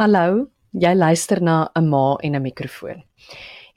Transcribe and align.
Hallo, 0.00 0.46
jy 0.72 0.94
luister 0.96 1.42
na 1.44 1.68
'n 1.76 1.88
ma 1.88 2.16
en 2.24 2.34
'n 2.34 2.42
mikrofoon. 2.42 3.02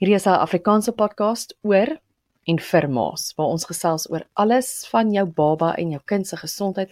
Hierdie 0.00 0.14
is 0.14 0.26
'n 0.26 0.40
Afrikaanse 0.40 0.92
podcast 0.92 1.52
oor 1.62 2.00
en 2.48 2.58
vir 2.58 2.88
ma's 2.88 3.34
waar 3.36 3.52
ons 3.52 3.66
gesels 3.66 4.08
oor 4.10 4.24
alles 4.34 4.88
van 4.88 5.12
jou 5.12 5.26
baba 5.26 5.74
en 5.76 5.90
jou 5.90 6.00
kind 6.06 6.26
se 6.26 6.36
gesondheid 6.36 6.90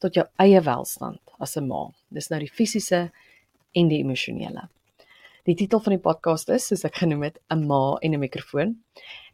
tot 0.00 0.14
jou 0.14 0.26
eie 0.40 0.60
welstand 0.60 1.20
as 1.38 1.56
'n 1.56 1.68
ma. 1.68 1.92
Dis 2.10 2.30
nou 2.30 2.40
die 2.40 2.50
fisiese 2.50 3.12
en 3.74 3.88
die 3.88 4.02
emosionele. 4.02 4.68
Die 5.44 5.54
titel 5.54 5.78
van 5.78 5.92
die 5.92 6.02
podcast 6.02 6.48
is, 6.48 6.66
soos 6.66 6.84
ek 6.84 6.96
genoem 6.96 7.22
het, 7.22 7.38
'n 7.50 7.66
ma 7.66 7.96
en 8.02 8.12
'n 8.12 8.18
mikrofoon. 8.18 8.76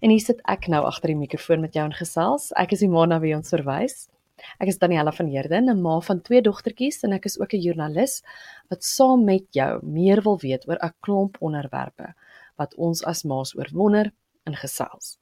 En 0.03 0.11
hier 0.11 0.21
sit 0.21 0.41
ek 0.45 0.69
nou 0.69 0.85
agter 0.85 1.09
die 1.09 1.17
mikrofoon 1.17 1.61
met 1.63 1.73
jou 1.73 1.85
en 1.85 1.93
gesels. 1.93 2.53
Ek 2.57 2.73
is 2.73 2.81
die 2.81 2.89
ma 2.89 3.07
na 3.07 3.19
wie 3.19 3.35
ons 3.35 3.49
verwys. 3.49 4.11
Ek 4.59 4.69
is 4.69 4.79
Daniella 4.79 5.13
van 5.13 5.27
Heerden, 5.27 5.71
'n 5.71 5.83
ma 5.83 6.01
van 6.01 6.21
twee 6.21 6.43
dogtertjies 6.43 7.03
en 7.03 7.13
ek 7.13 7.25
is 7.25 7.39
ook 7.41 7.53
'n 7.55 7.61
joernalis 7.61 8.23
wat 8.69 8.85
saam 8.85 9.25
met 9.25 9.47
jou 9.51 9.81
meer 9.83 10.23
wil 10.23 10.39
weet 10.39 10.69
oor 10.69 10.79
'n 10.83 10.95
klomp 11.01 11.37
onderwerpe 11.41 12.15
wat 12.57 12.75
ons 12.75 13.05
as 13.05 13.25
ma's 13.25 13.55
oor 13.57 13.69
wonder 13.73 14.13
en 14.45 14.57
gesels. 14.57 15.19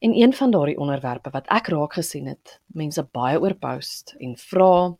En 0.00 0.14
een 0.14 0.32
van 0.32 0.50
daardie 0.50 0.78
onderwerpe 0.78 1.30
wat 1.30 1.46
ek 1.46 1.68
raak 1.68 1.92
gesien 1.92 2.26
het, 2.26 2.60
mense 2.66 3.02
baie 3.02 3.40
oor 3.40 3.54
post 3.54 4.14
en 4.18 4.36
vra 4.36 4.96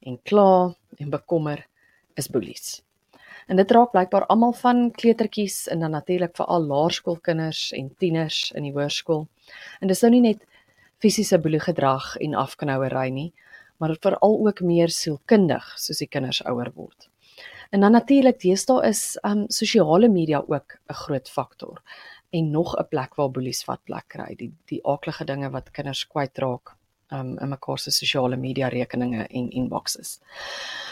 en 0.00 0.22
kla 0.22 0.74
en 0.96 1.10
bekommer 1.10 1.66
is 2.14 2.28
boelies. 2.28 2.82
En 3.46 3.56
dit 3.60 3.70
raak 3.70 3.92
blykbaar 3.92 4.26
almal 4.26 4.52
van 4.52 4.90
kleutertjies 4.90 5.66
en 5.68 5.80
dan 5.80 5.90
natuurlik 5.90 6.36
veral 6.36 6.64
laerskoolkinders 6.66 7.72
en 7.72 7.92
tieners 7.98 8.50
in 8.56 8.66
die 8.66 8.72
hoërskool. 8.72 9.26
En 9.80 9.92
dis 9.92 10.00
nou 10.02 10.10
nie 10.16 10.22
net 10.24 10.46
fisiese 10.98 11.38
boeliegedrag 11.38 12.16
en 12.16 12.34
afknouery 12.34 13.10
nie, 13.10 13.32
maar 13.78 13.96
veral 14.00 14.46
ook 14.46 14.60
meer 14.60 14.88
sielkundig 14.88 15.64
soos 15.76 15.98
die 15.98 16.08
kinders 16.08 16.42
ouer 16.44 16.72
word. 16.74 17.08
En 17.70 17.80
dan 17.80 17.92
natuurlik 17.92 18.40
deesdae 18.40 18.88
is 18.88 19.18
um 19.26 19.44
sosiale 19.48 20.08
media 20.08 20.42
ook 20.46 20.78
'n 20.88 20.94
groot 20.94 21.28
faktor 21.28 21.82
en 22.30 22.50
nog 22.50 22.76
'n 22.76 22.88
plek 22.88 23.14
waar 23.14 23.30
boelies 23.30 23.64
wat 23.64 23.84
plek 23.84 24.08
kry, 24.08 24.34
die 24.34 24.52
die 24.66 24.80
aaklige 24.86 25.24
dinge 25.24 25.50
wat 25.50 25.70
kinders 25.70 26.06
kwytraak 26.06 26.76
um 27.10 27.38
in 27.38 27.48
mekaar 27.48 27.78
se 27.78 27.90
sosiale 27.90 28.36
media 28.36 28.68
rekeninge 28.68 29.26
en 29.26 29.50
inboxes. 29.50 30.20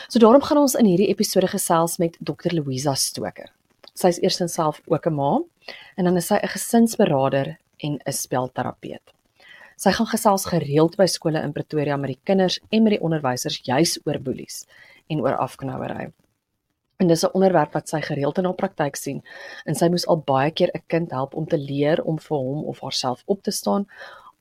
So 0.08 0.18
daarom 0.18 0.42
gaan 0.42 0.58
ons 0.58 0.74
in 0.74 0.86
hierdie 0.86 1.08
episode 1.08 1.48
gesels 1.48 1.98
met 1.98 2.16
Dr. 2.20 2.54
Louisa 2.54 2.94
Stoker. 2.94 3.50
Sy 3.94 4.08
is 4.08 4.20
eerstens 4.20 4.52
self 4.52 4.80
ook 4.86 5.06
'n 5.06 5.14
ma 5.14 5.40
en 5.96 6.04
dan 6.04 6.16
is 6.16 6.26
sy 6.26 6.34
'n 6.34 6.48
gesinsberader 6.48 7.58
en 7.78 7.98
'n 8.06 8.12
spelterapeut. 8.12 9.14
Sy 9.76 9.90
gaan 9.90 10.06
gesels 10.06 10.44
gereeld 10.46 10.94
by 10.96 11.06
skole 11.10 11.40
in 11.42 11.52
Pretoria 11.52 11.96
met 11.98 12.12
die 12.12 12.20
kinders 12.28 12.60
en 12.70 12.84
met 12.84 12.94
die 12.94 13.02
onderwysers 13.02 13.58
juis 13.66 13.96
oor 14.06 14.20
boelies 14.22 14.60
en 15.10 15.22
oor 15.24 15.34
afknouery. 15.42 16.12
En 17.02 17.08
dis 17.10 17.24
'n 17.24 17.34
onderwerp 17.34 17.72
wat 17.72 17.88
sy 17.88 18.00
gereeld 18.00 18.38
in 18.38 18.44
haar 18.44 18.54
praktyk 18.54 18.96
sien 18.96 19.22
en 19.66 19.74
sy 19.74 19.88
moes 19.88 20.06
al 20.06 20.18
baie 20.18 20.50
keer 20.50 20.70
'n 20.74 20.82
kind 20.86 21.10
help 21.10 21.34
om 21.34 21.46
te 21.46 21.58
leer 21.58 22.02
om 22.04 22.18
vir 22.18 22.38
hom 22.38 22.64
of 22.64 22.80
haarself 22.80 23.22
op 23.26 23.42
te 23.42 23.50
staan 23.50 23.86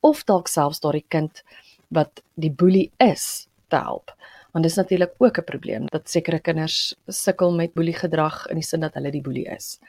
of 0.01 0.23
dalk 0.23 0.47
selfs 0.47 0.79
daardie 0.79 1.05
kind 1.07 1.43
wat 1.89 2.21
die 2.35 2.51
boelie 2.51 2.91
is 2.97 3.47
te 3.69 3.75
help. 3.75 4.11
Want 4.51 4.63
dis 4.63 4.75
natuurlik 4.75 5.13
ook 5.17 5.37
'n 5.37 5.43
probleem 5.43 5.85
dat 5.85 6.09
sekere 6.09 6.39
kinders 6.39 6.95
sukkel 7.07 7.51
met 7.51 7.73
boeliegedrag 7.73 8.47
in 8.47 8.55
die 8.55 8.63
sin 8.63 8.79
dat 8.79 8.93
hulle 8.93 9.11
die 9.11 9.21
boelie 9.21 9.47
is. 9.47 9.79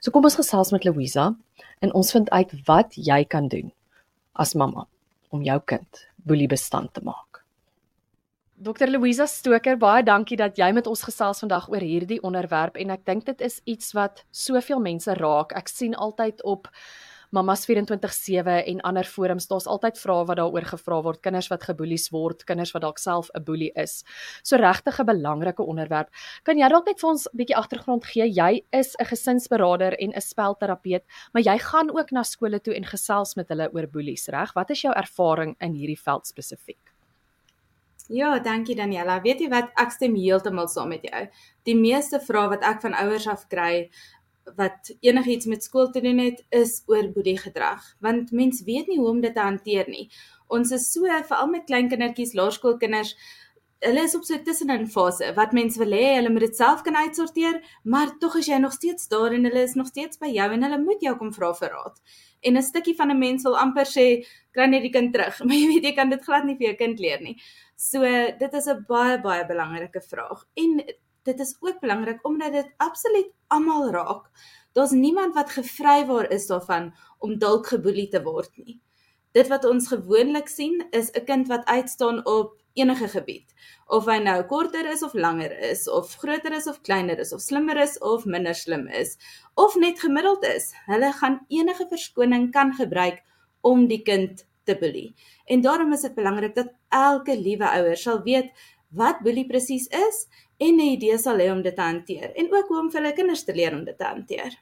So 0.00 0.10
kom 0.10 0.24
ons 0.24 0.34
gesels 0.34 0.70
met 0.70 0.84
Louisa 0.84 1.36
en 1.80 1.94
ons 1.94 2.10
vind 2.10 2.30
uit 2.30 2.52
wat 2.64 2.94
jy 2.94 3.24
kan 3.24 3.48
doen 3.48 3.72
as 4.40 4.56
mamma 4.56 4.86
om 5.30 5.44
jou 5.44 5.58
kind 5.68 6.06
boeliebestand 6.26 6.94
te 6.96 7.04
maak. 7.04 7.44
Dr 8.60 8.90
Louisa 8.92 9.24
Stoker, 9.24 9.78
baie 9.80 10.02
dankie 10.04 10.36
dat 10.36 10.58
jy 10.60 10.66
met 10.76 10.88
ons 10.90 11.04
gesels 11.06 11.38
vandag 11.40 11.70
oor 11.72 11.80
hierdie 11.80 12.18
onderwerp 12.26 12.76
en 12.76 12.92
ek 12.92 13.06
dink 13.08 13.24
dit 13.28 13.44
is 13.46 13.60
iets 13.64 13.94
wat 13.96 14.20
soveel 14.36 14.82
mense 14.84 15.14
raak. 15.16 15.54
Ek 15.56 15.70
sien 15.72 15.96
altyd 15.96 16.42
op 16.44 16.68
Mamas 17.30 17.64
24/7 17.66 18.64
en 18.66 18.80
ander 18.80 19.04
forums, 19.04 19.46
daar's 19.46 19.66
altyd 19.70 19.98
vrae 19.98 20.24
wat 20.26 20.36
daaroor 20.40 20.64
gevra 20.72 21.00
word, 21.02 21.20
kinders 21.22 21.48
wat 21.48 21.62
geboelies 21.62 22.08
word, 22.10 22.44
kinders 22.44 22.72
wat 22.74 22.82
dalk 22.82 22.98
self 22.98 23.30
'n 23.34 23.44
boelie 23.44 23.70
is. 23.76 24.04
So 24.42 24.56
regtig 24.56 24.98
'n 24.98 25.06
belangrike 25.06 25.62
onderwerp. 25.62 26.08
Kan 26.42 26.58
jy 26.58 26.68
dalk 26.68 26.86
net 26.86 27.00
vir 27.00 27.10
ons 27.10 27.26
'n 27.26 27.36
bietjie 27.36 27.56
agtergrond 27.56 28.04
gee? 28.04 28.26
Jy 28.26 28.64
is 28.72 28.96
'n 28.98 29.04
gesinsberader 29.04 29.94
en 30.00 30.12
'n 30.12 30.20
spelterapeut, 30.20 31.04
maar 31.32 31.42
jy 31.42 31.58
gaan 31.58 31.90
ook 31.90 32.10
na 32.10 32.22
skole 32.22 32.60
toe 32.60 32.74
en 32.74 32.84
gesels 32.84 33.36
met 33.36 33.48
hulle 33.48 33.70
oor 33.72 33.86
boelies, 33.86 34.28
reg? 34.28 34.52
Wat 34.54 34.70
is 34.70 34.82
jou 34.82 34.92
ervaring 34.92 35.56
in 35.60 35.74
hierdie 35.74 36.00
veld 36.00 36.26
spesifiek? 36.26 36.90
Ja, 38.10 38.38
dankie 38.42 38.74
Daniela. 38.74 39.20
Weet 39.22 39.38
jy 39.38 39.48
wat, 39.52 39.68
ek 39.78 39.92
stem 39.94 40.16
heeltemal 40.18 40.66
saam 40.68 40.88
met 40.90 41.04
jou. 41.06 41.20
Die 41.68 41.76
meeste 41.78 42.18
vrae 42.18 42.48
wat 42.50 42.64
ek 42.66 42.80
van 42.82 42.96
ouers 43.04 43.28
af 43.30 43.44
kry, 43.52 43.86
wat 44.56 44.90
enigiets 45.00 45.46
met 45.46 45.64
skool 45.64 45.90
te 45.90 46.00
doen 46.00 46.18
het 46.18 46.44
is 46.50 46.82
oor 46.86 47.10
boediegedrag 47.12 47.82
want 48.00 48.32
mens 48.32 48.62
weet 48.62 48.86
nie 48.86 48.98
hoe 48.98 49.08
om 49.08 49.20
dit 49.20 49.34
te 49.34 49.40
hanteer 49.40 49.88
nie. 49.88 50.10
Ons 50.48 50.70
is 50.70 50.92
so 50.92 51.06
veral 51.06 51.46
met 51.46 51.64
klein 51.66 51.88
kindertjies, 51.88 52.34
laerskoolkinders, 52.34 53.14
hulle 53.80 54.02
is 54.04 54.14
op 54.14 54.24
so 54.24 54.34
'n 54.34 54.44
tussenin 54.44 54.86
fase 54.86 55.32
wat 55.34 55.52
mens 55.52 55.76
wil 55.76 55.92
hê 55.96 56.16
hulle 56.16 56.30
moet 56.30 56.44
dit 56.46 56.56
self 56.56 56.82
kan 56.82 56.96
uitsorteer, 56.96 57.60
maar 57.84 58.18
tog 58.18 58.36
is 58.36 58.46
jy 58.46 58.58
nog 58.58 58.72
steeds 58.72 59.08
daar 59.08 59.32
en 59.32 59.44
hulle 59.44 59.62
is 59.62 59.74
nog 59.74 59.86
steeds 59.86 60.18
by 60.18 60.28
jou 60.28 60.50
en 60.52 60.62
hulle 60.62 60.78
moet 60.78 61.00
jou 61.00 61.16
kom 61.16 61.32
vra 61.32 61.52
vir 61.54 61.70
raad. 61.70 62.00
En 62.42 62.56
'n 62.56 62.62
stukkie 62.62 62.96
van 62.96 63.10
'n 63.10 63.18
mens 63.18 63.42
wil 63.42 63.56
amper 63.56 63.86
sê, 63.86 64.26
kry 64.52 64.66
net 64.66 64.82
die 64.82 64.92
kind 64.92 65.12
terug, 65.12 65.40
maar 65.44 65.56
jy 65.56 65.66
weet 65.66 65.84
jy 65.84 65.94
kan 65.94 66.10
dit 66.10 66.24
glad 66.24 66.44
nie 66.44 66.56
vir 66.56 66.66
jou 66.66 66.76
kind 66.76 66.98
leer 67.00 67.20
nie. 67.20 67.36
So 67.76 68.00
dit 68.38 68.54
is 68.54 68.66
'n 68.68 68.84
baie 68.88 69.18
baie 69.20 69.46
belangrike 69.46 70.00
vraag. 70.00 70.44
En 70.56 70.82
dit 71.22 71.40
is 71.40 71.56
ook 71.60 71.80
belangrik 71.80 72.26
omdat 72.26 72.52
dit 72.52 72.72
absoluut 72.76 73.32
almal 73.46 73.90
raak. 73.90 74.30
Daar's 74.72 74.90
niemand 74.90 75.34
wat 75.34 75.50
gevrywaar 75.50 76.30
is 76.30 76.46
daarvan 76.46 76.94
om 77.18 77.38
dalk 77.38 77.66
geboelie 77.66 78.08
te 78.08 78.22
word 78.22 78.50
nie. 78.56 78.80
Dit 79.32 79.48
wat 79.48 79.64
ons 79.64 79.88
gewoonlik 79.88 80.48
sien 80.48 80.86
is 80.90 81.10
'n 81.10 81.24
kind 81.24 81.48
wat 81.48 81.64
uitstaan 81.64 82.26
op 82.26 82.56
enige 82.72 83.08
gebied. 83.08 83.52
Of 83.86 84.06
hy 84.06 84.18
nou 84.22 84.42
korter 84.44 84.86
is 84.90 85.02
of 85.02 85.14
langer 85.14 85.52
is, 85.70 85.88
of 85.88 86.14
groter 86.22 86.52
is 86.52 86.66
of 86.66 86.80
kleiner 86.80 87.18
is, 87.18 87.32
of 87.32 87.40
slimmer 87.40 87.76
is 87.76 87.98
of 87.98 88.24
minder 88.24 88.54
slim 88.54 88.86
is, 88.86 89.16
of 89.54 89.76
net 89.76 90.00
gemiddeld 90.00 90.44
is. 90.44 90.72
Hulle 90.86 91.12
gaan 91.12 91.40
enige 91.48 91.86
verskoning 91.90 92.50
kan 92.50 92.74
gebruik 92.74 93.22
om 93.60 93.86
die 93.86 94.02
kind 94.02 94.46
te 94.64 94.76
boelie. 94.78 95.14
En 95.46 95.60
daarom 95.60 95.92
is 95.92 96.00
dit 96.06 96.14
belangrik 96.14 96.54
dat 96.54 96.72
elke 96.88 97.38
liewe 97.38 97.70
ouer 97.70 97.96
sal 97.96 98.22
weet 98.22 98.52
wat 98.88 99.22
boelie 99.22 99.46
presies 99.46 99.86
is 99.86 100.26
en 100.60 100.74
'n 100.76 100.90
idee 100.96 101.18
sal 101.18 101.38
hê 101.38 101.50
om 101.52 101.62
dit 101.62 101.74
te 101.74 101.82
hanteer 101.82 102.32
en 102.36 102.52
ook 102.52 102.68
hoe 102.68 102.78
om 102.78 102.90
vir 102.90 103.00
hulle 103.00 103.14
kinders 103.14 103.44
te 103.44 103.54
leer 103.54 103.74
om 103.74 103.84
dit 103.84 103.98
te 103.98 104.04
hanteer. 104.04 104.58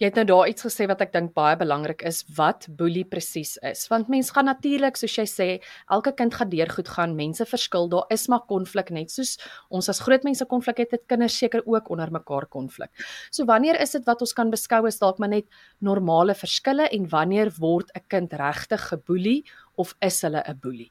Jy 0.00 0.08
het 0.08 0.16
nou 0.16 0.24
daar 0.24 0.48
iets 0.48 0.64
gesê 0.64 0.86
wat 0.88 1.02
ek 1.04 1.10
dink 1.12 1.34
baie 1.36 1.58
belangrik 1.60 2.00
is 2.08 2.22
wat 2.36 2.64
boelie 2.72 3.02
presies 3.04 3.58
is. 3.68 3.82
Want 3.92 4.08
mens 4.08 4.30
gaan 4.32 4.46
natuurlik, 4.48 4.96
soos 4.96 5.16
jy 5.18 5.26
sê, 5.28 5.48
elke 5.92 6.14
kind 6.16 6.32
gaan 6.32 6.48
deur 6.48 6.70
goed 6.72 6.88
gaan, 6.88 7.16
mense 7.18 7.44
verskil, 7.44 7.84
daar 7.92 8.06
is 8.08 8.24
maar 8.32 8.46
konflik 8.48 8.88
net 8.96 9.12
soos 9.12 9.34
ons 9.68 9.90
as 9.92 10.00
groot 10.00 10.24
mense 10.24 10.46
konflik 10.48 10.80
het, 10.80 10.94
het 10.96 11.04
kinders 11.06 11.36
seker 11.36 11.60
ook 11.66 11.90
onder 11.92 12.08
mekaar 12.16 12.46
konflik. 12.48 12.88
So 13.30 13.44
wanneer 13.44 13.76
is 13.76 13.92
dit 13.92 14.06
wat 14.08 14.24
ons 14.24 14.32
kan 14.32 14.48
beskou 14.48 14.86
as 14.88 14.98
dalk 15.02 15.20
maar 15.20 15.34
net 15.34 15.50
normale 15.84 16.32
verskille 16.34 16.88
en 16.88 17.10
wanneer 17.12 17.52
word 17.60 17.92
'n 17.94 18.06
kind 18.08 18.32
regtig 18.32 18.80
geboelie 18.88 19.44
of 19.76 19.94
is 20.00 20.22
hulle 20.22 20.40
'n 20.48 20.58
boelie? 20.62 20.90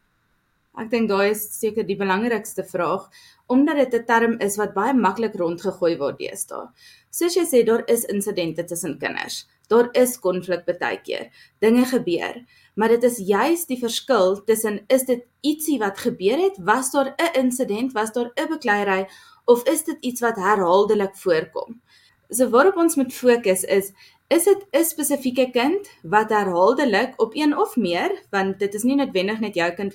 Ek 0.80 0.88
dink 0.92 1.10
daai 1.12 1.32
is 1.34 1.42
seker 1.60 1.84
die 1.84 1.98
belangrikste 2.00 2.64
vraag 2.64 3.10
omdat 3.52 3.80
dit 3.82 3.94
'n 4.00 4.06
term 4.06 4.34
is 4.40 4.56
wat 4.58 4.74
baie 4.74 4.94
maklik 4.94 5.36
rondgegooi 5.36 5.98
word 5.98 6.20
deesdae. 6.20 6.70
Soos 7.12 7.36
jy 7.36 7.46
sê, 7.46 7.66
daar 7.66 7.84
is 7.88 8.06
insidente 8.06 8.64
tussen 8.64 9.00
kinders. 9.00 9.48
Daar 9.68 9.90
is 9.94 10.20
konflik 10.20 10.66
baie 10.66 11.00
keer. 11.02 11.30
Dinge 11.60 11.86
gebeur, 11.86 12.46
maar 12.76 12.90
dit 12.90 13.04
is 13.04 13.18
juis 13.18 13.66
die 13.66 13.80
verskil 13.80 14.44
tussen 14.46 14.86
is 14.88 15.04
dit 15.04 15.26
ietsie 15.42 15.80
wat 15.80 15.98
gebeur 15.98 16.38
het, 16.38 16.58
was 16.58 16.92
daar 16.92 17.14
'n 17.18 17.40
insident, 17.40 17.94
was 17.94 18.12
daar 18.12 18.32
'n 18.38 18.50
bekleierery 18.50 19.08
of 19.46 19.64
is 19.68 19.84
dit 19.84 19.98
iets 20.02 20.22
wat 20.22 20.36
herhaaldelik 20.36 21.16
voorkom? 21.16 21.82
So 22.30 22.50
waarop 22.50 22.78
ons 22.78 22.96
moet 22.96 23.14
fokus 23.14 23.64
is 23.64 23.92
Is 24.30 24.44
dit 24.44 24.66
'n 24.72 24.84
spesifieke 24.84 25.50
kind 25.52 25.90
wat 26.04 26.30
herhaaldelik 26.30 27.14
op 27.18 27.32
een 27.36 27.58
of 27.58 27.76
meer, 27.76 28.12
want 28.30 28.60
dit 28.60 28.74
is 28.74 28.84
nie 28.84 28.96
noodwendig 28.96 29.40
net 29.40 29.56
jou 29.56 29.72
kind 29.74 29.94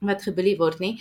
wat 0.00 0.22
geboelie 0.22 0.56
word 0.58 0.78
nie. 0.78 0.96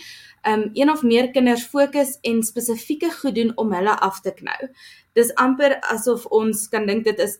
Um 0.47 0.69
een 0.73 0.91
of 0.91 1.03
meer 1.03 1.31
kinders 1.31 1.65
fokus 1.65 2.17
en 2.21 2.43
spesifieke 2.43 3.11
goed 3.11 3.35
doen 3.35 3.51
om 3.55 3.73
hulle 3.73 3.99
af 3.99 4.21
te 4.21 4.33
knou. 4.33 4.69
Dis 5.13 5.33
amper 5.35 5.79
asof 5.93 6.25
ons 6.25 6.67
kan 6.69 6.85
dink 6.85 7.03
dit 7.03 7.19
is 7.19 7.39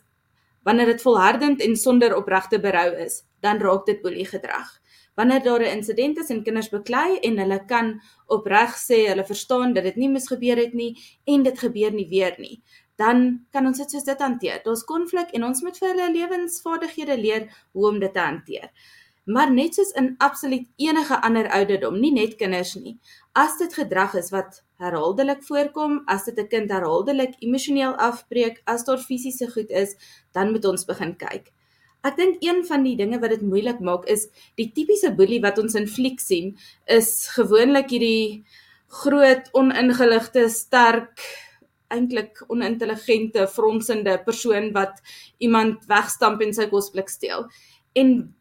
wanneer 0.68 0.86
dit 0.86 1.01
volhardend 1.01 1.62
en 1.63 1.77
sonder 1.80 2.15
opregte 2.15 2.59
berou 2.59 2.89
is, 3.00 3.21
dan 3.39 3.62
raak 3.63 3.86
dit 3.88 4.01
boelie 4.01 4.25
gedrag. 4.27 4.68
Wanneer 5.15 5.44
daar 5.44 5.62
'n 5.62 5.75
insident 5.77 6.18
is 6.18 6.30
en 6.30 6.44
kinders 6.44 6.69
beklei 6.69 7.19
en 7.19 7.38
hulle 7.38 7.65
kan 7.65 8.01
opreg 8.25 8.75
sê 8.75 9.07
hulle 9.07 9.25
verstaan 9.25 9.74
dat 9.74 9.83
dit 9.83 9.95
nie 9.95 10.09
mis 10.09 10.27
gebeur 10.27 10.57
het 10.57 10.74
nie 10.74 10.98
en 11.25 11.44
dit 11.44 11.59
gebeur 11.59 11.92
nie 11.92 12.07
weer 12.09 12.36
nie, 12.38 12.62
dan 12.95 13.45
kan 13.51 13.65
ons 13.65 13.77
dit 13.77 13.92
soos 13.92 14.04
dit 14.04 14.19
hanteer. 14.19 14.62
Daar's 14.63 14.83
konflik 14.83 15.31
en 15.31 15.44
ons 15.44 15.62
moet 15.62 15.77
vir 15.77 15.89
hulle 15.89 16.12
lewensvaardighede 16.12 17.18
leer 17.18 17.50
hoe 17.71 17.88
om 17.88 18.00
dit 18.00 18.13
te 18.13 18.19
hanteer. 18.19 18.69
Maar 19.27 19.51
net 19.51 19.75
soos 19.75 19.89
in 20.00 20.13
absoluut 20.24 20.68
enige 20.79 21.18
ander 21.21 21.50
ouderdom, 21.51 21.97
nie 22.00 22.13
net 22.15 22.38
kinders 22.39 22.77
nie, 22.79 22.95
as 23.35 23.57
dit 23.59 23.74
gedrag 23.75 24.15
is 24.15 24.31
wat 24.31 24.62
herhaaldelik 24.79 25.41
voorkom, 25.44 26.00
as 26.07 26.25
dit 26.29 26.39
'n 26.39 26.47
kind 26.47 26.71
herhaaldelik 26.71 27.35
emosioneel 27.39 27.95
afbreek, 27.95 28.62
as 28.65 28.85
daar 28.85 28.97
fisiese 28.97 29.51
goed 29.51 29.69
is, 29.69 29.95
dan 30.31 30.51
moet 30.51 30.65
ons 30.65 30.85
begin 30.85 31.15
kyk. 31.18 31.51
Ek 32.03 32.15
dink 32.15 32.38
een 32.39 32.63
van 32.65 32.83
die 32.83 32.95
dinge 32.95 33.19
wat 33.19 33.29
dit 33.29 33.41
moeilik 33.41 33.79
maak 33.79 34.06
is 34.06 34.27
die 34.56 34.71
tipiese 34.71 35.12
boelie 35.12 35.41
wat 35.41 35.57
ons 35.57 35.75
in 35.75 35.88
fliek 35.88 36.19
sien, 36.19 36.56
is 36.85 37.27
gewoonlik 37.27 37.89
hierdie 37.89 38.45
groot 38.88 39.50
oningeligte, 39.51 40.50
sterk 40.50 41.19
eintlik 41.91 42.44
onintelligente, 42.47 43.47
fronsende 43.47 44.18
persoon 44.23 44.71
wat 44.71 45.01
iemand 45.38 45.85
wegstamp 45.88 46.41
en 46.41 46.53
sy 46.53 46.68
kosblik 46.71 47.09
steel. 47.09 47.47
En 47.95 48.33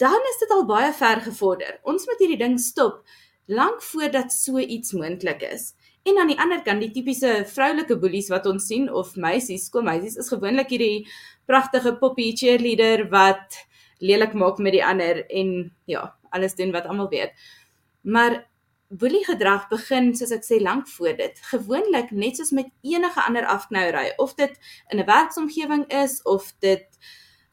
dan 0.00 0.28
is 0.32 0.38
dit 0.40 0.52
al 0.54 0.64
baie 0.68 0.92
ver 0.96 1.20
gevorder. 1.20 1.78
Ons 1.84 2.06
moet 2.08 2.22
hierdie 2.22 2.40
ding 2.40 2.56
stop 2.60 3.02
lank 3.50 3.82
voordat 3.82 4.32
so 4.32 4.58
iets 4.58 4.94
moontlik 4.96 5.42
is. 5.42 5.72
En 6.02 6.18
aan 6.18 6.30
die 6.30 6.38
ander 6.40 6.62
kant 6.64 6.80
die 6.80 6.92
tipiese 6.94 7.42
vroulike 7.50 7.98
boelies 8.00 8.30
wat 8.32 8.46
ons 8.48 8.68
sien 8.70 8.86
of 8.88 9.16
meisies, 9.20 9.66
skoolmeisies 9.68 10.16
is 10.22 10.30
gewoonlik 10.32 10.70
hierdie 10.72 11.08
pragtige 11.50 11.92
poppy 12.00 12.30
cheerleader 12.36 13.08
wat 13.12 13.58
lelik 14.00 14.32
maak 14.32 14.62
met 14.62 14.78
die 14.78 14.84
ander 14.86 15.24
en 15.28 15.50
ja, 15.90 16.06
alles 16.32 16.56
doen 16.56 16.72
wat 16.72 16.86
almal 16.88 17.10
weet. 17.12 17.34
Maar 18.00 18.40
boelie 18.88 19.24
gedrag 19.26 19.68
begin 19.68 20.14
soos 20.16 20.32
ek 20.34 20.46
sê 20.46 20.60
lank 20.62 20.88
voor 20.88 21.18
dit. 21.18 21.36
Gewoonlik 21.50 22.14
net 22.16 22.40
soos 22.40 22.54
met 22.56 22.70
enige 22.86 23.20
ander 23.26 23.46
afknouery, 23.46 24.14
of 24.16 24.34
dit 24.40 24.56
in 24.88 24.98
'n 24.98 25.06
werksomgewing 25.06 25.84
is 25.92 26.22
of 26.22 26.54
dit 26.60 26.86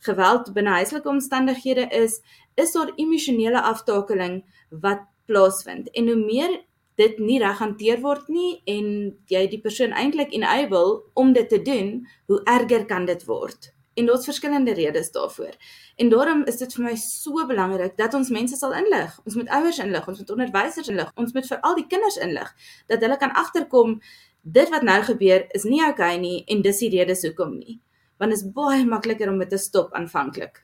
geweld 0.07 0.53
binne 0.55 0.79
huislike 0.79 1.09
omstandighede 1.09 1.87
is, 1.93 2.21
is 2.55 2.73
daar 2.73 2.93
emosionele 2.95 3.61
aftakeling 3.61 4.41
wat 4.69 5.05
plaasvind. 5.27 5.91
En 5.91 6.07
hoe 6.07 6.19
meer 6.19 6.61
dit 6.97 7.17
nie 7.21 7.39
reg 7.39 7.59
hanteer 7.61 8.01
word 8.01 8.29
nie 8.33 8.57
en 8.65 8.85
jy 9.29 9.43
die 9.51 9.61
persoon 9.61 9.93
eintlik 9.93 10.33
enable 10.33 11.01
om 11.13 11.33
dit 11.35 11.49
te 11.49 11.59
doen, 11.61 11.99
hoe 12.31 12.39
erger 12.49 12.87
kan 12.89 13.05
dit 13.05 13.25
word. 13.29 13.73
En 13.97 14.05
daar's 14.05 14.25
verskillende 14.29 14.73
redes 14.77 15.11
daarvoor. 15.11 15.53
En 15.95 16.09
daarom 16.09 16.43
is 16.45 16.57
dit 16.61 16.73
vir 16.73 16.83
my 16.85 16.95
so 17.01 17.45
belangrik 17.49 17.95
dat 17.97 18.13
ons 18.13 18.29
mense 18.29 18.57
sal 18.57 18.75
inlig. 18.77 19.15
Ons 19.25 19.37
moet 19.37 19.49
ouers 19.49 19.79
inlig, 19.81 20.07
ons 20.07 20.21
moet 20.21 20.33
onderwysers 20.35 20.91
inlig, 20.93 21.11
ons 21.15 21.33
moet 21.33 21.49
vir 21.49 21.61
al 21.65 21.77
die 21.79 21.87
kinders 21.89 22.17
inlig 22.21 22.53
dat 22.93 23.01
hulle 23.01 23.17
kan 23.17 23.33
agterkom 23.33 23.97
dit 24.41 24.69
wat 24.69 24.85
nou 24.85 25.01
gebeur 25.03 25.47
is 25.57 25.65
nie 25.65 25.81
oukei 25.81 26.13
okay 26.13 26.21
nie 26.21 26.37
en 26.47 26.61
dis 26.61 26.85
die 26.85 26.93
rede 26.93 27.17
hoekom 27.21 27.57
nie. 27.57 27.79
Want 28.17 28.31
dit 28.31 28.39
is 28.39 28.53
baie 28.53 28.85
makliker 28.85 29.29
om 29.29 29.39
dit 29.39 29.49
te 29.49 29.57
stop 29.61 29.93
aanvanklik. 29.93 30.63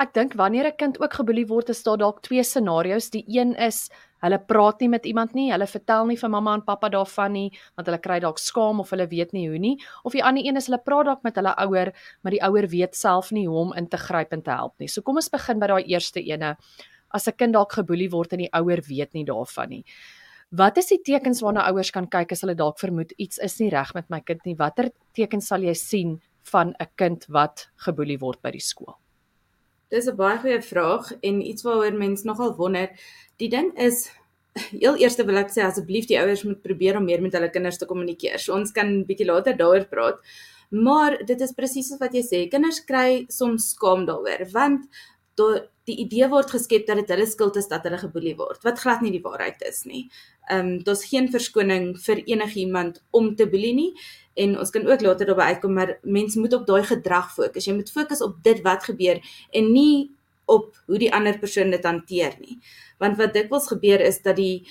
Ek 0.00 0.14
dink 0.16 0.32
wanneer 0.32 0.66
'n 0.66 0.76
kind 0.78 1.00
ook 1.00 1.12
geboelie 1.12 1.46
word, 1.46 1.68
is 1.68 1.82
daar 1.82 1.98
dalk 1.98 2.22
twee 2.22 2.42
scenario's. 2.42 3.10
Die 3.10 3.24
een 3.28 3.54
is 3.54 3.90
hulle 4.22 4.38
praat 4.38 4.80
nie 4.80 4.88
met 4.88 5.06
iemand 5.06 5.34
nie, 5.34 5.50
hulle 5.52 5.66
vertel 5.66 6.06
nie 6.06 6.16
vir 6.16 6.30
mamma 6.30 6.54
en 6.54 6.64
pappa 6.64 6.88
daarvan 6.88 7.32
nie, 7.32 7.50
want 7.76 7.86
hulle 7.86 7.98
kry 7.98 8.18
dalk 8.20 8.38
skaam 8.38 8.80
of 8.80 8.90
hulle 8.90 9.06
weet 9.06 9.32
nie 9.32 9.48
hoe 9.48 9.58
nie. 9.58 9.76
Of 10.04 10.12
die 10.12 10.24
ander 10.24 10.42
een 10.44 10.56
is 10.56 10.66
hulle 10.66 10.78
praat 10.78 11.06
dalk 11.06 11.22
met 11.22 11.36
hulle 11.36 11.54
ouer, 11.56 11.92
maar 12.22 12.30
die 12.30 12.42
ouer 12.42 12.66
weet 12.68 12.94
self 12.94 13.30
nie 13.30 13.46
hoe 13.46 13.58
om 13.58 13.72
in 13.72 13.88
te 13.88 13.96
gryp 13.96 14.32
en 14.32 14.42
te 14.42 14.50
help 14.50 14.74
nie. 14.78 14.88
So 14.88 15.02
kom 15.02 15.16
ons 15.16 15.28
begin 15.28 15.58
by 15.58 15.66
daai 15.66 15.84
eerste 15.84 16.20
ene. 16.20 16.56
As 17.10 17.28
'n 17.28 17.32
kind 17.36 17.52
dalk 17.52 17.72
geboelie 17.72 18.10
word 18.10 18.32
en 18.32 18.38
die 18.38 18.52
ouer 18.52 18.80
weet 18.88 19.12
nie 19.14 19.24
daarvan 19.24 19.68
nie. 19.68 19.84
Wat 20.50 20.78
is 20.78 20.86
die 20.86 20.98
tekens 21.04 21.42
waarna 21.42 21.68
ouers 21.68 21.90
kan 21.90 22.06
kyk 22.06 22.32
as 22.32 22.40
hulle 22.40 22.54
dalk 22.54 22.78
vermoed 22.78 23.12
iets 23.18 23.38
is 23.38 23.60
nie 23.60 23.70
reg 23.70 23.94
met 23.94 24.08
my 24.10 24.20
kind 24.20 24.40
nie? 24.46 24.54
Watter 24.54 24.90
tekens 25.14 25.46
sal 25.46 25.60
jy 25.60 25.74
sien 25.74 26.20
van 26.52 26.74
'n 26.80 26.90
kind 26.96 27.26
wat 27.28 27.68
geboelie 27.76 28.18
word 28.18 28.42
by 28.42 28.50
die 28.50 28.60
skool? 28.60 28.96
Dis 29.90 30.06
'n 30.06 30.16
baie 30.16 30.38
goeie 30.38 30.62
vraag 30.62 31.12
en 31.22 31.40
iets 31.42 31.62
waaroor 31.62 31.92
mense 31.92 32.26
nogal 32.26 32.56
wonder. 32.56 32.90
Die 33.38 33.48
ding 33.48 33.72
is 33.78 34.10
heel 34.70 34.96
eerste 34.96 35.24
wil 35.24 35.36
ek 35.36 35.50
sê 35.50 35.62
asseblief 35.62 36.06
die 36.06 36.18
ouers 36.18 36.44
moet 36.44 36.62
probeer 36.62 36.96
om 36.96 37.04
meer 37.04 37.22
met 37.22 37.32
hulle 37.32 37.50
kinders 37.50 37.78
te 37.78 37.86
kommunikeer. 37.86 38.38
So 38.38 38.54
ons 38.54 38.72
kan 38.72 39.04
bietjie 39.04 39.26
later 39.26 39.56
daaroor 39.56 39.86
praat. 39.88 40.18
Maar 40.70 41.24
dit 41.26 41.40
is 41.40 41.52
presies 41.52 41.98
wat 41.98 42.14
jy 42.14 42.22
sê. 42.22 42.48
Kinders 42.50 42.84
kry 42.84 43.26
soms 43.28 43.70
skaam 43.74 44.06
daaroor 44.06 44.46
want 44.52 44.86
die 45.88 45.96
idee 46.04 46.28
word 46.30 46.50
geskep 46.52 46.86
dat 46.88 47.00
dit 47.00 47.12
hulle 47.14 47.26
skuld 47.26 47.56
is 47.56 47.68
dat 47.70 47.86
hulle 47.86 47.98
geboelie 48.00 48.36
word, 48.38 48.60
wat 48.66 48.80
glad 48.82 49.02
nie 49.04 49.12
die 49.14 49.22
waarheid 49.24 49.62
is 49.68 49.84
nie. 49.88 50.08
Ehm 50.50 50.66
um, 50.66 50.72
daar's 50.84 51.06
geen 51.08 51.30
verskoning 51.32 51.94
vir 52.04 52.22
enigiemand 52.26 53.02
om 53.16 53.34
te 53.36 53.46
boelie 53.46 53.74
nie 53.74 53.90
en 54.42 54.56
ons 54.58 54.72
kan 54.74 54.86
ook 54.88 55.02
later 55.04 55.28
daarby 55.30 55.48
uitkom 55.54 55.74
maar 55.76 55.96
mens 56.02 56.36
moet 56.40 56.54
op 56.56 56.66
daai 56.66 56.82
gedrag 56.88 57.32
fokus. 57.34 57.66
Jy 57.68 57.74
moet 57.76 57.92
fokus 57.92 58.22
op 58.24 58.38
dit 58.44 58.62
wat 58.66 58.84
gebeur 58.88 59.20
en 59.52 59.72
nie 59.72 60.10
op 60.50 60.76
hoe 60.86 60.98
die 60.98 61.12
ander 61.14 61.38
persoon 61.38 61.70
dit 61.70 61.84
hanteer 61.84 62.34
nie. 62.40 62.58
Want 62.98 63.18
wat 63.20 63.34
dikwels 63.36 63.68
gebeur 63.70 64.00
is 64.00 64.22
dat 64.22 64.36
die 64.36 64.66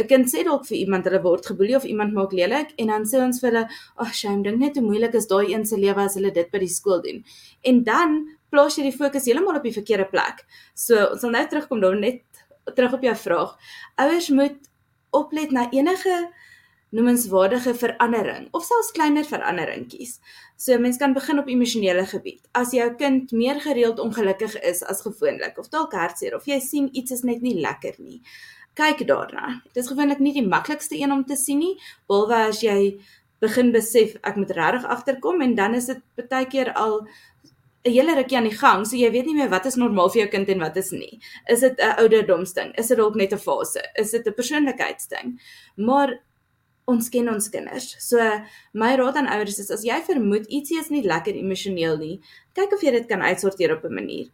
'n 0.00 0.06
kind 0.08 0.26
sê 0.32 0.42
dalk 0.44 0.64
vir 0.66 0.78
iemand 0.78 1.04
hulle 1.04 1.20
word 1.22 1.46
geboelie 1.46 1.76
of 1.76 1.84
iemand 1.84 2.14
maak 2.16 2.32
lelik 2.32 2.72
en 2.80 2.86
dan 2.86 3.04
sê 3.04 3.20
ons 3.20 3.40
vir 3.40 3.50
hulle, 3.50 3.64
"Ag, 3.96 4.08
oh, 4.08 4.12
shame, 4.12 4.42
dink 4.42 4.58
net 4.58 4.76
hoe 4.76 4.84
moeilik 4.84 5.14
is 5.14 5.26
daai 5.26 5.52
een 5.52 5.66
se 5.66 5.76
lewe 5.76 6.00
as 6.00 6.14
hulle 6.14 6.32
dit 6.32 6.50
by 6.50 6.58
die 6.58 6.68
skool 6.68 7.02
doen." 7.02 7.24
En 7.62 7.84
dan 7.84 8.28
plaas 8.50 8.76
jy 8.76 8.82
die 8.82 8.96
fokus 8.96 9.26
heeltemal 9.26 9.56
op 9.56 9.62
die 9.62 9.78
verkeerde 9.80 10.08
plek. 10.10 10.44
So, 10.74 10.94
ons 11.12 11.20
sal 11.20 11.30
nou 11.30 11.46
terugkom 11.46 11.80
daar 11.80 11.98
net 11.98 12.22
terug 12.74 12.92
op 12.92 13.02
jou 13.02 13.16
vraag. 13.16 13.56
Ouers 13.96 14.28
moet 14.30 14.58
oplet 15.10 15.50
na 15.50 15.70
enige 15.70 16.30
noemenswaardige 16.90 17.74
verandering 17.74 18.48
of 18.50 18.64
selfs 18.66 18.92
kleiner 18.92 19.24
veranderingkies. 19.24 20.18
So 20.56 20.78
mens 20.78 20.98
kan 20.98 21.14
begin 21.14 21.38
op 21.38 21.48
emosionele 21.48 22.06
gebied. 22.06 22.40
As 22.52 22.74
jou 22.74 22.88
kind 22.98 23.32
meer 23.32 23.60
gereeld 23.60 24.02
ongelukkig 24.02 24.58
is 24.60 24.82
as 24.82 25.04
gewoonlik 25.06 25.58
of 25.58 25.70
dalk 25.70 25.94
hartseer 25.94 26.34
of 26.36 26.46
jy 26.50 26.58
sien 26.60 26.88
iets 26.92 27.14
is 27.14 27.22
net 27.22 27.42
nie 27.46 27.56
lekker 27.60 27.94
nie, 27.98 28.20
kyk 28.78 29.06
daarna. 29.06 29.60
Dit 29.72 29.84
is 29.84 29.90
gewoonlik 29.90 30.18
nie 30.18 30.34
die 30.34 30.46
maklikste 30.46 30.98
een 30.98 31.12
om 31.12 31.24
te 31.24 31.38
sien 31.38 31.62
nie, 31.62 31.74
behalwe 32.10 32.44
as 32.50 32.62
jy 32.64 32.98
begin 33.40 33.72
besef 33.72 34.16
ek 34.26 34.36
moet 34.36 34.52
regtig 34.56 34.84
agterkom 34.84 35.40
en 35.40 35.54
dan 35.56 35.74
is 35.78 35.88
dit 35.88 36.28
baie 36.28 36.46
keer 36.46 36.72
al 36.76 37.06
'n 37.84 37.92
hele 37.92 38.14
rukkie 38.14 38.36
aan 38.36 38.48
die 38.48 38.58
gang, 38.58 38.84
so 38.84 38.96
jy 38.96 39.10
weet 39.10 39.26
nie 39.26 39.34
meer 39.34 39.48
wat 39.48 39.66
is 39.66 39.76
normaal 39.76 40.10
vir 40.10 40.22
jou 40.22 40.30
kind 40.30 40.48
en 40.48 40.60
wat 40.60 40.76
is 40.76 40.90
nie. 40.92 41.20
Is 41.48 41.60
dit 41.60 41.80
'n 41.80 41.96
ouderdomsding? 42.02 42.76
Is 42.76 42.88
dit 42.88 42.98
dalk 42.98 43.14
net 43.14 43.32
'n 43.32 43.38
fase? 43.38 43.80
Is 43.94 44.10
dit 44.10 44.26
'n 44.26 44.34
persoonlikheidsding? 44.34 45.40
Maar 45.76 46.20
ons 46.90 47.08
ken 47.08 47.30
ons 47.32 47.48
kinders. 47.52 47.94
So 48.02 48.18
my 48.72 48.94
raad 48.98 49.16
aan 49.16 49.30
ouers 49.30 49.58
is 49.62 49.70
as 49.70 49.84
jy 49.86 50.00
vermoed 50.06 50.50
ietsie 50.50 50.80
is 50.80 50.90
nie 50.90 51.02
lekker 51.06 51.38
emosioneel 51.38 51.98
nie, 52.00 52.16
kyk 52.58 52.74
of 52.76 52.82
jy 52.82 52.94
dit 52.98 53.08
kan 53.08 53.22
uitsorteer 53.22 53.76
op 53.76 53.84
'n 53.84 53.94
manier. 53.94 54.28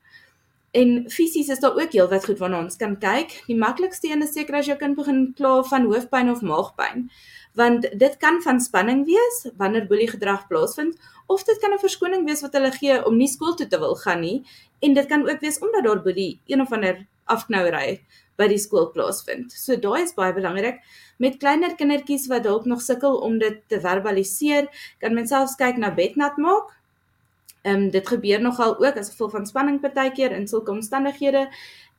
En 0.72 1.08
fisies 1.10 1.48
is 1.48 1.60
daar 1.60 1.76
ook 1.76 1.92
heelwat 1.92 2.24
goed 2.24 2.38
waarna 2.38 2.58
ons 2.58 2.76
kan 2.76 2.98
kyk. 2.98 3.44
Die 3.46 3.56
maklikste 3.56 4.08
een 4.08 4.22
is 4.22 4.32
seker 4.32 4.54
as 4.54 4.66
jou 4.66 4.76
kind 4.76 4.96
begin 4.96 5.32
kla 5.36 5.62
van 5.62 5.86
hoofpyn 5.86 6.30
of 6.30 6.42
maagpyn, 6.42 7.08
want 7.56 7.88
dit 7.98 8.16
kan 8.16 8.42
van 8.42 8.60
spanning 8.60 9.04
wees 9.06 9.36
wanneer 9.56 9.86
boelie 9.88 10.08
gedrag 10.10 10.46
plaasvind 10.48 10.98
of 11.26 11.44
dit 11.44 11.58
kan 11.58 11.72
'n 11.72 11.78
verskoning 11.78 12.26
wees 12.26 12.42
wat 12.44 12.52
hulle 12.52 12.72
gee 12.72 13.04
om 13.04 13.16
nie 13.16 13.28
skool 13.28 13.54
toe 13.54 13.66
te 13.66 13.78
wil 13.78 13.94
gaan 13.94 14.20
nie 14.20 14.44
en 14.80 14.94
dit 14.94 15.06
kan 15.06 15.28
ook 15.28 15.40
wees 15.40 15.58
omdat 15.58 15.84
daar 15.84 16.02
boelie 16.02 16.40
een 16.46 16.60
of 16.60 16.72
ander 16.72 17.06
afknouery 17.24 18.00
by 18.36 18.48
die 18.50 18.60
skool 18.60 18.90
plaasvind. 18.94 19.52
So 19.52 19.76
daai 19.80 20.02
is 20.04 20.14
baie 20.16 20.34
belangrik. 20.36 20.82
Met 21.22 21.38
kleiner 21.40 21.76
kindertjies 21.78 22.28
wat 22.32 22.44
dalk 22.44 22.66
nog 22.68 22.82
sukkel 22.84 23.18
om 23.24 23.38
dit 23.40 23.62
te 23.70 23.80
verbaliseer, 23.80 24.68
kan 25.00 25.16
mens 25.16 25.32
selfs 25.32 25.56
kyk 25.60 25.80
na 25.80 25.92
bednat 25.96 26.38
maak. 26.40 26.74
Ehm 27.66 27.86
um, 27.86 27.90
dit 27.90 28.06
gebeur 28.08 28.40
nogal 28.40 28.76
ook 28.78 28.98
as 29.00 29.10
gevolg 29.10 29.32
van 29.34 29.46
spanning 29.46 29.80
partykeer 29.82 30.32
in 30.36 30.46
sulke 30.46 30.70
omstandighede. 30.70 31.48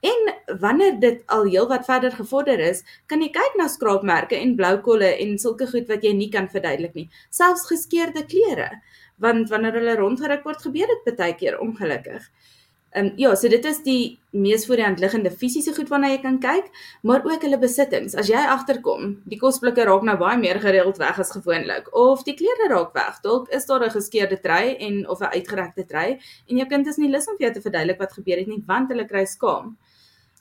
En 0.06 0.34
wanneer 0.62 1.00
dit 1.00 1.24
al 1.34 1.48
heelwat 1.50 1.86
verder 1.86 2.12
gevorder 2.14 2.60
is, 2.62 2.84
kan 3.10 3.22
jy 3.22 3.32
kyk 3.34 3.58
na 3.58 3.66
skraapmerke 3.68 4.38
en 4.38 4.54
blou 4.56 4.76
kolle 4.86 5.10
en 5.18 5.40
sulke 5.42 5.68
goed 5.68 5.90
wat 5.90 6.06
jy 6.06 6.14
nie 6.14 6.30
kan 6.30 6.48
verduidelik 6.48 6.94
nie. 6.94 7.08
Selfs 7.34 7.66
geskeurde 7.68 8.24
klere, 8.30 8.70
want 9.18 9.50
wanneer 9.50 9.82
hulle 9.82 9.98
rondgeruk 9.98 10.46
word, 10.46 10.62
gebeur 10.62 10.94
dit 10.94 11.18
baie 11.18 11.34
keer 11.36 11.58
ongelukkig. 11.60 12.22
Ehm 12.22 12.57
um, 12.98 13.12
ja, 13.16 13.36
so 13.36 13.50
dit 13.52 13.66
is 13.66 13.80
die 13.86 14.18
mees 14.38 14.66
voor 14.68 14.80
die 14.80 14.86
hand 14.86 15.00
liggende 15.02 15.32
fisiese 15.32 15.74
goed 15.76 15.90
waarna 15.92 16.12
jy 16.12 16.20
kan 16.24 16.40
kyk, 16.42 16.68
maar 17.08 17.26
ook 17.26 17.46
hulle 17.46 17.60
besittings. 17.62 18.16
As 18.18 18.30
jy 18.32 18.42
agterkom, 18.54 19.16
die 19.30 19.40
kosblikke 19.42 19.86
raak 19.88 20.06
nou 20.08 20.18
baie 20.20 20.38
meer 20.42 20.60
gereeld 20.64 21.00
weg 21.02 21.20
as 21.24 21.34
gewoonlik 21.36 21.90
of 21.98 22.24
die 22.28 22.36
klere 22.38 22.70
raak 22.74 22.94
weg. 22.98 23.22
Dalk 23.24 23.50
is 23.56 23.66
daar 23.66 23.86
'n 23.86 23.96
geskeurde 23.96 24.40
trui 24.42 24.76
en 24.80 25.08
of 25.10 25.22
'n 25.22 25.34
uitgerekte 25.38 25.86
trui 25.86 26.20
en 26.50 26.58
jou 26.58 26.68
kind 26.68 26.88
is 26.88 26.98
nie 26.98 27.10
lus 27.10 27.28
om 27.28 27.38
vir 27.38 27.48
jou 27.48 27.54
te 27.54 27.62
verduidelik 27.62 28.00
wat 28.00 28.14
gebeur 28.14 28.38
het 28.38 28.48
nie, 28.48 28.64
want 28.68 28.90
hulle 28.90 29.08
kry 29.08 29.26
skaam. 29.26 29.78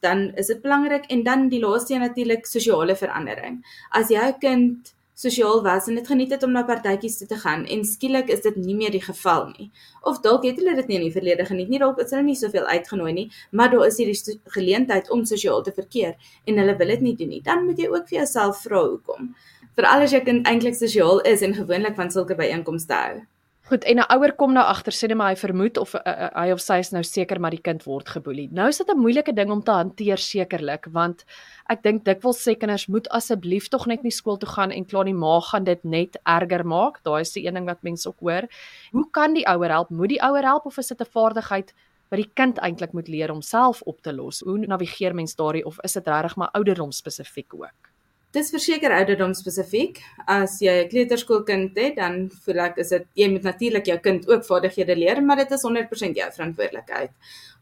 Dan 0.01 0.33
is 0.37 0.47
dit 0.47 0.63
belangrik 0.63 1.05
en 1.11 1.23
dan 1.23 1.49
die 1.49 1.61
laaste 1.61 1.95
een 1.95 2.01
natuurlik 2.01 2.47
sosiale 2.47 2.97
verandering. 2.97 3.65
As 3.91 4.09
jou 4.09 4.33
kind 4.41 4.96
sosiaal 5.17 5.63
was 5.65 5.87
en 5.89 5.97
dit 5.97 6.07
geniet 6.07 6.33
het 6.35 6.43
om 6.45 6.53
na 6.53 6.63
partytjies 6.69 7.17
toe 7.19 7.27
te 7.31 7.39
gaan 7.41 7.65
en 7.65 7.85
skielik 7.89 8.29
is 8.33 8.43
dit 8.45 8.57
nie 8.61 8.77
meer 8.77 8.93
die 8.93 9.03
geval 9.03 9.47
nie. 9.55 9.71
Of 10.05 10.21
dalk 10.25 10.45
het 10.45 10.61
hulle 10.61 10.75
dit 10.77 10.91
nie 10.91 10.99
in 11.01 11.07
die 11.07 11.15
verlede 11.15 11.47
geniet 11.49 11.73
nie, 11.73 11.81
dalk 11.81 12.03
is 12.05 12.13
hulle 12.13 12.27
nie 12.27 12.37
soveel 12.37 12.69
uitgenooi 12.69 13.13
nie, 13.17 13.27
maar 13.51 13.73
daar 13.73 13.87
is 13.89 13.97
hierdie 14.03 14.37
geleentheid 14.59 15.09
om 15.11 15.25
sosiaal 15.25 15.65
te 15.65 15.73
verkeer 15.77 16.17
en 16.45 16.61
hulle 16.61 16.77
wil 16.77 16.93
dit 16.95 17.07
nie 17.09 17.15
doen 17.17 17.33
nie. 17.33 17.45
Dan 17.47 17.65
moet 17.65 17.81
jy 17.81 17.89
ook 17.93 18.11
vir 18.11 18.19
jouself 18.21 18.61
vra 18.67 18.83
hoekom. 18.85 19.33
Veral 19.77 20.05
as 20.05 20.13
jou 20.13 20.21
kind 20.25 20.47
eintlik 20.49 20.77
sosiaal 20.77 21.25
is 21.33 21.43
en 21.45 21.57
gewoonlik 21.57 21.97
van 21.97 22.13
sulke 22.13 22.37
byeenkomste 22.37 23.01
hou. 23.01 23.25
Goed, 23.67 23.83
en 23.85 23.99
'n 23.99 24.07
ouer 24.15 24.33
kom 24.39 24.53
nou 24.55 24.63
agter 24.63 24.95
sê 24.95 25.09
net 25.09 25.17
maar 25.19 25.33
hy 25.33 25.37
vermoed 25.37 25.79
of 25.83 25.95
uh, 25.95 26.01
uh, 26.07 26.29
hy 26.39 26.53
of 26.55 26.61
sy 26.63 26.77
is 26.79 26.93
nou 26.95 27.03
seker 27.03 27.41
maar 27.43 27.51
die 27.51 27.65
kind 27.69 27.83
word 27.83 28.07
geboelie. 28.15 28.47
Nou 28.55 28.69
is 28.69 28.79
dit 28.79 28.89
'n 28.89 28.99
moeilike 28.99 29.35
ding 29.35 29.51
om 29.51 29.63
te 29.63 29.73
hanteer 29.75 30.23
sekerlik, 30.23 30.87
want 30.95 31.25
ek 31.69 31.83
dink 31.83 32.05
dikwels 32.05 32.39
sê 32.47 32.55
kinders 32.55 32.87
moet 32.87 33.09
asseblief 33.09 33.67
tog 33.69 33.89
net 33.89 34.05
nie 34.05 34.13
skool 34.13 34.39
toe 34.39 34.49
gaan 34.49 34.71
en 34.71 34.87
klaar 34.87 35.05
die 35.05 35.15
ma 35.15 35.41
gaan 35.41 35.65
dit 35.65 35.83
net 35.85 36.17
erger 36.25 36.65
maak. 36.65 37.03
Daai 37.03 37.21
is 37.23 37.33
die 37.33 37.45
een 37.47 37.55
ding 37.55 37.67
wat 37.67 37.83
mense 37.83 38.07
ook 38.09 38.21
hoor. 38.21 38.47
Hoe 38.93 39.11
kan 39.11 39.35
die 39.35 39.47
ouer 39.47 39.71
help? 39.71 39.91
Moet 39.91 40.09
die 40.09 40.23
ouer 40.23 40.45
help 40.45 40.67
of 40.67 40.79
is 40.79 40.89
dit 40.89 41.01
'n 41.01 41.11
vaardigheid 41.11 41.75
wat 42.11 42.19
die 42.23 42.31
kind 42.35 42.59
eintlik 42.59 42.93
moet 42.93 43.09
leer 43.09 43.33
om 43.33 43.43
self 43.43 43.83
op 43.83 44.01
te 44.01 44.13
los? 44.13 44.41
Hoe 44.47 44.59
navigeer 44.59 45.15
mens 45.15 45.35
daardie 45.35 45.67
of 45.67 45.79
is 45.83 45.93
dit 45.93 46.07
regtig 46.07 46.37
maar 46.37 46.51
ouderdom 46.55 46.93
spesifiek 46.93 47.55
ook? 47.55 47.96
Dis 48.35 48.51
verseker 48.51 48.93
ouderdom 48.93 49.35
spesifiek. 49.35 50.01
As 50.27 50.59
jy 50.61 50.85
'n 50.85 50.89
kleuterskoolkind 50.89 51.77
het, 51.79 51.97
dan 51.97 52.31
voel 52.45 52.59
ek 52.61 52.79
is 52.79 52.89
dit 52.89 53.07
jy 53.15 53.29
moet 53.31 53.43
natuurlik 53.43 53.87
jou 53.87 53.99
kind 53.99 54.29
ook 54.29 54.45
vaardighede 54.45 54.97
leer, 54.97 55.23
maar 55.23 55.37
dit 55.37 55.51
is 55.51 55.63
100% 55.63 56.17
jou 56.17 56.33
verantwoordelikheid. 56.33 57.11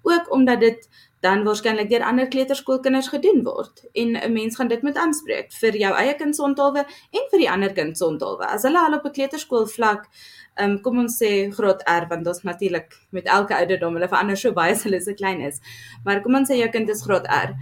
Ook 0.02 0.32
omdat 0.32 0.60
dit 0.60 0.88
dan 1.20 1.44
waarskynlik 1.44 1.88
deur 1.88 2.02
ander 2.02 2.28
kleuterskoolkinders 2.28 3.08
gedoen 3.08 3.42
word 3.44 3.84
en 3.94 4.16
'n 4.16 4.32
mens 4.32 4.56
gaan 4.56 4.68
dit 4.68 4.82
moet 4.82 4.96
aanspreek 4.96 5.52
vir 5.52 5.76
jou 5.76 5.94
eie 5.94 6.14
kind 6.14 6.36
se 6.36 6.42
onthaalwe 6.42 6.84
en 7.12 7.28
vir 7.30 7.38
die 7.38 7.50
ander 7.50 7.72
kind 7.72 7.98
se 7.98 8.04
onthaalwe. 8.04 8.44
As 8.46 8.62
hulle 8.62 8.78
al 8.78 8.94
op 8.94 9.04
'n 9.04 9.12
kleuterskool 9.12 9.66
vlak 9.66 10.08
Um, 10.56 10.76
kom 10.84 11.00
ons 11.02 11.16
sê 11.18 11.50
graad 11.50 11.80
R 11.90 12.04
want 12.10 12.28
ons 12.30 12.44
natuurlik 12.46 12.92
met 13.10 13.26
elke 13.26 13.56
ouderdom 13.56 13.96
hulle 13.98 14.08
verander 14.08 14.36
so 14.38 14.52
baie 14.54 14.70
as 14.76 14.84
hulle 14.86 15.00
so 15.02 15.16
klein 15.18 15.40
is. 15.42 15.58
Maar 16.04 16.22
kom 16.22 16.36
ons 16.38 16.50
sê 16.50 16.60
jou 16.60 16.68
kind 16.70 16.88
is 16.88 17.02
graad 17.02 17.26
R. 17.26 17.56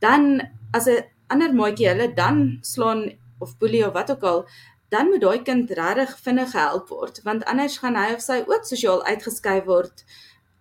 Dan 0.00 0.40
as 0.72 0.88
'n 0.88 1.04
ander 1.28 1.54
maatjie 1.54 1.88
hulle 1.88 2.12
dan 2.14 2.58
slaan 2.62 3.06
of 3.38 3.58
boelie 3.58 3.86
of 3.86 3.92
wat 3.92 4.10
ook 4.10 4.22
al, 4.22 4.42
dan 4.88 5.10
moet 5.12 5.20
daai 5.20 5.42
kind 5.44 5.70
regtig 5.70 6.16
vinnig 6.24 6.50
gehelp 6.54 6.88
word 6.88 7.20
want 7.26 7.44
anders 7.44 7.78
gaan 7.82 7.96
hy 7.96 8.14
of 8.14 8.24
sy 8.24 8.40
ook 8.46 8.64
sosiaal 8.64 9.04
uitgeskuif 9.04 9.68
word 9.68 10.04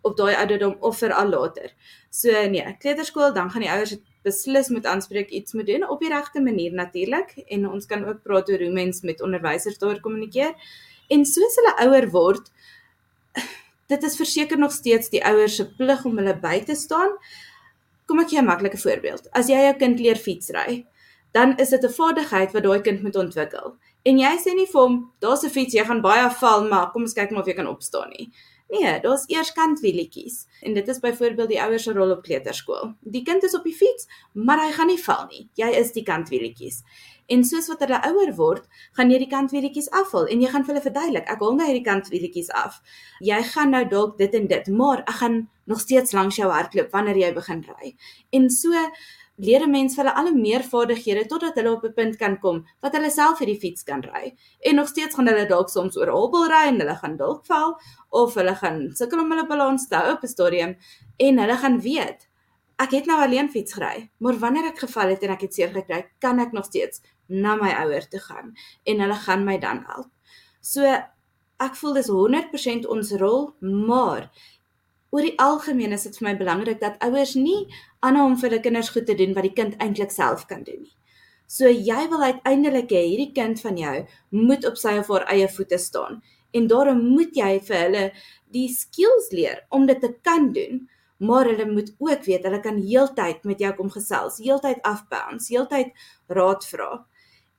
op 0.07 0.17
daai 0.17 0.35
ouderdom 0.35 0.75
of 0.79 0.97
veral 1.01 1.29
later. 1.29 1.71
So 2.09 2.31
nee, 2.49 2.75
kleuterskool, 2.79 3.33
dan 3.33 3.51
gaan 3.51 3.65
die 3.65 3.71
ouers 3.71 3.97
beslis 4.27 4.69
moet 4.73 4.85
aanspreek 4.85 5.29
iets 5.29 5.53
moet 5.53 5.67
doen 5.67 5.87
op 5.87 6.01
die 6.03 6.11
regte 6.11 6.41
manier 6.43 6.73
natuurlik 6.75 7.35
en 7.47 7.67
ons 7.69 7.85
kan 7.85 8.05
ook 8.05 8.23
praat 8.23 8.49
oor 8.51 8.63
hoe 8.63 8.73
mens 8.73 9.01
met 9.07 9.21
onderwysers 9.23 9.79
daar 9.83 9.99
kommunikeer. 10.03 10.55
En 11.07 11.25
soos 11.25 11.59
hulle 11.59 11.75
ouer 11.85 12.09
word, 12.11 12.51
dit 13.91 14.03
is 14.03 14.17
verseker 14.19 14.59
nog 14.59 14.73
steeds 14.75 15.11
die 15.13 15.23
ouers 15.25 15.55
se 15.59 15.67
plig 15.77 16.03
om 16.05 16.17
hulle 16.19 16.35
by 16.39 16.59
te 16.67 16.75
staan. 16.75 17.13
Kom 18.07 18.19
ek 18.19 18.29
gee 18.29 18.39
'n 18.41 18.45
maklike 18.45 18.77
voorbeeld. 18.77 19.27
As 19.31 19.47
jy 19.47 19.59
jou 19.67 19.73
kind 19.77 19.99
leer 19.99 20.15
fietsry, 20.15 20.85
dan 21.33 21.57
is 21.57 21.69
dit 21.69 21.83
'n 21.83 21.93
vaardigheid 21.99 22.51
wat 22.53 22.63
daai 22.63 22.81
kind 22.81 23.03
moet 23.03 23.15
ontwikkel. 23.15 23.75
En 24.05 24.17
jy 24.17 24.37
sê 24.37 24.55
nie 24.55 24.65
vir 24.65 24.81
hom, 24.81 25.11
daar's 25.19 25.43
'n 25.43 25.49
fiets, 25.49 25.73
jy 25.73 25.83
gaan 25.85 26.01
baie 26.01 26.29
val, 26.29 26.67
maar 26.67 26.91
kom 26.91 27.01
ons 27.01 27.13
kyk 27.13 27.31
maar 27.31 27.41
of 27.41 27.47
jy 27.47 27.53
kan 27.53 27.67
opstaan 27.67 28.09
nie. 28.09 28.31
Nee, 28.69 28.99
daar's 28.99 29.23
eers 29.27 29.51
kantwielietjies. 29.51 30.45
En 30.61 30.73
dit 30.73 30.87
is 30.87 30.99
byvoorbeeld 30.99 31.49
die 31.49 31.61
ouers 31.61 31.83
se 31.83 31.93
rol 31.93 32.11
op 32.11 32.23
kleuterskool. 32.23 32.95
Die 33.01 33.23
kind 33.23 33.43
is 33.43 33.55
op 33.55 33.63
die 33.63 33.75
fiets, 33.75 34.07
maar 34.33 34.59
hy 34.59 34.71
gaan 34.71 34.87
nie 34.87 35.03
val 35.03 35.27
nie. 35.29 35.49
Jy 35.53 35.69
is 35.79 35.91
die 35.91 36.03
kantwielietjies. 36.03 36.81
En 37.27 37.43
soos 37.43 37.67
wat 37.67 37.79
hulle 37.79 37.99
ouer 38.09 38.33
word, 38.35 38.67
gaan 38.91 39.11
jy 39.11 39.19
die 39.23 39.31
kantwielietjies 39.31 39.89
afhaal 39.95 40.27
en 40.27 40.41
jy 40.41 40.51
gaan 40.51 40.65
vir 40.65 40.73
hulle 40.73 40.83
verduidelik, 40.83 41.29
ek 41.31 41.39
haal 41.39 41.55
nou 41.55 41.67
hierdie 41.67 41.85
kantwielietjies 41.87 42.51
af. 42.55 42.81
Jy 43.23 43.39
gaan 43.53 43.71
nou 43.75 43.83
dalk 43.87 44.17
dit 44.17 44.35
en 44.35 44.47
dit, 44.47 44.67
maar 44.67 45.03
ek 45.07 45.15
gaan 45.21 45.47
nog 45.67 45.79
steeds 45.83 46.15
langs 46.15 46.39
jou 46.39 46.49
hardloop 46.51 46.91
wanneer 46.95 47.19
jy 47.21 47.31
begin 47.35 47.63
ry. 47.67 47.93
En 48.31 48.49
so 48.49 48.71
leer 49.37 49.61
'n 49.61 49.71
mens 49.71 49.95
vir 49.95 50.05
hulle 50.05 50.15
al 50.17 50.29
hoe 50.31 50.39
meer 50.39 50.63
vaardighede 50.63 51.25
totdat 51.27 51.55
hulle 51.55 51.71
op 51.71 51.83
'n 51.83 51.93
punt 51.93 52.15
kan 52.17 52.39
kom 52.39 52.65
wat 52.81 52.95
hulle 52.95 53.11
self 53.11 53.39
hierdie 53.39 53.59
fiets 53.59 53.83
kan 53.83 54.01
ry. 54.01 54.33
En 54.61 54.75
nog 54.75 54.87
steeds 54.87 55.15
gaan 55.15 55.27
hulle 55.27 55.47
dalk 55.47 55.69
soms 55.69 55.97
oor 55.97 56.09
hobbel 56.09 56.47
ry 56.47 56.67
en 56.67 56.79
hulle 56.79 56.95
gaan 56.95 57.17
dalk 57.17 57.45
val 57.45 57.77
of 58.09 58.33
hulle 58.33 58.55
gaan 58.55 58.91
sukkel 58.95 59.19
om 59.19 59.31
hulle 59.31 59.47
balans 59.47 59.87
te 59.87 59.95
hou 59.95 60.13
op 60.13 60.23
'n 60.23 60.27
stadium 60.27 60.77
en 61.17 61.37
hulle 61.37 61.57
gaan 61.57 61.79
weet 61.81 62.27
ek 62.77 62.91
het 62.91 63.07
nou 63.09 63.17
alleen 63.21 63.49
fiets 63.49 63.73
gery, 63.73 64.09
maar 64.21 64.37
wanneer 64.37 64.69
ek 64.71 64.79
geval 64.85 65.09
het 65.09 65.23
en 65.25 65.33
ek 65.33 65.47
het 65.47 65.53
seer 65.53 65.71
gekry, 65.73 66.03
kan 66.21 66.39
ek 66.39 66.53
nog 66.53 66.65
steeds 66.65 67.01
na 67.27 67.55
my 67.55 67.71
ouers 67.83 68.07
te 68.11 68.19
gaan 68.21 68.53
en 68.85 68.99
hulle 69.03 69.17
gaan 69.25 69.45
my 69.45 69.57
dan 69.61 69.83
help. 69.87 70.11
So 70.61 70.85
ek 71.57 71.77
voel 71.79 71.97
dis 71.97 72.11
100% 72.13 72.85
ons 72.85 73.11
rol, 73.17 73.49
maar 73.59 74.29
oor 75.09 75.23
die 75.23 75.37
algemeen 75.39 75.95
is 75.95 76.03
dit 76.03 76.17
vir 76.19 76.27
my 76.29 76.35
belangrik 76.37 76.79
dat 76.79 76.99
ouers 77.05 77.35
nie 77.35 77.67
aanhou 78.05 78.25
om 78.31 78.37
vir 78.37 78.49
hulle 78.49 78.63
kinders 78.63 78.89
goed 78.93 79.07
te 79.07 79.15
doen 79.15 79.35
wat 79.37 79.47
die 79.47 79.55
kind 79.55 79.77
eintlik 79.83 80.11
self 80.11 80.47
kan 80.47 80.63
doen 80.67 80.81
nie. 80.83 80.95
So 81.47 81.69
jy 81.71 82.07
wil 82.11 82.23
uiteindelik 82.27 82.91
hê 82.91 83.05
hierdie 83.07 83.31
kind 83.35 83.61
van 83.63 83.77
jou 83.79 83.95
moet 84.35 84.65
op 84.67 84.79
sy 84.79 84.97
of 84.99 85.07
haar 85.13 85.27
eie 85.31 85.47
voete 85.47 85.79
staan 85.79 86.19
en 86.55 86.67
daarom 86.67 86.99
moet 87.13 87.35
jy 87.35 87.53
vir 87.69 87.77
hulle 87.85 88.03
die 88.55 88.67
skills 88.71 89.31
leer 89.35 89.63
om 89.75 89.85
dit 89.87 89.99
te 90.01 90.11
kan 90.23 90.51
doen, 90.55 90.85
maar 91.19 91.47
hulle 91.49 91.65
moet 91.69 91.93
ook 91.99 92.25
weet 92.27 92.45
hulle 92.47 92.59
kan 92.63 92.79
heeltyd 92.83 93.43
met 93.47 93.61
jou 93.63 93.71
kom 93.79 93.89
gesels, 93.91 94.39
heeltyd 94.43 94.83
afbounce, 94.87 95.49
heeltyd 95.51 95.95
raad 96.31 96.65
vra. 96.71 96.91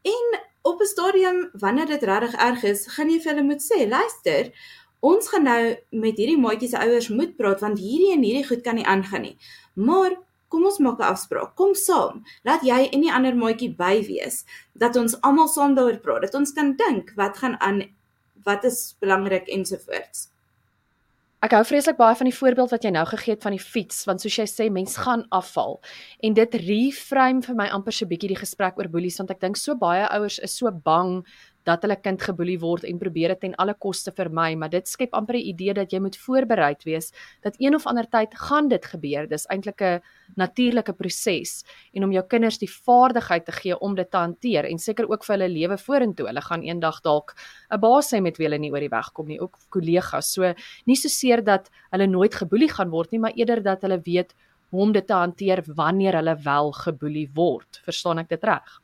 En 0.07 0.39
op 0.63 0.81
'n 0.81 0.87
stadium 0.87 1.51
wanneer 1.53 1.87
dit 1.87 2.03
regtig 2.03 2.35
erg 2.35 2.63
is, 2.63 2.87
gaan 2.87 3.11
jy 3.11 3.21
vir 3.21 3.33
hulle 3.33 3.47
moet 3.47 3.63
sê, 3.63 3.89
luister, 3.89 4.53
ons 5.01 5.29
gaan 5.29 5.45
nou 5.45 5.77
met 5.91 6.17
hierdie 6.17 6.39
maatjies 6.39 6.71
se 6.75 6.79
ouers 6.79 7.09
moet 7.09 7.37
praat 7.37 7.61
want 7.61 7.79
hierdie 7.79 8.13
en 8.15 8.25
hierdie 8.27 8.47
goed 8.47 8.63
kan 8.63 8.75
nie 8.75 8.87
aangaan 8.87 9.23
nie. 9.23 9.37
Maar 9.75 10.17
kom 10.49 10.65
ons 10.65 10.79
maak 10.79 10.99
'n 10.99 11.13
afspraak. 11.13 11.55
Kom 11.55 11.75
saam. 11.75 12.25
Laat 12.45 12.63
jy 12.63 12.89
en 12.93 13.01
die 13.01 13.13
ander 13.13 13.37
maatjie 13.37 13.77
by 13.77 14.03
wees 14.07 14.45
dat 14.75 14.97
ons 14.97 15.21
almal 15.21 15.49
saam 15.49 15.75
daaroor 15.75 16.01
praat. 16.01 16.23
Dat 16.23 16.35
ons 16.35 16.53
kan 16.53 16.77
dink 16.77 17.13
wat 17.17 17.39
gaan 17.39 17.61
aan 17.61 17.83
wat 18.45 18.65
is 18.65 18.97
belangrik 19.01 19.49
ensovoorts. 19.49 20.29
Ek 21.39 21.53
hou 21.55 21.61
vreeslik 21.63 21.95
baie 21.95 22.17
van 22.19 22.27
die 22.27 22.35
voorbeeld 22.35 22.73
wat 22.75 22.83
jy 22.83 22.91
nou 22.91 23.05
gegee 23.07 23.37
het 23.37 23.45
van 23.47 23.55
die 23.55 23.63
fiets 23.63 24.01
want 24.09 24.19
soos 24.25 24.39
jy 24.41 24.47
sê 24.51 24.65
mens 24.75 24.97
gaan 24.99 25.21
afval 25.31 25.77
en 26.27 26.35
dit 26.35 26.55
reframe 26.65 27.45
vir 27.47 27.55
my 27.55 27.69
amper 27.71 27.95
so 27.95 28.05
'n 28.05 28.11
bietjie 28.11 28.33
die 28.33 28.41
gesprek 28.41 28.75
oor 28.79 28.89
boelies 28.91 29.19
want 29.19 29.31
ek 29.31 29.41
dink 29.41 29.57
so 29.57 29.77
baie 29.79 30.09
ouers 30.11 30.41
is 30.41 30.57
so 30.59 30.71
bang 30.71 31.23
dat 31.69 31.85
hulle 31.85 31.99
kind 32.01 32.23
geboelie 32.25 32.59
word 32.63 32.87
en 32.89 33.01
probeer 33.01 33.35
dit 33.35 33.43
ten 33.47 33.57
alle 33.61 33.75
koste 33.77 34.13
vermy, 34.17 34.55
maar 34.57 34.71
dit 34.73 34.89
skep 34.89 35.13
amper 35.17 35.37
'n 35.37 35.49
idee 35.53 35.75
dat 35.75 35.93
jy 35.93 36.01
moet 36.01 36.17
voorbereid 36.17 36.85
wees 36.85 37.13
dat 37.43 37.55
een 37.59 37.75
of 37.75 37.87
ander 37.87 38.09
tyd 38.09 38.35
gaan 38.35 38.69
dit 38.69 38.85
gebeur. 38.85 39.29
Dis 39.29 39.47
eintlik 39.47 39.83
'n 39.83 40.01
natuurlike 40.37 40.93
proses 40.93 41.65
en 41.95 42.05
om 42.05 42.13
jou 42.13 42.25
kinders 42.27 42.59
die 42.59 42.71
vaardigheid 42.71 43.45
te 43.45 43.53
gee 43.53 43.79
om 43.79 43.95
dit 43.95 44.11
te 44.11 44.17
hanteer 44.17 44.65
en 44.65 44.79
seker 44.79 45.09
ook 45.11 45.25
vir 45.25 45.37
hulle 45.37 45.49
lewe 45.49 45.79
vorentoe. 45.79 46.27
Hulle 46.27 46.41
gaan 46.41 46.63
eendag 46.63 47.01
dalk 47.03 47.35
'n 47.71 47.81
baas 47.81 48.13
hê 48.13 48.21
met 48.21 48.39
wie 48.39 48.47
hulle 48.47 48.59
nie 48.59 48.73
oor 48.73 48.81
die 48.81 48.89
weg 48.89 49.13
kom 49.13 49.27
nie, 49.27 49.41
ook 49.41 49.59
kollegas. 49.71 50.33
So 50.33 50.55
nie 50.87 50.97
so 50.97 51.09
seer 51.09 51.43
dat 51.45 51.71
hulle 51.91 52.07
nooit 52.07 52.35
geboelie 52.35 52.71
gaan 52.71 52.91
word 52.91 53.13
nie, 53.13 53.21
maar 53.21 53.37
eerder 53.37 53.63
dat 53.63 53.83
hulle 53.83 54.01
weet 54.05 54.35
hoe 54.71 54.83
om 54.83 54.93
dit 54.93 55.07
te 55.07 55.13
hanteer 55.15 55.63
wanneer 55.75 56.15
hulle 56.15 56.37
wel 56.45 56.73
geboelie 56.73 57.31
word. 57.35 57.81
Verstaan 57.85 58.19
ek 58.19 58.29
dit 58.29 58.45
reg? 58.45 58.81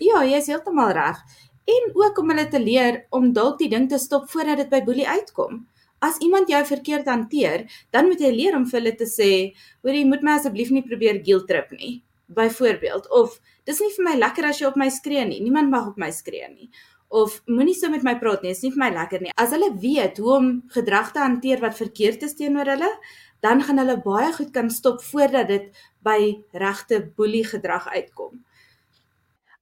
Ja, 0.00 0.24
jy 0.24 0.36
is 0.36 0.46
heeltemal 0.50 0.92
reg 0.92 1.20
en 1.64 1.92
ook 1.94 2.18
om 2.18 2.30
hulle 2.32 2.48
te 2.48 2.60
leer 2.60 3.04
om 3.10 3.32
dalk 3.32 3.58
die 3.58 3.70
ding 3.72 3.88
te 3.88 3.98
stop 3.98 4.28
voordat 4.30 4.64
dit 4.64 4.70
by 4.72 4.82
boelie 4.84 5.08
uitkom. 5.08 5.64
As 6.04 6.18
iemand 6.20 6.50
jou 6.52 6.60
verkeerd 6.68 7.06
hanteer, 7.08 7.64
dan 7.94 8.10
moet 8.10 8.20
jy 8.20 8.32
leer 8.34 8.56
om 8.58 8.66
vir 8.68 8.80
hulle 8.80 8.94
te 8.96 9.06
sê, 9.08 9.54
"Hoor 9.82 9.94
jy 9.94 10.04
moet 10.04 10.22
my 10.22 10.32
asseblief 10.32 10.70
nie 10.70 10.82
probeer 10.82 11.22
guilt 11.24 11.48
trip 11.48 11.70
nie." 11.70 12.02
Byvoorbeeld, 12.28 13.10
of 13.10 13.40
"Dis 13.64 13.80
nie 13.80 13.90
vir 13.96 14.04
my 14.04 14.16
lekker 14.18 14.44
as 14.44 14.58
jy 14.58 14.66
op 14.66 14.76
my 14.76 14.88
skree 14.88 15.24
nie. 15.24 15.40
Niemand 15.40 15.70
mag 15.70 15.86
op 15.86 15.96
my 15.96 16.10
skree 16.10 16.48
nie." 16.48 16.70
Of 17.08 17.42
"Moenie 17.46 17.74
so 17.74 17.88
met 17.88 18.02
my 18.02 18.18
praat 18.18 18.42
nie. 18.42 18.50
Dit 18.50 18.56
is 18.56 18.62
nie 18.62 18.70
vir 18.70 18.78
my 18.78 18.90
lekker 18.90 19.20
nie." 19.20 19.32
As 19.36 19.50
hulle 19.50 19.78
weet 19.80 20.18
hoe 20.18 20.36
om 20.36 20.62
gedrag 20.68 21.12
te 21.12 21.18
hanteer 21.18 21.60
wat 21.60 21.76
verkeerd 21.76 22.22
is 22.22 22.34
teenoor 22.34 22.66
hulle, 22.66 22.98
dan 23.40 23.62
gaan 23.62 23.78
hulle 23.78 24.02
baie 24.02 24.32
goed 24.32 24.52
kan 24.52 24.70
stop 24.70 25.02
voordat 25.02 25.48
dit 25.48 25.70
by 26.02 26.42
regte 26.52 27.12
boelie 27.16 27.44
gedrag 27.44 27.88
uitkom. 27.88 28.44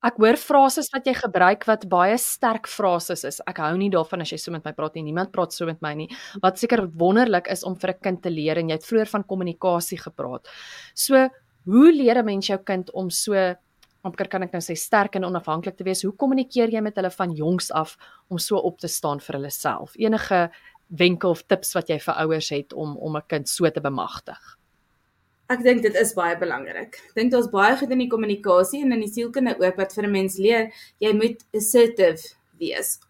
Ek 0.02 0.16
hoor 0.18 0.34
frases 0.34 0.88
wat 0.90 1.06
jy 1.06 1.12
gebruik 1.14 1.62
wat 1.68 1.84
baie 1.90 2.16
sterk 2.18 2.66
frases 2.66 3.20
is. 3.28 3.36
Ek 3.46 3.60
hou 3.62 3.70
nie 3.78 3.90
daarvan 3.92 4.24
as 4.24 4.32
jy 4.34 4.38
so 4.42 4.50
met 4.54 4.64
my 4.66 4.72
praat 4.74 4.96
nie. 4.98 5.04
Niemand 5.06 5.30
praat 5.34 5.54
so 5.54 5.68
met 5.68 5.78
my 5.84 5.92
nie. 5.94 6.08
Wat 6.42 6.58
seker 6.58 6.88
wonderlik 6.98 7.46
is 7.54 7.62
om 7.62 7.76
vir 7.78 7.90
'n 7.94 8.02
kind 8.02 8.22
te 8.22 8.30
leer 8.30 8.58
en 8.58 8.68
jy 8.68 8.74
het 8.74 8.88
vroeër 8.88 9.10
van 9.12 9.22
kommunikasie 9.22 9.98
gepraat. 9.98 10.48
So, 10.94 11.28
hoe 11.66 11.92
leer 11.92 12.18
'n 12.18 12.24
mens 12.24 12.48
jou 12.48 12.58
kind 12.58 12.90
om 12.94 13.10
so 13.10 13.34
amper 14.04 14.26
kan 14.28 14.42
ek 14.42 14.52
nou 14.52 14.60
sê 14.60 14.76
sterk 14.76 15.14
en 15.14 15.24
onafhanklik 15.24 15.76
te 15.76 15.84
wees? 15.84 16.02
Hoe 16.02 16.16
kommunikeer 16.16 16.70
jy 16.72 16.80
met 16.80 16.96
hulle 16.96 17.10
van 17.10 17.30
jongs 17.30 17.70
af 17.70 17.96
om 18.28 18.38
so 18.38 18.56
op 18.56 18.80
te 18.80 18.88
staan 18.88 19.20
vir 19.20 19.36
hulle 19.36 19.50
self? 19.50 19.94
Enige 19.96 20.50
wenke 20.88 21.28
of 21.28 21.42
tips 21.46 21.74
wat 21.74 21.88
jy 21.88 21.98
vir 22.00 22.14
ouers 22.14 22.50
het 22.50 22.72
om 22.72 22.96
om 22.96 23.16
'n 23.16 23.22
kind 23.28 23.48
so 23.48 23.70
te 23.70 23.80
bemagtig? 23.80 24.61
Ek 25.50 25.62
dink 25.62 25.82
dit 25.82 25.96
is 25.98 26.14
baie 26.14 26.36
belangrik. 26.38 26.98
Ek 27.10 27.14
dink 27.18 27.32
daar's 27.32 27.50
baie 27.50 27.76
goed 27.76 27.90
in 27.90 28.04
die 28.04 28.10
kommunikasie 28.10 28.82
en 28.84 28.92
in 28.92 29.02
die 29.04 29.10
sielkunde 29.10 29.56
ook 29.58 29.76
wat 29.76 29.92
vir 29.92 30.06
'n 30.06 30.12
mens 30.12 30.38
leer, 30.38 30.70
jy 31.00 31.12
moet 31.12 31.42
assertive 31.54 32.34
wees. 32.58 33.00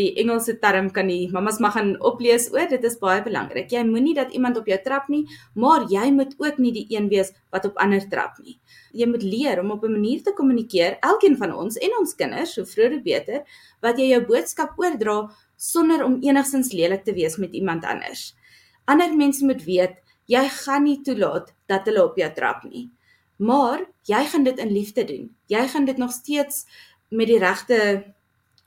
Die 0.00 0.16
Engelse 0.16 0.54
term 0.56 0.88
kan 0.90 1.08
die 1.08 1.28
mamas 1.28 1.58
mag 1.60 1.74
gaan 1.74 1.90
oplees 2.00 2.46
oor, 2.52 2.64
dit 2.68 2.84
is 2.84 2.96
baie 2.96 3.20
belangrik. 3.22 3.68
Jy 3.70 3.84
moenie 3.84 4.14
dat 4.16 4.32
iemand 4.32 4.56
op 4.56 4.66
jou 4.66 4.78
trap 4.84 5.08
nie, 5.12 5.26
maar 5.54 5.84
jy 5.90 6.10
moet 6.10 6.32
ook 6.38 6.58
nie 6.58 6.72
die 6.72 6.86
een 6.88 7.10
wees 7.10 7.32
wat 7.52 7.66
op 7.68 7.76
ander 7.76 8.00
trap 8.08 8.38
nie. 8.40 8.56
Jy 8.96 9.06
moet 9.06 9.22
leer 9.22 9.60
om 9.60 9.70
op 9.70 9.84
'n 9.84 9.92
manier 9.92 10.22
te 10.22 10.32
kommunikeer, 10.32 10.96
elkeen 11.02 11.36
van 11.36 11.52
ons 11.52 11.76
en 11.76 11.90
ons 12.00 12.14
kinders, 12.14 12.54
so 12.54 12.64
vroeg 12.64 12.90
hoe 12.90 13.02
beter, 13.02 13.44
wat 13.82 13.98
jy 13.98 14.08
jou 14.08 14.24
boodskap 14.24 14.78
oordra 14.78 15.28
sonder 15.56 16.04
om 16.04 16.22
enigsins 16.22 16.72
lelik 16.72 17.04
te 17.04 17.12
wees 17.12 17.36
met 17.36 17.52
iemand 17.52 17.84
anders. 17.84 18.34
Ander 18.86 19.14
mense 19.14 19.44
moet 19.44 19.62
weet 19.64 20.01
jy 20.32 20.42
gaan 20.64 20.86
nie 20.88 20.98
toelaat 21.04 21.52
dat 21.70 21.86
hulle 21.88 22.04
op 22.04 22.18
jou 22.20 22.30
trap 22.36 22.64
nie. 22.68 22.88
Maar 23.42 23.84
jy 24.08 24.24
gaan 24.32 24.44
dit 24.46 24.58
in 24.58 24.72
liefde 24.72 25.04
doen. 25.04 25.30
Jy 25.50 25.62
gaan 25.68 25.84
dit 25.88 25.98
nog 26.00 26.12
steeds 26.12 26.64
met 27.10 27.28
die 27.28 27.38
regte 27.42 27.78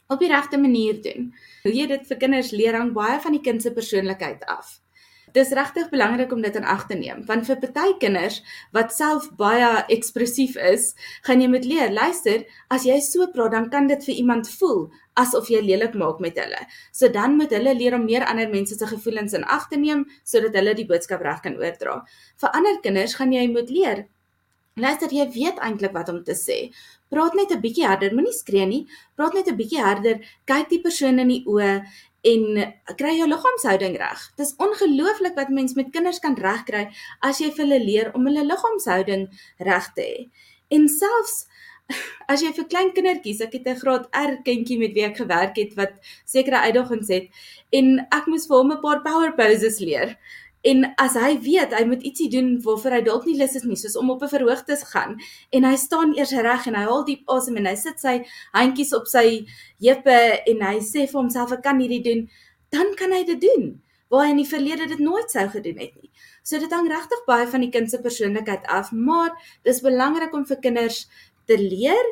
op 0.08 0.20
die 0.22 0.30
regte 0.30 0.58
manier 0.62 1.02
doen. 1.02 1.32
Hoe 1.64 1.74
jy 1.74 1.88
dit 1.90 2.08
vir 2.08 2.18
kinders 2.22 2.52
leer 2.54 2.78
hang 2.78 2.92
baie 2.94 3.18
van 3.22 3.34
die 3.34 3.42
kind 3.42 3.64
se 3.64 3.74
persoonlikheid 3.74 4.44
af 4.46 4.80
dis 5.36 5.52
regtig 5.58 5.90
belangrik 5.92 6.32
om 6.34 6.42
dit 6.42 6.56
in 6.56 6.66
ag 6.66 6.86
te 6.90 6.98
neem 6.98 7.24
want 7.30 7.48
vir 7.50 7.60
party 7.62 7.94
kinders 8.02 8.42
wat 8.76 8.94
self 8.96 9.28
baie 9.40 9.70
ekspressief 9.96 10.56
is, 10.56 10.94
gaan 11.28 11.44
jy 11.44 11.50
moet 11.52 11.68
leer, 11.68 11.92
luister, 11.92 12.46
as 12.72 12.88
jy 12.88 12.98
so 13.04 13.28
praat 13.34 13.54
dan 13.56 13.70
kan 13.70 13.90
dit 13.92 14.08
vir 14.08 14.16
iemand 14.16 14.50
voel 14.60 14.88
asof 15.20 15.48
jy 15.52 15.62
lelik 15.64 15.94
maak 15.96 16.20
met 16.20 16.36
hulle. 16.40 16.60
So 16.92 17.08
dan 17.08 17.38
moet 17.40 17.54
hulle 17.56 17.76
leer 17.78 17.96
om 17.96 18.04
meer 18.04 18.26
ander 18.28 18.50
mense 18.52 18.76
se 18.76 18.88
gevoelens 18.90 19.36
in 19.38 19.46
ag 19.48 19.70
te 19.72 19.80
neem 19.80 20.04
sodat 20.24 20.58
hulle 20.60 20.76
die 20.76 20.88
boodskap 20.90 21.24
reg 21.24 21.40
kan 21.46 21.56
oordra. 21.62 22.02
Vir 22.42 22.58
ander 22.60 22.82
kinders 22.84 23.16
gaan 23.16 23.32
jy 23.32 23.48
moet 23.52 23.72
leer 23.72 24.06
Luister, 24.76 25.08
jy 25.08 25.24
weet 25.32 25.60
eintlik 25.64 25.94
wat 25.96 26.10
om 26.12 26.18
te 26.28 26.34
sê. 26.36 26.56
Praat 27.08 27.36
net 27.40 27.52
'n 27.52 27.62
bietjie 27.64 27.86
harder, 27.88 28.12
moenie 28.12 28.34
skree 28.36 28.66
nie. 28.66 28.88
Praat 29.16 29.34
net 29.34 29.48
'n 29.48 29.56
bietjie 29.56 29.80
harder. 29.80 30.20
Kyk 30.46 30.68
die 30.70 30.82
persoon 30.82 31.20
in 31.20 31.30
die 31.30 31.46
oë 31.48 31.86
en 32.26 32.74
kry 32.98 33.14
jou 33.20 33.28
liggaamshouding 33.30 33.98
reg. 34.02 34.24
Dis 34.40 34.56
ongelooflik 34.62 35.36
wat 35.38 35.54
mens 35.54 35.76
met 35.78 35.92
kinders 35.94 36.22
kan 36.24 36.38
regkry 36.40 36.88
as 37.22 37.42
jy 37.44 37.52
vir 37.52 37.66
hulle 37.66 37.82
leer 37.84 38.12
om 38.18 38.26
hulle 38.30 38.46
liggaamshouding 38.48 39.28
reg 39.68 39.92
te 39.98 40.08
hê. 40.08 40.26
En 40.74 40.88
selfs 40.90 41.46
as 42.32 42.42
jy 42.42 42.50
vir 42.58 42.66
klein 42.70 42.92
kindertjies, 42.96 43.44
ek 43.46 43.60
het 43.60 43.68
'n 43.70 43.82
graad 43.82 44.08
R 44.10 44.38
kindjie 44.48 44.80
met 44.82 44.94
wie 44.98 45.06
ek 45.06 45.22
gewerk 45.22 45.58
het 45.62 45.76
wat 45.78 45.94
sekere 46.26 46.64
uitdagings 46.66 47.12
het 47.14 47.30
en 47.72 48.00
ek 48.12 48.26
moes 48.28 48.48
vir 48.50 48.58
hom 48.58 48.72
'n 48.74 48.82
paar 48.82 49.02
power 49.06 49.32
poses 49.38 49.80
leer. 49.80 50.18
En 50.66 50.82
as 51.02 51.14
hy 51.20 51.36
weet 51.46 51.74
hy 51.78 51.84
moet 51.86 52.04
ietsie 52.08 52.28
doen 52.34 52.56
waarvoor 52.66 52.98
hy 52.98 53.02
dalk 53.06 53.26
nie 53.30 53.38
lus 53.38 53.54
is 53.60 53.66
nie, 53.68 53.78
soos 53.78 53.98
om 54.02 54.10
op 54.10 54.24
'n 54.26 54.32
verhoog 54.34 54.64
te 54.66 54.76
gaan 54.92 55.18
en 55.52 55.64
hy 55.64 55.76
staan 55.78 56.16
eers 56.18 56.34
reg 56.34 56.68
en 56.68 56.76
hy 56.76 56.86
haal 56.90 57.06
diep 57.06 57.30
asem 57.30 57.58
en 57.58 57.70
hy 57.70 57.76
sit 57.76 58.00
sy 58.02 58.16
handjies 58.54 58.94
op 58.94 59.06
sy 59.08 59.46
heupe 59.80 60.18
en 60.52 60.62
hy 60.62 60.78
sê 60.82 61.06
vir 61.06 61.20
homself 61.22 61.52
ek 61.52 61.64
kan 61.64 61.80
hierdie 61.80 62.02
doen, 62.02 62.30
dan 62.72 62.96
kan 62.96 63.12
hy 63.12 63.24
dit 63.24 63.42
doen 63.42 63.82
waar 64.10 64.26
hy 64.26 64.32
in 64.32 64.42
die 64.42 64.50
verlede 64.50 64.88
dit 64.88 65.00
nooit 65.00 65.30
sou 65.32 65.48
gedoen 65.50 65.78
het 65.78 65.94
nie. 66.02 66.12
So 66.44 66.60
dit 66.60 66.72
hang 66.72 66.88
regtig 66.90 67.26
baie 67.28 67.48
van 67.48 67.62
die 67.62 67.72
kind 67.74 67.90
se 67.92 68.02
persoonlikheid 68.02 68.66
af, 68.66 68.92
maar 68.92 69.34
dis 69.64 69.82
belangrik 69.82 70.34
om 70.34 70.46
vir 70.46 70.62
kinders 70.62 71.08
te 71.46 71.58
leer 71.58 72.06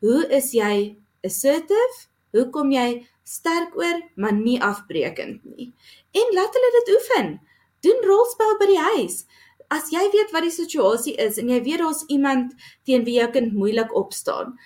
hoe 0.00 0.26
is 0.32 0.52
jy 0.56 0.96
assertive? 1.26 2.06
Hoe 2.32 2.46
kom 2.50 2.70
jy 2.72 3.06
sterk 3.26 3.74
oor, 3.76 4.02
maar 4.16 4.32
nie 4.32 4.60
afbreekend 4.62 5.44
nie? 5.44 5.72
En 6.14 6.34
laat 6.34 6.54
hulle 6.54 6.70
dit 6.78 6.92
oefen 6.94 7.40
doen 7.84 8.04
rolspel 8.08 8.58
by 8.60 8.68
die 8.70 8.82
huis. 8.94 9.24
As 9.70 9.92
jy 9.94 10.02
weet 10.12 10.34
wat 10.34 10.46
die 10.46 10.54
situasie 10.54 11.14
is 11.22 11.38
en 11.38 11.50
jy 11.52 11.60
weet 11.66 11.82
daar's 11.84 12.04
iemand 12.10 12.54
teen 12.88 13.06
wie 13.06 13.20
jou 13.20 13.28
kind 13.34 13.54
moeilik 13.54 13.92
opstaan, 13.96 14.56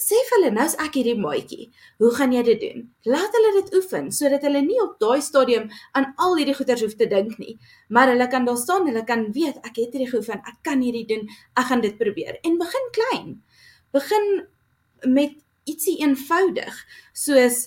sê 0.00 0.16
vir 0.28 0.36
hulle 0.38 0.50
nou's 0.56 0.74
ek 0.80 0.96
hierdie 0.96 1.16
maatjie. 1.20 1.66
Hoe 2.00 2.10
gaan 2.16 2.32
jy 2.32 2.42
dit 2.46 2.62
doen? 2.62 2.86
Laat 3.12 3.34
hulle 3.36 3.50
dit 3.58 3.74
oefen 3.76 4.08
sodat 4.16 4.44
hulle 4.48 4.62
nie 4.64 4.78
op 4.80 4.96
daai 5.02 5.20
stadium 5.24 5.68
aan 5.96 6.08
al 6.24 6.38
hierdie 6.38 6.56
goeters 6.56 6.84
hoef 6.86 6.96
te 7.00 7.08
dink 7.10 7.36
nie, 7.42 7.58
maar 7.88 8.12
hulle 8.12 8.28
kan 8.32 8.48
daar 8.48 8.58
staan, 8.60 8.88
hulle 8.88 9.04
kan 9.08 9.26
weet 9.36 9.60
ek 9.60 9.76
het 9.82 9.92
hierdie 9.96 10.08
geoefen, 10.12 10.40
ek 10.40 10.62
kan 10.66 10.80
hierdie 10.84 11.06
doen, 11.10 11.28
ek 11.60 11.68
gaan 11.68 11.84
dit 11.84 12.00
probeer. 12.00 12.40
En 12.48 12.56
begin 12.60 12.90
klein. 12.96 13.30
Begin 13.96 14.26
met 15.04 15.36
ietsie 15.68 15.98
eenvoudig, 16.00 16.76
soos 17.12 17.66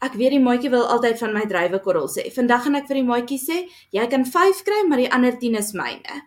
Ek 0.00 0.14
weet 0.14 0.36
die 0.36 0.42
maatjie 0.42 0.70
wil 0.70 0.86
altyd 0.86 1.18
van 1.18 1.32
my 1.34 1.44
drywekorrel 1.50 2.06
sê. 2.12 2.28
Vandag 2.30 2.64
gaan 2.64 2.78
ek 2.78 2.86
vir 2.86 3.00
die 3.00 3.06
maatjie 3.08 3.38
sê, 3.42 3.56
jy 3.90 4.04
kan 4.10 4.24
5 4.24 4.60
kry, 4.66 4.82
maar 4.86 5.02
die 5.02 5.10
ander 5.10 5.34
10 5.40 5.58
is 5.58 5.72
myne. 5.74 6.20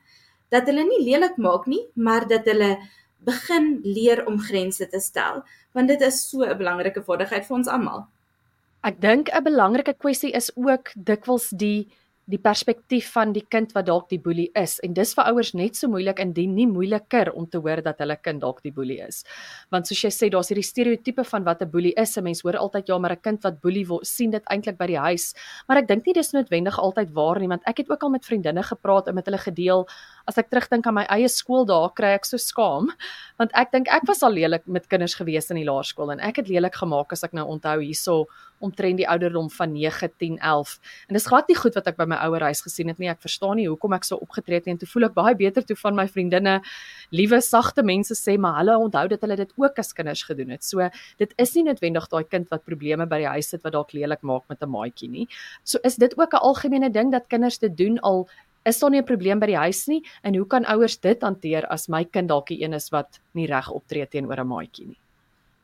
Dat 0.52 0.68
hulle 0.68 0.84
nie 0.84 1.04
lelik 1.06 1.38
maak 1.40 1.68
nie, 1.72 1.86
maar 1.96 2.28
dat 2.28 2.50
hulle 2.52 2.76
begin 3.24 3.78
leer 3.86 4.26
om 4.28 4.40
grense 4.42 4.88
te 4.90 5.00
stel, 5.00 5.44
want 5.78 5.88
dit 5.88 6.02
is 6.02 6.20
so 6.30 6.44
'n 6.44 6.58
belangrike 6.58 7.04
vaardigheid 7.06 7.46
vir 7.48 7.58
ons 7.58 7.68
almal. 7.68 8.08
Ek 8.84 9.00
dink 9.00 9.30
'n 9.30 9.44
belangrike 9.44 9.94
kwessie 9.94 10.34
is 10.34 10.52
ook 10.56 10.92
dikwels 10.96 11.50
die 11.50 11.88
die 12.32 12.40
perspektief 12.42 13.12
van 13.14 13.34
die 13.36 13.44
kind 13.50 13.74
wat 13.76 13.86
dalk 13.90 14.10
die 14.10 14.20
boelie 14.20 14.50
is 14.58 14.78
en 14.86 14.96
dis 14.98 15.14
vir 15.18 15.28
ouers 15.32 15.54
net 15.58 15.76
so 15.76 15.92
moeilik 15.92 16.20
indien 16.24 16.56
nie 16.56 16.68
moeiliker 16.68 17.32
om 17.36 17.48
te 17.50 17.60
hoor 17.60 17.84
dat 17.84 18.00
hulle 18.00 18.18
kind 18.22 18.42
dalk 18.42 18.62
die 18.64 18.72
boelie 18.72 19.02
is. 19.04 19.24
Want 19.72 19.88
soos 19.88 20.04
jy 20.06 20.12
sê, 20.16 20.30
daar's 20.32 20.52
hierdie 20.52 20.66
stereotipe 20.66 21.24
van 21.24 21.44
wat 21.44 21.62
'n 21.62 21.70
boelie 21.72 21.94
is. 21.98 22.18
'n 22.18 22.24
Mens 22.24 22.42
hoor 22.42 22.58
altyd 22.58 22.88
ja, 22.88 22.98
maar 22.98 23.12
'n 23.12 23.22
kind 23.22 23.44
wat 23.44 23.62
boelie 23.62 23.86
word, 23.88 24.08
sien 24.08 24.32
dit 24.32 24.44
eintlik 24.46 24.78
by 24.78 24.88
die 24.88 25.00
huis. 25.00 25.34
Maar 25.68 25.78
ek 25.78 25.88
dink 25.88 26.06
nie 26.06 26.14
dis 26.14 26.32
noodwendig 26.34 26.80
altyd 26.80 27.12
waar 27.14 27.40
nie, 27.40 27.48
want 27.48 27.62
ek 27.66 27.78
het 27.78 27.90
ook 27.90 28.04
al 28.04 28.10
met 28.10 28.26
vriendinne 28.26 28.64
gepraat 28.64 29.08
en 29.08 29.16
met 29.16 29.26
hulle 29.26 29.38
gedeel 29.38 29.88
as 30.28 30.38
ek 30.38 30.50
terugdink 30.50 30.88
aan 30.88 30.94
my 30.94 31.06
eie 31.10 31.28
skooldae, 31.28 31.94
kry 31.96 32.14
ek 32.16 32.26
so 32.26 32.38
skaam 32.38 32.92
want 33.40 33.52
ek 33.58 33.72
dink 33.74 33.90
ek 33.90 34.06
was 34.10 34.24
al 34.24 34.36
lelik 34.38 34.68
met 34.68 34.88
kinders 34.92 35.16
gewees 35.18 35.50
in 35.54 35.60
die 35.62 35.68
laerskool 35.68 36.12
en 36.14 36.22
ek 36.24 36.42
het 36.44 36.52
lelik 36.52 36.78
gemaak 36.78 37.14
as 37.16 37.26
ek 37.28 37.34
nou 37.38 37.48
onthou 37.56 37.80
hierso 37.82 38.26
omtrent 38.62 38.98
die 39.02 39.08
ouderdom 39.10 39.50
van 39.50 39.74
9, 39.74 40.10
10, 40.18 40.38
11. 40.40 40.80
En 41.08 41.18
dis 41.18 41.28
glad 41.28 41.48
nie 41.52 41.58
goed 41.58 41.78
wat 41.78 41.88
ek 41.92 41.98
by 41.98 42.08
my 42.10 42.20
ouer 42.28 42.46
huis 42.50 42.62
gesien 42.66 42.92
het 42.92 43.02
nie. 43.02 43.10
Ek 43.12 43.22
verstaan 43.22 43.58
nie 43.60 43.68
hoekom 43.68 43.94
ek 43.98 44.08
so 44.08 44.20
opgetree 44.22 44.62
het 44.62 44.70
nie 44.70 44.76
en 44.76 44.82
toe 44.82 44.90
voel 44.94 45.10
ek 45.10 45.16
baie 45.18 45.36
beter 45.36 45.66
toe 45.66 45.78
van 45.84 45.98
my 45.98 46.08
vriendinne, 46.08 46.60
liewe 47.12 47.42
sagte 47.42 47.84
mense 47.84 48.16
sê 48.18 48.38
maar 48.38 48.60
hulle 48.62 48.78
onthou 48.78 49.08
dat 49.12 49.26
hulle 49.26 49.40
dit 49.42 49.52
ook 49.58 49.80
as 49.80 49.94
kinders 49.94 50.24
gedoen 50.24 50.54
het. 50.56 50.64
So 50.64 50.90
dit 51.22 51.34
is 51.38 51.56
nie 51.56 51.66
noodwendig 51.70 52.08
daai 52.12 52.24
kind 52.24 52.50
wat 52.50 52.66
probleme 52.66 53.08
by 53.08 53.24
die 53.26 53.32
huis 53.38 53.52
het 53.52 53.66
wat 53.66 53.74
dalk 53.74 53.94
lelik 53.94 54.22
maak 54.24 54.48
met 54.50 54.62
'n 54.62 54.70
maatjie 54.70 55.10
nie. 55.10 55.28
So 55.64 55.80
is 55.84 55.96
dit 55.96 56.18
ook 56.18 56.34
'n 56.34 56.46
algemene 56.50 56.90
ding 56.90 57.12
dat 57.12 57.28
kinders 57.28 57.60
dit 57.60 57.76
doen 57.78 58.00
al 58.00 58.28
is 58.66 58.80
daar 58.80 58.92
nie 58.92 59.02
'n 59.02 59.06
probleem 59.06 59.40
by 59.40 59.46
die 59.46 59.58
huis 59.58 59.88
nie 59.88 60.04
en 60.24 60.36
hoe 60.36 60.48
kan 60.48 60.66
ouers 60.66 61.00
dit 61.00 61.22
hanteer 61.22 61.66
as 61.68 61.88
my 61.88 62.06
kind 62.06 62.28
dalk 62.28 62.48
die 62.48 62.64
een 62.64 62.74
is 62.74 62.90
wat 62.92 63.20
nie 63.34 63.48
reg 63.48 63.70
optree 63.70 64.06
teenoor 64.06 64.40
'n 64.40 64.48
maatjie 64.48 64.88
nie? 64.88 64.98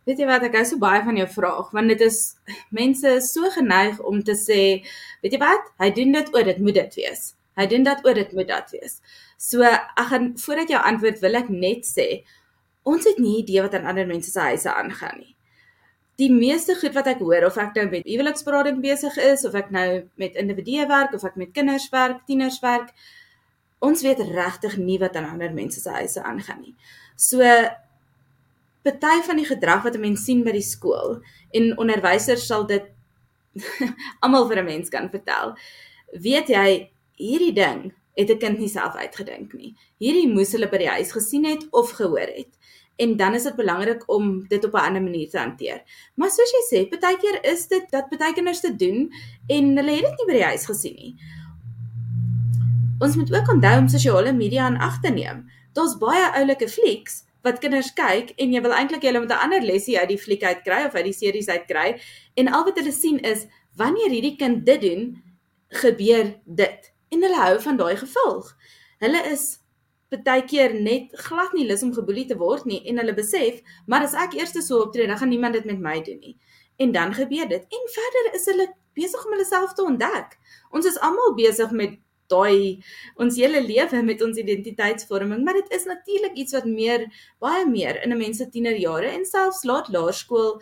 Weet 0.07 0.21
jy 0.23 0.27
wat 0.29 0.45
ek 0.47 0.55
hou 0.55 0.63
so 0.63 0.79
baie 0.79 1.01
van 1.03 1.17
jou 1.19 1.27
vraag 1.27 1.71
want 1.75 1.91
dit 1.91 2.03
is 2.05 2.19
mense 2.75 3.15
is 3.19 3.31
so 3.35 3.49
geneig 3.51 3.99
om 4.07 4.21
te 4.23 4.37
sê 4.39 4.59
weet 5.23 5.35
jy 5.35 5.39
wat 5.41 5.65
hy 5.83 5.89
doen 5.97 6.15
dit 6.15 6.29
oor 6.35 6.47
dit 6.47 6.61
moet 6.63 6.77
dit 6.79 6.99
wees. 7.01 7.23
Hy 7.57 7.65
doen 7.67 7.83
dit 7.83 8.05
oor 8.05 8.15
dit 8.15 8.35
moet 8.37 8.47
dit 8.53 8.75
wees. 8.77 8.99
So 9.37 9.65
ek 9.67 10.05
gaan 10.11 10.29
voordat 10.39 10.71
jou 10.71 10.79
antwoord 10.91 11.19
wil 11.25 11.39
ek 11.41 11.49
net 11.51 11.89
sê 11.89 12.07
ons 12.87 13.03
het 13.09 13.19
nie 13.19 13.41
idee 13.41 13.65
wat 13.65 13.75
aan 13.75 13.89
ander 13.91 14.07
mense 14.07 14.31
se 14.31 14.39
huise 14.39 14.71
aangaan 14.71 15.19
nie. 15.19 15.33
Die 16.17 16.31
meeste 16.33 16.77
goed 16.79 16.95
wat 16.95 17.09
ek 17.11 17.19
hoor 17.21 17.49
of 17.49 17.57
ek 17.61 17.75
nou 17.77 17.89
met 17.91 18.07
huweliksberading 18.07 18.79
besig 18.81 19.17
is 19.21 19.43
of 19.45 19.57
ek 19.59 19.73
nou 19.75 19.89
met 20.17 20.39
individue 20.39 20.87
werk 20.89 21.13
of 21.13 21.25
ek 21.27 21.35
met 21.37 21.51
kinders 21.53 21.89
werk 21.91 22.23
tieners 22.29 22.61
werk 22.63 22.95
ons 23.83 24.01
weet 24.01 24.23
regtig 24.31 24.79
nie 24.81 24.97
wat 25.03 25.19
aan 25.19 25.27
ander 25.35 25.51
mense 25.53 25.83
se 25.83 25.91
huise 25.99 26.23
aangaan 26.23 26.63
nie. 26.63 26.73
So 27.17 27.43
party 28.87 29.21
van 29.27 29.41
die 29.41 29.47
gedrag 29.47 29.83
wat 29.83 29.95
'n 29.95 30.05
mens 30.05 30.23
sien 30.25 30.43
by 30.43 30.53
die 30.55 30.65
skool 30.65 31.19
en 31.51 31.77
onderwysers 31.77 32.47
sal 32.47 32.65
dit 32.67 32.85
almal 34.23 34.47
vir 34.47 34.61
'n 34.61 34.65
mens 34.65 34.89
kan 34.89 35.09
vertel. 35.09 35.55
Weet 36.13 36.47
jy, 36.47 36.89
hierdie 37.17 37.53
ding 37.53 37.93
het 38.17 38.29
'n 38.29 38.39
kind 38.39 38.59
nie 38.59 38.69
self 38.69 38.95
uitgedink 38.95 39.53
nie. 39.53 39.75
Hierdie 39.99 40.29
moes 40.33 40.51
hulle 40.51 40.69
by 40.69 40.77
die 40.77 40.93
huis 40.95 41.11
gesien 41.11 41.45
het 41.45 41.67
of 41.71 41.91
gehoor 41.91 42.31
het. 42.35 42.53
En 42.97 43.15
dan 43.17 43.33
is 43.33 43.43
dit 43.43 43.55
belangrik 43.55 44.09
om 44.09 44.47
dit 44.47 44.65
op 44.65 44.73
'n 44.73 44.85
ander 44.87 45.01
manier 45.01 45.29
te 45.29 45.37
hanteer. 45.37 45.83
Maar 46.15 46.29
soos 46.29 46.51
jy 46.51 46.63
sê, 46.69 46.89
partykeer 46.89 47.43
is 47.43 47.67
dit 47.67 47.85
dat 47.91 48.09
party 48.09 48.33
kinders 48.33 48.61
dit 48.61 48.79
doen 48.79 49.13
en 49.47 49.77
hulle 49.77 49.91
het 49.91 50.05
dit 50.05 50.17
nie 50.17 50.25
by 50.25 50.33
die 50.33 50.49
huis 50.49 50.65
gesien 50.65 50.95
nie. 50.95 51.15
Ons 52.99 53.15
moet 53.15 53.35
ook 53.35 53.49
onthou 53.49 53.79
om 53.79 53.87
sosiale 53.87 54.33
media 54.33 54.65
aan 54.65 54.77
ag 54.77 54.99
te 55.01 55.09
neem. 55.09 55.45
Daar's 55.73 55.97
baie 55.97 56.33
oulike 56.33 56.69
flieks 56.69 57.26
wat 57.43 57.59
kinders 57.59 57.93
kyk 57.93 58.33
en 58.37 58.53
jy 58.53 58.61
wil 58.61 58.73
eintlik 58.75 59.05
hulle 59.05 59.19
met 59.19 59.31
'n 59.31 59.43
ander 59.45 59.61
lesie 59.61 59.99
uit 59.99 60.09
die 60.09 60.17
fliek 60.17 60.43
uit 60.43 60.61
kry 60.63 60.85
of 60.85 60.95
uit 60.95 61.05
die 61.05 61.13
series 61.13 61.47
uit 61.47 61.65
kry 61.67 62.01
en 62.35 62.47
al 62.47 62.63
wat 62.65 62.77
hulle 62.77 62.91
sien 62.91 63.19
is 63.19 63.45
wanneer 63.75 64.09
hierdie 64.09 64.35
kind 64.35 64.65
dit 64.65 64.81
doen 64.81 65.23
gebeur 65.67 66.35
dit 66.45 66.91
en 67.09 67.23
hulle 67.23 67.39
hou 67.39 67.59
van 67.61 67.77
daai 67.77 67.95
gevolg. 67.95 68.55
Hulle 68.99 69.21
is 69.31 69.59
baie 70.09 70.43
keer 70.47 70.73
net 70.73 71.11
glad 71.27 71.53
nie 71.53 71.67
lus 71.67 71.83
om 71.83 71.93
geboelie 71.93 72.25
te 72.27 72.37
word 72.37 72.65
nie 72.65 72.81
en 72.87 72.97
hulle 72.97 73.13
besef 73.13 73.61
maar 73.85 74.03
as 74.03 74.15
ek 74.15 74.33
eers 74.33 74.55
so 74.65 74.81
optree 74.81 75.07
dan 75.07 75.17
gaan 75.17 75.29
niemand 75.29 75.53
dit 75.53 75.65
met 75.65 75.79
my 75.79 76.01
doen 76.01 76.19
nie. 76.19 76.37
En 76.77 76.91
dan 76.91 77.13
gebeur 77.13 77.47
dit 77.47 77.63
en 77.79 77.87
verder 77.93 78.33
is 78.33 78.45
hulle 78.45 78.67
besig 78.93 79.25
om 79.25 79.31
hulle 79.31 79.45
self 79.45 79.73
te 79.73 79.83
ontdek. 79.83 80.37
Ons 80.71 80.85
is 80.85 80.99
almal 80.99 81.35
besig 81.35 81.71
met 81.71 81.99
daai 82.31 82.83
ons 83.15 83.37
hele 83.39 83.61
lewe 83.61 84.01
met 84.03 84.21
ons 84.21 84.37
identiteitsvorming, 84.37 85.43
maar 85.43 85.53
dit 85.59 85.71
is 85.77 85.85
natuurlik 85.89 86.35
iets 86.35 86.53
wat 86.57 86.65
meer 86.65 87.07
baie 87.43 87.65
meer 87.65 88.01
in 88.03 88.13
'n 88.13 88.17
mens 88.17 88.37
se 88.37 88.49
tienerjare 88.49 89.09
en 89.11 89.25
selfs 89.25 89.63
laat 89.63 89.89
laerskool, 89.89 90.61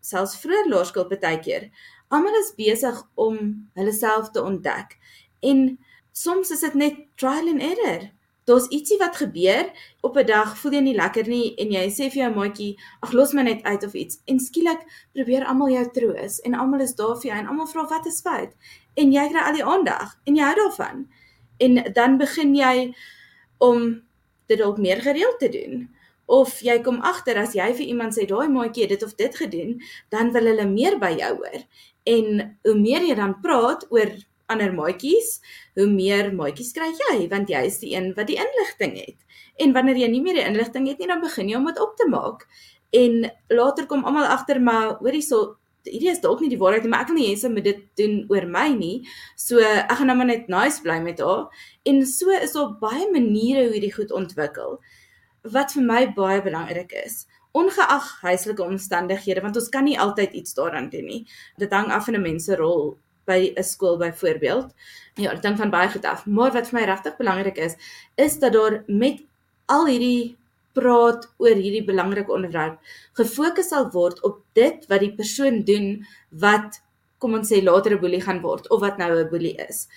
selfs 0.00 0.36
vroeër 0.42 0.68
laerskool 0.68 1.08
baie 1.08 1.38
keer. 1.40 1.70
Almal 2.08 2.38
is 2.38 2.54
besig 2.54 3.02
om 3.14 3.38
hulle 3.74 3.92
self 3.92 4.30
te 4.30 4.42
ontdek. 4.42 4.98
En 5.42 5.78
soms 6.12 6.50
is 6.50 6.60
dit 6.60 6.74
net 6.74 6.94
trial 7.16 7.48
and 7.48 7.62
error. 7.62 8.10
Daar's 8.46 8.68
ietsie 8.70 8.98
wat 8.98 9.16
gebeur 9.16 9.70
op 10.00 10.16
'n 10.16 10.26
dag, 10.26 10.58
voel 10.58 10.72
jy 10.72 10.80
nie 10.80 10.94
lekker 10.94 11.28
nie 11.28 11.54
en 11.58 11.70
jy 11.72 11.86
sê 11.90 12.10
vir 12.10 12.22
jou 12.22 12.34
maatjie, 12.34 12.76
ag 13.02 13.12
los 13.12 13.32
my 13.32 13.42
net 13.42 13.62
uit 13.62 13.84
of 13.84 13.92
iets. 13.92 14.20
En 14.26 14.38
skielik 14.40 14.82
probeer 15.12 15.44
almal 15.44 15.68
jou 15.68 15.90
troos 15.90 16.40
en 16.40 16.54
almal 16.54 16.80
is 16.80 16.94
daar 16.94 17.16
vir 17.16 17.30
jou 17.30 17.38
en 17.38 17.46
almal 17.46 17.66
vra 17.66 17.86
wat 17.88 18.06
is 18.06 18.20
fout? 18.20 18.52
En 18.94 19.12
jy 19.12 19.28
kry 19.28 19.40
al 19.40 19.52
die 19.52 19.64
aandag 19.64 20.18
en 20.24 20.36
jy 20.36 20.42
hou 20.42 20.54
daarvan. 20.54 21.08
En 21.58 21.92
dan 21.92 22.18
begin 22.18 22.54
jy 22.54 22.94
om 23.58 24.02
dit 24.46 24.58
dalk 24.58 24.78
meer 24.78 25.00
gereeld 25.02 25.38
te 25.38 25.48
doen. 25.48 25.88
Of 26.26 26.60
jy 26.60 26.82
kom 26.82 27.00
agter 27.00 27.38
as 27.38 27.54
jy 27.54 27.74
vir 27.74 27.86
iemand 27.86 28.14
sê 28.14 28.26
daai 28.26 28.48
maatjie 28.48 28.82
het 28.82 28.90
dit 28.90 29.02
of 29.02 29.14
dit 29.14 29.36
gedoen, 29.36 29.82
dan 30.08 30.32
wil 30.32 30.44
hulle 30.44 30.66
meer 30.66 30.98
by 30.98 31.14
jou 31.18 31.36
hoor. 31.36 31.62
En 32.04 32.58
hoe 32.62 32.78
meer 32.78 33.02
jy 33.02 33.14
dan 33.14 33.40
praat 33.40 33.86
oor 33.90 34.10
ander 34.52 34.72
maatjies, 34.74 35.40
hoe 35.74 35.86
meer 35.90 36.32
maatjies 36.34 36.72
kry 36.76 36.88
jy 36.92 37.26
want 37.32 37.50
jy 37.52 37.62
is 37.66 37.78
die 37.82 37.94
een 37.94 38.12
wat 38.16 38.30
die 38.30 38.38
inligting 38.40 38.96
het. 38.98 39.18
En 39.62 39.72
wanneer 39.76 40.00
jy 40.02 40.08
nie 40.12 40.22
meer 40.24 40.40
die 40.40 40.46
inligting 40.46 40.88
het 40.90 40.98
nie, 40.98 41.10
dan 41.10 41.22
begin 41.24 41.50
jy 41.50 41.60
om 41.60 41.68
dit 41.68 41.80
op 41.82 41.94
te 41.96 42.08
maak. 42.10 42.46
En 42.94 43.30
later 43.52 43.86
kom 43.86 44.04
almal 44.04 44.28
agter 44.30 44.60
maar 44.62 44.96
hoorie 45.00 45.24
so 45.24 45.56
hierdie 45.86 46.10
is 46.10 46.22
dalk 46.22 46.40
nie 46.42 46.50
die 46.50 46.58
waarheid 46.58 46.82
nie, 46.82 46.90
maar 46.90 47.04
ek 47.04 47.12
wil 47.12 47.20
nie 47.20 47.28
hê 47.28 47.36
sy 47.38 47.48
moet 47.52 47.66
dit 47.66 47.82
doen 48.00 48.18
oor 48.32 48.46
my 48.50 48.66
nie. 48.74 48.96
So 49.38 49.62
ek 49.62 49.94
gaan 50.00 50.10
nou 50.10 50.18
maar 50.18 50.30
net 50.32 50.50
nice 50.50 50.82
bly 50.82 50.98
met 51.04 51.22
haar. 51.22 51.46
En 51.86 52.02
so 52.10 52.34
is 52.34 52.56
daar 52.56 52.74
baie 52.80 53.06
maniere 53.12 53.66
hoe 53.66 53.76
hierdie 53.76 53.94
goed 53.94 54.14
ontwikkel 54.14 54.80
wat 55.54 55.76
vir 55.76 55.84
my 55.86 56.00
baie 56.10 56.40
belangrik 56.42 56.90
is 57.04 57.20
ongeag 57.56 58.06
huislike 58.20 58.62
omstandighede 58.62 59.40
want 59.44 59.56
ons 59.56 59.70
kan 59.72 59.86
nie 59.88 59.98
altyd 60.00 60.34
iets 60.36 60.54
daaraan 60.58 60.90
doen 60.92 61.06
nie. 61.08 61.22
Dit 61.56 61.72
hang 61.72 61.92
af 61.92 62.04
van 62.04 62.16
'n 62.18 62.22
mens 62.22 62.44
se 62.44 62.56
rol 62.56 62.98
by 63.26 63.52
'n 63.56 63.62
skool 63.62 63.96
byvoorbeeld. 63.98 64.74
Ja, 65.14 65.32
ek 65.32 65.42
dink 65.42 65.56
van 65.56 65.70
baie 65.70 65.88
goed 65.88 66.04
af. 66.04 66.26
Maar 66.26 66.52
wat 66.52 66.68
vir 66.68 66.80
my 66.80 66.86
regtig 66.86 67.16
belangrik 67.16 67.56
is, 67.56 67.74
is 68.14 68.38
dat 68.38 68.52
daar 68.52 68.82
met 68.86 69.22
al 69.66 69.86
hierdie 69.86 70.36
praat 70.76 71.28
oor 71.42 71.56
hierdie 71.56 71.84
belangrike 71.86 72.32
onderwerp 72.32 72.80
gefokus 73.18 73.70
sal 73.72 73.88
word 73.94 74.20
op 74.28 74.42
dit 74.58 74.84
wat 74.90 75.02
die 75.04 75.14
persoon 75.20 75.62
doen 75.68 75.88
wat 76.44 76.80
kom 77.22 77.36
ons 77.38 77.48
sê 77.52 77.62
later 77.64 77.96
'n 77.96 78.02
boelie 78.02 78.20
gaan 78.26 78.42
word 78.44 78.68
of 78.70 78.80
wat 78.80 78.98
nou 78.98 79.10
'n 79.12 79.30
boelie 79.30 79.56
is. 79.68 79.88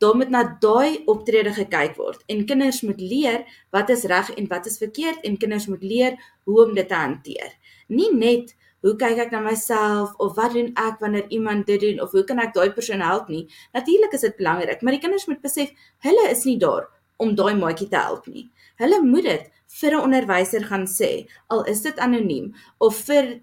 Daar 0.00 0.16
moet 0.16 0.30
na 0.30 0.42
daai 0.60 1.04
optrede 1.06 1.52
gekyk 1.54 1.96
word 1.96 2.20
en 2.28 2.46
kinders 2.46 2.82
moet 2.82 3.00
leer 3.00 3.44
wat 3.70 3.90
is 3.90 4.04
reg 4.04 4.30
en 4.30 4.46
wat 4.48 4.66
is 4.66 4.78
verkeerd 4.78 5.24
en 5.24 5.38
kinders 5.38 5.66
moet 5.66 5.82
leer 5.82 6.12
hoe 6.44 6.66
om 6.66 6.74
dit 6.74 6.88
te 6.88 6.94
hanteer. 6.94 7.50
Nie 7.88 8.10
net 8.12 8.54
hoe 8.84 8.94
kyk 9.00 9.22
ek 9.26 9.32
na 9.32 9.40
myself 9.40 10.12
of 10.20 10.36
wat 10.36 10.52
doen 10.52 10.70
ek 10.76 11.00
wanneer 11.00 11.30
iemand 11.32 11.66
dit 11.66 11.80
doen 11.80 12.02
of 12.04 12.12
hoe 12.12 12.24
kan 12.28 12.42
ek 12.42 12.52
daai 12.56 12.70
persoon 12.76 13.00
help 13.00 13.30
nie. 13.32 13.46
Natuurlik 13.72 14.12
is 14.12 14.26
dit 14.26 14.36
belangrik, 14.36 14.82
maar 14.82 14.96
die 14.96 15.00
kinders 15.00 15.26
moet 15.30 15.40
besef 15.44 15.72
hulle 16.04 16.28
is 16.30 16.44
nie 16.44 16.58
daar 16.60 16.90
om 17.22 17.34
daai 17.38 17.54
maatjie 17.56 17.88
te 17.88 17.96
help 17.96 18.28
nie. 18.28 18.48
Hulle 18.82 19.00
moet 19.00 19.24
dit 19.30 19.50
vir 19.80 19.92
'n 19.96 20.04
onderwyser 20.06 20.64
gaan 20.68 20.86
sê, 20.86 21.26
al 21.48 21.64
is 21.64 21.80
dit 21.82 21.98
anoniem 21.98 22.54
of 22.78 22.96
vir 23.08 23.40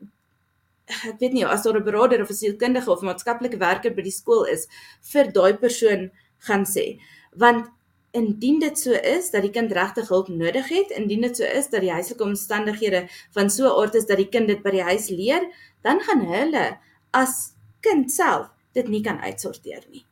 ek 1.08 1.20
weet 1.20 1.34
nie 1.34 1.46
as 1.46 1.64
daar 1.64 1.78
'n 1.80 1.84
beraader 1.84 2.22
of 2.22 2.30
'n 2.30 2.42
sielkundige 2.42 2.92
of 2.92 3.02
'n 3.02 3.10
maatskaplike 3.10 3.58
werker 3.58 3.96
by 3.96 4.02
die 4.02 4.18
skool 4.22 4.44
is 4.44 4.68
vir 5.12 5.32
daai 5.32 5.58
persoon 5.58 6.12
gaan 6.48 6.66
sê. 6.66 7.00
Want 7.36 7.68
indien 8.12 8.60
dit 8.60 8.80
so 8.80 8.92
is 8.92 9.30
dat 9.32 9.46
die 9.46 9.54
kind 9.56 9.72
regtig 9.72 10.10
hulp 10.12 10.28
nodig 10.28 10.68
het, 10.70 10.92
indien 10.92 11.22
dit 11.22 11.38
so 11.38 11.48
is 11.48 11.70
dat 11.72 11.82
die 11.82 11.92
huislike 11.92 12.24
omstandighede 12.24 13.06
van 13.36 13.50
so 13.50 13.68
'n 13.68 13.80
aard 13.82 13.96
is 13.96 14.06
dat 14.06 14.18
die 14.18 14.30
kind 14.30 14.48
dit 14.48 14.64
by 14.64 14.72
die 14.72 14.84
huis 14.84 15.10
leer, 15.10 15.48
dan 15.82 16.00
gaan 16.00 16.26
hulle 16.26 16.78
as 17.12 17.54
kind 17.82 18.12
self 18.12 18.50
dit 18.74 18.88
nie 18.88 19.02
kan 19.02 19.20
uitsorteer 19.20 19.84
nie. 19.92 20.06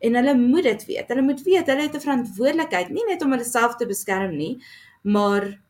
En 0.00 0.14
hulle 0.14 0.34
moet 0.34 0.62
dit 0.62 0.84
weet. 0.86 1.08
Hulle 1.08 1.22
moet 1.22 1.42
weet 1.42 1.66
hulle 1.66 1.82
het 1.82 1.94
'n 1.94 2.00
verantwoordelikheid 2.00 2.90
nie 2.90 3.04
net 3.06 3.22
om 3.22 3.30
hulle 3.30 3.44
self 3.44 3.76
te 3.76 3.86
beskerm 3.86 4.36
nie, 4.36 4.62
maar 5.02 5.60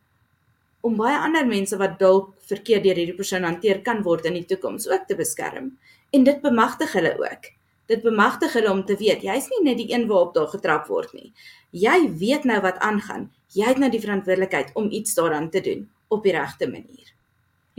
om 0.81 0.97
baie 0.97 1.19
ander 1.19 1.47
mense 1.47 1.77
wat 1.77 1.99
dalk 1.99 2.35
verkeerd 2.41 2.83
deur 2.83 2.95
hierdie 2.95 3.17
persoon 3.17 3.43
hanteer 3.43 3.83
kan 3.83 4.03
word 4.03 4.25
in 4.25 4.35
die 4.35 4.45
toekoms 4.45 4.89
ook 4.89 5.07
te 5.07 5.17
beskerm. 5.17 5.79
En 6.13 6.25
dit 6.25 6.41
bemagtig 6.41 6.93
hulle 6.93 7.19
ook 7.19 7.58
dit 7.89 8.03
bemagtig 8.05 8.53
hulle 8.53 8.71
om 8.71 8.85
te 8.85 8.97
weet 9.01 9.25
jy's 9.25 9.49
nie 9.53 9.63
net 9.65 9.81
die 9.81 9.91
een 9.93 10.07
waarop 10.11 10.35
daar 10.37 10.51
getrap 10.53 10.89
word 10.93 11.13
nie. 11.17 11.33
Jy 11.73 11.99
weet 12.21 12.45
nou 12.49 12.61
wat 12.65 12.81
aangaan. 12.85 13.31
Jy 13.57 13.69
het 13.71 13.79
nou 13.81 13.91
die 13.91 14.03
verantwoordelikheid 14.03 14.75
om 14.77 14.91
iets 14.93 15.15
daaraan 15.17 15.49
te 15.51 15.61
doen 15.65 15.87
op 16.09 16.23
die 16.23 16.33
regte 16.37 16.69
manier. 16.69 17.15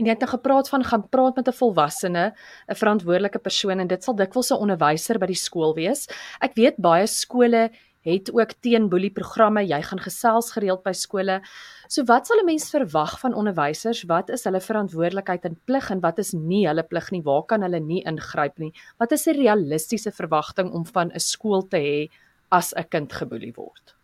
En 0.00 0.06
jy 0.08 0.14
het 0.14 0.22
nou 0.24 0.30
gepraat 0.32 0.68
van 0.72 0.84
gaan 0.84 1.02
praat 1.12 1.36
met 1.36 1.48
'n 1.48 1.52
volwassene, 1.52 2.32
'n 2.68 2.74
verantwoordelike 2.74 3.38
persoon 3.38 3.78
en 3.78 3.86
dit 3.86 4.04
sal 4.04 4.14
dikwels 4.14 4.50
'n 4.50 4.62
onderwyser 4.64 5.18
by 5.18 5.26
die 5.26 5.42
skool 5.46 5.74
wees. 5.74 6.08
Ek 6.40 6.54
weet 6.54 6.76
baie 6.76 7.06
skole 7.06 7.70
het 8.06 8.30
ook 8.32 8.52
teen 8.64 8.88
boelie 8.88 9.12
programme. 9.12 9.62
Jy 9.66 9.80
gaan 9.82 10.00
gesels 10.00 10.52
gereeld 10.54 10.82
by 10.84 10.92
skole. 10.96 11.40
So 11.88 12.04
wat 12.08 12.26
sal 12.26 12.40
'n 12.40 12.46
mens 12.46 12.70
verwag 12.70 13.18
van 13.20 13.34
onderwysers? 13.34 14.04
Wat 14.04 14.30
is 14.30 14.44
hulle 14.44 14.60
verantwoordelikheid 14.60 15.44
en 15.44 15.60
plig 15.64 15.90
en 15.90 16.00
wat 16.00 16.18
is 16.18 16.32
nie 16.32 16.66
hulle 16.66 16.82
plig 16.82 17.10
nie? 17.10 17.22
Waar 17.22 17.42
kan 17.42 17.62
hulle 17.62 17.80
nie 17.80 18.02
ingryp 18.04 18.58
nie? 18.58 18.72
Wat 18.98 19.12
is 19.12 19.26
'n 19.26 19.36
realistiese 19.36 20.12
verwagting 20.12 20.72
om 20.72 20.86
van 20.86 21.10
'n 21.12 21.20
skool 21.20 21.68
te 21.68 21.76
hê 21.76 22.10
as 22.50 22.72
'n 22.74 22.88
kind 22.88 23.12
geboelie 23.12 23.52
word? 23.54 23.94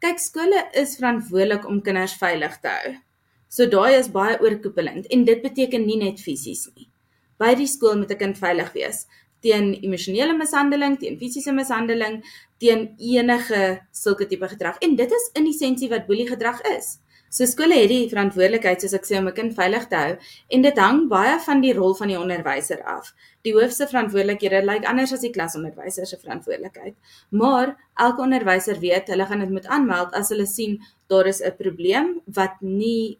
Kyk, 0.00 0.18
skole 0.18 0.68
is 0.74 0.96
verantwoordelik 0.96 1.64
om 1.64 1.80
kinders 1.80 2.14
veilig 2.14 2.60
te 2.60 2.68
hou. 2.68 2.96
So 3.48 3.66
daai 3.66 3.98
is 3.98 4.08
baie 4.08 4.40
oorkoepelend 4.40 5.06
en 5.06 5.24
dit 5.24 5.42
beteken 5.42 5.86
nie 5.86 5.98
net 5.98 6.20
fisies 6.20 6.68
nie. 6.74 6.88
By 7.38 7.54
die 7.54 7.66
skool 7.66 7.96
moet 7.96 8.10
'n 8.10 8.18
kind 8.18 8.38
veilig 8.38 8.72
wees 8.72 9.06
teen 9.42 9.72
emosionele 9.82 10.34
mishandeling, 10.38 10.98
teen 10.98 11.18
fisiese 11.20 11.52
mishandeling, 11.52 12.20
teen 12.62 12.92
enige 12.98 13.62
sulke 13.90 14.28
tipe 14.30 14.48
gedrag. 14.48 14.78
En 14.80 14.96
dit 14.96 15.10
is 15.18 15.30
in 15.38 15.48
essensie 15.50 15.90
wat 15.90 16.06
boelie 16.06 16.28
gedrag 16.28 16.62
is. 16.76 16.96
So 17.32 17.48
skole 17.48 17.78
het 17.78 17.88
die 17.88 18.10
verantwoordelikheid 18.10 18.82
soos 18.84 18.92
ek 18.98 19.06
sê 19.08 19.16
om 19.16 19.28
'n 19.28 19.32
kind 19.32 19.54
veilig 19.56 19.86
te 19.88 19.96
hou 19.96 20.16
en 20.54 20.62
dit 20.62 20.78
hang 20.78 20.98
baie 21.08 21.38
van 21.40 21.62
die 21.62 21.72
rol 21.72 21.94
van 21.96 22.08
die 22.12 22.18
onderwyser 22.18 22.82
af. 22.84 23.14
Die 23.42 23.54
hoofse 23.54 23.86
verantwoordelikhede 23.88 24.60
lyk 24.60 24.84
anders 24.84 25.14
as 25.16 25.24
die 25.24 25.32
klasonderwyser 25.32 26.06
se 26.06 26.18
verantwoordelikheid. 26.18 26.94
Maar 27.30 27.76
elke 27.96 28.22
onderwyser 28.22 28.78
weet 28.80 29.08
hulle 29.08 29.26
gaan 29.26 29.40
dit 29.40 29.50
moet 29.50 29.66
aanmeld 29.66 30.12
as 30.12 30.28
hulle 30.28 30.46
sien 30.46 30.78
daar 31.08 31.26
is 31.26 31.40
'n 31.40 31.56
probleem 31.56 32.20
wat 32.26 32.60
nie 32.60 33.18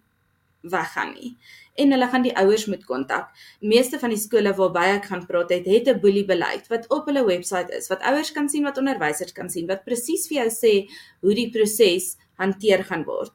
weggaan 0.60 1.14
nie 1.14 1.36
en 1.74 1.94
hulle 1.94 2.08
gaan 2.12 2.24
die 2.24 2.34
ouers 2.36 2.66
moet 2.66 2.84
kontak. 2.84 3.30
Meeste 3.60 3.98
van 3.98 4.12
die 4.12 4.20
skole 4.20 4.52
waarby 4.56 4.84
ek 4.96 5.08
gaan 5.10 5.24
praat 5.26 5.54
het, 5.54 5.66
het 5.66 5.88
'n 5.88 6.00
boelie 6.00 6.24
beleid 6.24 6.68
wat 6.68 6.88
op 6.90 7.06
hulle 7.06 7.24
webwerf 7.24 7.70
is, 7.70 7.88
wat 7.88 8.02
ouers 8.02 8.32
kan 8.32 8.48
sien, 8.48 8.64
wat 8.64 8.78
onderwysers 8.78 9.32
kan 9.32 9.50
sien, 9.50 9.66
wat 9.66 9.84
presies 9.84 10.28
vir 10.28 10.36
jou 10.42 10.50
sê 10.50 10.88
hoe 11.20 11.34
die 11.34 11.50
proses 11.50 12.16
hanteer 12.38 12.84
gaan 12.84 13.04
word. 13.04 13.32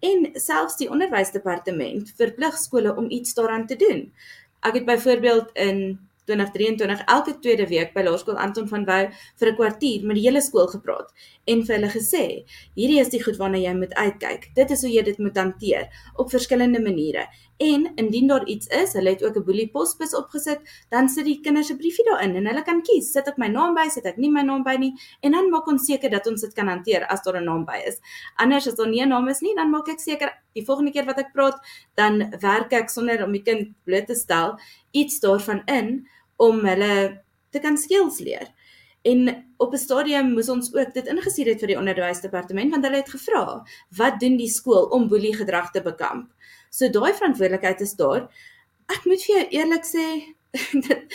En 0.00 0.30
selfs 0.34 0.76
die 0.76 0.90
onderwysdepartement 0.90 2.12
verplig 2.16 2.58
skole 2.58 2.96
om 2.96 3.10
iets 3.10 3.34
daaraan 3.34 3.66
te 3.66 3.76
doen. 3.76 4.12
Ek 4.62 4.74
het 4.74 4.84
byvoorbeeld 4.84 5.50
in 5.54 5.98
2023 6.26 7.04
elke 7.06 7.38
tweede 7.38 7.66
week 7.66 7.94
by 7.94 8.02
Laerskool 8.02 8.38
Anton 8.42 8.68
van 8.68 8.84
Wyk 8.84 9.12
vir 9.38 9.48
'n 9.48 9.56
kwartier 9.56 10.04
met 10.04 10.16
die 10.16 10.26
hele 10.26 10.40
skool 10.40 10.66
gepraat 10.66 11.12
en 11.46 11.62
vir 11.66 11.74
hulle 11.76 11.90
gesê: 11.90 12.22
"Hierdie 12.74 13.00
is 13.00 13.08
die 13.08 13.22
goed 13.22 13.38
waarna 13.38 13.58
jy 13.58 13.74
moet 13.74 13.94
uitkyk. 13.94 14.50
Dit 14.54 14.70
is 14.70 14.82
hoe 14.82 14.90
jy 14.90 15.02
dit 15.02 15.18
moet 15.18 15.36
hanteer 15.36 15.88
op 16.16 16.30
verskillende 16.30 16.80
maniere." 16.82 17.26
En 17.56 17.86
indien 17.94 18.26
daar 18.26 18.44
iets 18.46 18.66
is, 18.66 18.92
hulle 18.92 19.10
het 19.10 19.24
ook 19.24 19.36
'n 19.36 19.44
boelie 19.44 19.68
posbus 19.70 20.14
opgesit, 20.14 20.60
dan 20.90 21.08
sit 21.08 21.24
die 21.24 21.40
kinders 21.40 21.66
se 21.66 21.76
briefie 21.76 22.04
daarin 22.04 22.36
en 22.36 22.46
hulle 22.46 22.62
kan 22.62 22.82
kies, 22.82 23.12
sit 23.12 23.28
ek 23.28 23.38
my 23.38 23.48
naam 23.48 23.74
by, 23.74 23.88
sit 23.88 24.04
ek 24.04 24.16
nie 24.16 24.30
my 24.30 24.42
naam 24.42 24.62
by 24.62 24.76
nie 24.76 24.92
en 25.20 25.32
dan 25.32 25.50
maak 25.50 25.66
ons 25.66 25.86
seker 25.86 26.10
dat 26.10 26.26
ons 26.26 26.40
dit 26.40 26.54
kan 26.54 26.68
hanteer 26.68 27.06
as 27.06 27.22
daar 27.22 27.40
'n 27.40 27.44
naam 27.44 27.64
by 27.64 27.82
is. 27.86 28.00
Anders 28.36 28.66
as 28.66 28.74
daar 28.74 28.88
nie 28.88 29.02
'n 29.02 29.08
naam 29.08 29.28
is 29.28 29.40
nie, 29.40 29.54
dan 29.54 29.70
maak 29.70 29.88
ek 29.88 30.00
seker 30.00 30.30
die 30.54 30.64
volgende 30.64 30.92
keer 30.92 31.06
wat 31.06 31.18
ek 31.18 31.32
praat, 31.32 31.58
dan 31.94 32.30
werk 32.40 32.72
ek 32.72 32.90
sonder 32.90 33.24
om 33.24 33.32
die 33.32 33.42
kind 33.42 33.74
bloot 33.84 34.06
te 34.06 34.14
stel 34.14 34.58
iets 34.92 35.20
daarvan 35.20 35.62
in 35.66 36.06
om 36.36 36.64
hulle 36.64 37.22
te 37.50 37.58
kan 37.58 37.76
skills 37.76 38.20
leer. 38.20 38.48
En 39.06 39.28
op 39.56 39.72
'n 39.72 39.78
stadium 39.86 40.32
moes 40.32 40.48
ons 40.48 40.74
ook 40.74 40.94
dit 40.94 41.06
ingestuur 41.06 41.46
het 41.46 41.60
vir 41.62 41.72
die 41.72 41.78
onderwysdepartement 41.78 42.70
want 42.70 42.84
hulle 42.84 43.02
het 43.02 43.10
gevra, 43.14 43.66
"Wat 43.96 44.20
doen 44.20 44.36
die 44.36 44.50
skool 44.50 44.84
om 44.96 45.08
boelie 45.08 45.34
gedrag 45.34 45.70
te 45.70 45.82
bekamp?" 45.82 46.32
So 46.70 46.88
daai 46.88 47.14
verantwoordelikheid 47.14 47.80
is 47.80 47.94
daar. 47.94 48.28
Ek 48.86 49.04
moet 49.04 49.22
vir 49.22 49.36
jou 49.36 49.46
eerlik 49.48 49.84
sê, 49.84 50.06
dit 50.88 51.14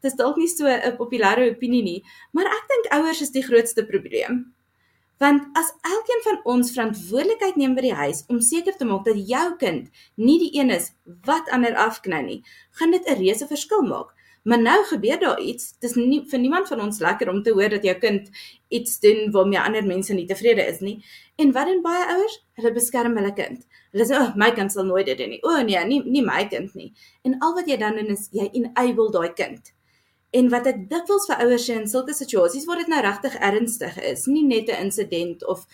dis 0.00 0.14
dalk 0.14 0.36
nie 0.36 0.48
so 0.48 0.66
'n 0.66 0.96
populêre 0.96 1.50
opinie 1.50 1.82
nie, 1.82 2.04
maar 2.32 2.46
ek 2.46 2.68
dink 2.68 2.92
ouers 2.92 3.20
is 3.20 3.30
die 3.30 3.42
grootste 3.42 3.86
probleem. 3.86 4.54
Want 5.18 5.42
as 5.56 5.72
elkeen 5.82 6.22
van 6.22 6.40
ons 6.44 6.72
verantwoordelikheid 6.72 7.56
neem 7.56 7.74
by 7.74 7.80
die 7.80 7.94
huis 7.94 8.24
om 8.28 8.40
seker 8.40 8.76
te 8.76 8.84
maak 8.84 9.04
dat 9.04 9.28
jou 9.28 9.56
kind 9.56 9.88
nie 10.16 10.38
die 10.38 10.60
een 10.60 10.70
is 10.70 10.92
wat 11.24 11.48
ander 11.48 11.76
afknou 11.76 12.22
nie, 12.22 12.42
gaan 12.70 12.90
dit 12.90 13.08
'n 13.08 13.18
reuse 13.22 13.46
verskil 13.46 13.82
maak. 13.82 14.14
Maar 14.44 14.60
nou 14.60 14.76
gebeur 14.84 15.20
daar 15.20 15.40
iets. 15.40 15.70
Dis 15.80 15.94
nie 15.96 16.20
vir 16.28 16.40
niemand 16.40 16.68
van 16.68 16.80
ons 16.84 16.98
lekker 17.00 17.30
om 17.32 17.42
te 17.42 17.52
hoor 17.56 17.72
dat 17.72 17.84
jou 17.86 17.94
kind 17.98 18.28
iets 18.68 18.98
doen 19.00 19.30
waarmee 19.32 19.60
ander 19.60 19.86
mense 19.86 20.12
nie 20.14 20.26
tevrede 20.28 20.66
is 20.68 20.82
nie. 20.84 20.98
En 21.40 21.52
wat 21.52 21.70
doen 21.70 21.80
baie 21.82 22.04
ouers? 22.12 22.34
Hulle 22.60 22.72
beskerm 22.76 23.16
hulle 23.16 23.32
kind. 23.32 23.64
Hulle 23.92 24.04
sê, 24.04 24.18
"O, 24.18 24.24
oh, 24.24 24.34
my 24.36 24.50
kind 24.52 24.72
sal 24.72 24.84
nooit 24.84 25.06
dit 25.06 25.18
doen 25.18 25.28
nie. 25.28 25.42
O 25.42 25.62
nee, 25.62 25.84
nie 25.84 26.02
nie 26.04 26.22
my 26.22 26.44
kind 26.48 26.74
nie." 26.74 26.92
En 27.22 27.38
al 27.38 27.54
wat 27.54 27.66
jy 27.66 27.76
dan 27.76 27.96
doen 27.96 28.06
is 28.06 28.28
jy 28.32 28.50
enable 28.52 29.10
daai 29.10 29.32
kind. 29.32 29.72
En 30.30 30.48
wat 30.50 30.66
ek 30.66 30.88
dikwels 30.90 31.26
vir 31.26 31.36
ouers 31.44 31.68
sê 31.70 31.74
in 31.80 31.88
sulke 31.88 32.14
situasies 32.14 32.64
waar 32.66 32.76
dit 32.76 32.88
nou 32.88 33.00
regtig 33.00 33.34
ernstig 33.34 33.98
is, 34.02 34.26
nie 34.26 34.44
net 34.44 34.68
'n 34.68 34.84
insident 34.84 35.46
of 35.46 35.66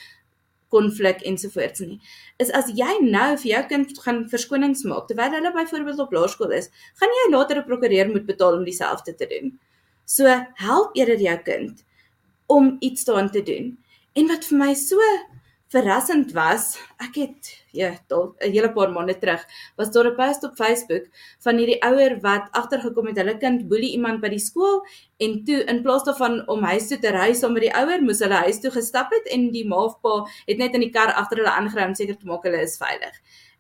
konflik 0.71 1.23
ensovoorts 1.27 1.83
nie. 1.85 1.99
Is 2.39 2.51
as 2.57 2.71
jy 2.79 2.99
nou 3.05 3.37
vir 3.43 3.51
jou 3.51 3.63
kind 3.73 3.99
gaan 4.05 4.23
verskonings 4.31 4.85
maak 4.89 5.09
terwyl 5.09 5.35
hulle 5.37 5.53
byvoorbeeld 5.57 6.05
op 6.07 6.15
laerskool 6.15 6.55
is, 6.57 6.71
gaan 7.01 7.17
jy 7.19 7.27
later 7.35 7.59
'n 7.59 7.69
prokureur 7.69 8.09
moet 8.11 8.27
betaal 8.27 8.59
om 8.59 8.65
dieselfde 8.65 9.15
te 9.15 9.27
doen. 9.27 9.59
So 10.07 10.27
help 10.55 10.97
eerder 10.97 11.21
jou 11.21 11.39
kind 11.45 11.85
om 12.47 12.77
iets 12.81 13.05
daaraan 13.05 13.31
te 13.31 13.43
doen. 13.43 13.79
En 14.15 14.27
wat 14.27 14.45
vir 14.45 14.59
my 14.59 14.75
so 14.75 14.99
verrassend 15.71 16.33
was, 16.35 16.73
ek 16.99 17.15
het 17.21 17.49
ja, 17.71 17.93
dalk 18.11 18.43
'n 18.43 18.51
hele 18.51 18.73
paar 18.75 18.91
maande 18.91 19.15
terug, 19.19 19.43
was 19.77 19.91
daar 19.91 20.11
'n 20.11 20.17
post 20.17 20.45
op 20.45 20.57
Facebook 20.57 21.07
van 21.39 21.57
hierdie 21.57 21.83
ouer 21.83 22.21
wat 22.21 22.49
agtergekom 22.51 23.07
het 23.07 23.17
hulle 23.17 23.39
kind 23.39 23.69
boelie 23.69 23.93
iemand 23.93 24.21
by 24.21 24.29
die 24.29 24.39
skool 24.39 24.83
en 25.19 25.45
toe 25.45 25.63
in 25.65 25.83
plaas 25.83 26.03
daarvan 26.05 26.49
om 26.49 26.63
huis 26.63 26.89
toe 26.89 26.99
te 26.99 27.11
ry 27.11 27.35
saam 27.35 27.53
met 27.53 27.63
die 27.63 27.75
ouer, 27.75 28.03
moes 28.03 28.19
hulle 28.19 28.35
huis 28.35 28.61
toe 28.61 28.71
gestap 28.71 29.11
het 29.13 29.29
en 29.29 29.51
die 29.53 29.65
ma 29.65 29.77
of 29.77 30.01
pa 30.01 30.27
het 30.47 30.59
net 30.59 30.75
in 30.75 30.81
die 30.81 30.91
kar 30.91 31.13
agter 31.13 31.37
hulle 31.37 31.55
aangery 31.55 31.85
om 31.87 31.95
seker 31.95 32.19
te 32.19 32.27
maak 32.27 32.43
hulle 32.43 32.63
is 32.63 32.77
veilig. 32.77 33.15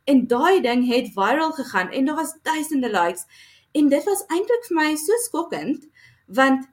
En 0.05 0.27
daai 0.27 0.61
ding 0.61 0.87
het 0.87 1.13
viral 1.15 1.53
gegaan 1.53 1.91
en 1.91 2.05
daar 2.05 2.17
was 2.17 2.35
duisende 2.43 2.91
likes 2.91 3.25
en 3.73 3.89
dit 3.89 4.05
was 4.05 4.27
eintlik 4.27 4.67
vir 4.69 4.77
my 4.77 4.97
so 4.97 5.13
skokkend 5.29 5.87
want 6.27 6.67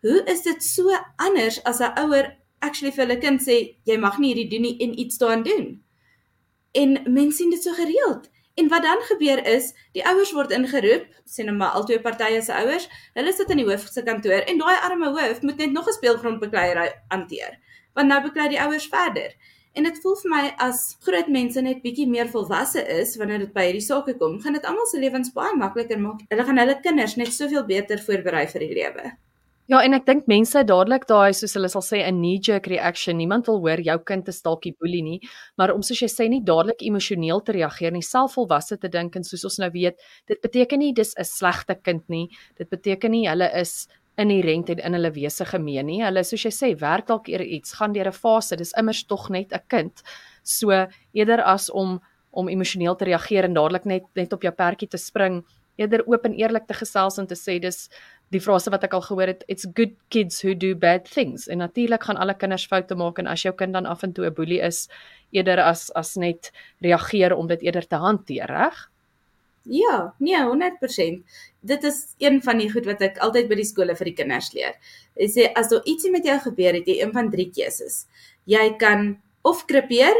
hoe 0.00 0.24
is 0.24 0.42
dit 0.42 0.64
so 0.64 0.96
anders 1.16 1.64
as 1.64 1.80
'n 1.80 1.92
ouer 1.98 2.38
actually 2.60 2.92
vir 2.94 3.06
hulle 3.06 3.20
kind 3.20 3.42
sê 3.42 3.58
jy 3.88 3.98
mag 4.00 4.18
nie 4.18 4.32
hierdie 4.32 4.50
doen 4.52 4.66
nie 4.66 4.76
en 4.84 4.98
iets 4.98 5.18
daaraan 5.18 5.44
doen. 5.46 5.68
En 6.72 6.98
mense 7.06 7.36
sien 7.36 7.50
dit 7.50 7.62
so 7.62 7.72
gereeld. 7.74 8.28
En 8.58 8.68
wat 8.68 8.82
dan 8.82 9.00
gebeur 9.06 9.46
is, 9.46 9.70
die 9.94 10.02
ouers 10.06 10.32
word 10.34 10.50
ingeroep, 10.50 11.04
sê 11.30 11.44
nou 11.46 11.54
maar 11.56 11.76
albei 11.78 12.00
partye 12.02 12.40
se 12.42 12.54
ouers, 12.54 12.88
hulle 13.14 13.32
sit 13.32 13.52
in 13.54 13.62
die 13.62 13.66
hoof 13.68 13.84
se 13.86 14.02
kantoor 14.02 14.42
en 14.50 14.58
daai 14.58 14.80
arme 14.88 15.12
hoof 15.14 15.44
moet 15.46 15.62
net 15.62 15.76
nog 15.76 15.86
'n 15.86 15.94
speelgrondbekleierery 15.98 16.90
hanteer. 17.14 17.54
Want 17.94 18.08
nou 18.08 18.20
beklei 18.22 18.48
die 18.48 18.60
ouers 18.60 18.88
verder. 18.90 19.36
En 19.72 19.84
dit 19.84 20.00
voel 20.02 20.16
vir 20.16 20.30
my 20.30 20.42
as 20.58 20.96
groot 21.06 21.28
mense 21.28 21.60
net 21.60 21.82
bietjie 21.82 22.08
meer 22.08 22.28
volwasse 22.28 22.82
is 22.98 23.16
wanneer 23.16 23.38
dit 23.38 23.52
by 23.52 23.68
hierdie 23.68 23.86
sake 23.86 24.16
kom, 24.18 24.40
gaan 24.42 24.52
dit 24.52 24.64
almal 24.64 24.86
se 24.86 24.98
lewens 24.98 25.32
baie 25.32 25.54
makliker 25.54 26.00
maak. 26.00 26.20
Hulle 26.28 26.44
gaan 26.44 26.58
hulle 26.58 26.80
kinders 26.80 27.16
net 27.16 27.32
soveel 27.32 27.66
beter 27.68 27.98
voorberei 27.98 28.46
vir 28.46 28.60
die 28.60 28.74
lewe. 28.74 29.12
Ja, 29.68 29.82
en 29.84 29.92
ek 29.92 30.06
dink 30.08 30.28
mense 30.30 30.62
dadelik 30.64 31.02
daai 31.10 31.34
soos 31.36 31.52
hulle 31.58 31.68
sal 31.68 31.82
sê 31.84 31.98
'n 32.00 32.16
knee 32.22 32.38
jerk 32.40 32.66
reaction. 32.72 33.18
Niemand 33.18 33.46
wil 33.48 33.58
hoor 33.60 33.76
jou 33.84 33.98
kind 33.98 34.26
is 34.28 34.40
dalk 34.40 34.62
die 34.62 34.72
boelie 34.80 35.02
nie, 35.02 35.20
maar 35.58 35.70
om 35.74 35.82
soos 35.82 36.00
jy 36.00 36.08
sê 36.08 36.28
nie 36.30 36.40
dadelik 36.40 36.80
emosioneel 36.80 37.40
te 37.44 37.52
reageer 37.52 37.92
nie, 37.92 38.00
selfvolwasse 38.00 38.78
te 38.80 38.88
dink 38.88 39.14
en 39.16 39.22
soos 39.24 39.44
ons 39.44 39.58
nou 39.58 39.68
weet, 39.70 40.00
dit 40.26 40.40
beteken 40.40 40.78
nie 40.78 40.92
dis 40.94 41.12
'n 41.18 41.24
slegte 41.24 41.74
kind 41.84 42.02
nie. 42.08 42.30
Dit 42.56 42.70
beteken 42.70 43.10
nie 43.10 43.28
hulle 43.28 43.50
is 43.60 43.88
inherënt 44.16 44.70
en 44.70 44.78
in 44.78 44.92
hulle 44.94 45.10
wese 45.12 45.44
gemeen 45.44 45.86
nie. 45.86 46.00
Hulle 46.02 46.24
soos 46.24 46.42
jy 46.44 46.50
sê, 46.50 46.74
werk 46.80 47.06
dalk 47.06 47.28
eer 47.28 47.42
iets, 47.42 47.72
gaan 47.74 47.92
deur 47.92 48.06
'n 48.08 48.12
fase. 48.12 48.56
Dis 48.56 48.72
immers 48.72 49.04
tog 49.04 49.28
net 49.28 49.52
'n 49.52 49.60
kind. 49.68 50.02
So 50.44 50.70
eerder 51.12 51.42
as 51.44 51.68
om 51.70 52.00
om 52.32 52.48
emosioneel 52.48 52.94
te 52.96 53.04
reageer 53.04 53.44
en 53.44 53.54
dadelik 53.54 53.84
net 53.84 54.02
net 54.16 54.32
op 54.32 54.42
jou 54.42 54.52
perdjie 54.52 54.88
te 54.88 54.96
spring, 54.98 55.44
eerder 55.78 56.02
oop 56.06 56.24
en 56.24 56.34
eerlik 56.34 56.66
te 56.66 56.74
gesels 56.74 57.18
en 57.18 57.26
te 57.26 57.34
sê 57.34 57.60
dis 57.60 57.88
die 58.34 58.40
frase 58.40 58.70
wat 58.70 58.84
ek 58.84 58.94
al 58.96 59.04
gehoor 59.06 59.30
het, 59.30 59.44
it's 59.48 59.66
good 59.74 59.94
kids 60.12 60.42
who 60.42 60.54
do 60.54 60.74
bad 60.74 61.08
things. 61.08 61.46
En 61.48 61.58
natuurlik 61.58 62.04
gaan 62.04 62.20
alle 62.20 62.34
kinders 62.36 62.66
foute 62.66 62.94
maak 62.94 63.18
en 63.18 63.26
as 63.26 63.42
jou 63.42 63.54
kind 63.56 63.72
dan 63.72 63.86
af 63.86 64.02
en 64.02 64.12
toe 64.12 64.26
'n 64.26 64.34
boelie 64.34 64.60
is, 64.60 64.88
eerder 65.32 65.60
as 65.60 65.90
as 65.94 66.16
net 66.16 66.52
reageer 66.80 67.34
om 67.36 67.46
dit 67.46 67.62
eerder 67.62 67.86
te 67.86 67.96
hanteer, 67.96 68.46
reg? 68.46 68.90
Ja, 69.68 70.14
nee, 70.18 70.36
100%. 70.36 71.24
Dit 71.60 71.84
is 71.84 72.14
een 72.18 72.42
van 72.42 72.58
die 72.58 72.70
goed 72.72 72.86
wat 72.86 73.00
ek 73.00 73.18
altyd 73.18 73.48
by 73.48 73.54
die 73.54 73.68
skole 73.68 73.96
vir 73.96 74.04
die 74.04 74.14
kinders 74.16 74.52
leer. 74.52 74.74
Ek 75.16 75.30
sê 75.30 75.52
as 75.52 75.68
daar 75.68 75.84
ietsie 75.84 76.10
met 76.10 76.24
jou 76.24 76.38
gebeur 76.40 76.72
het, 76.72 76.86
jy 76.88 77.02
een 77.02 77.12
van 77.12 77.30
drie 77.30 77.50
keuses. 77.50 78.06
Jy 78.46 78.76
kan 78.78 79.18
of 79.44 79.66
krepeer 79.66 80.16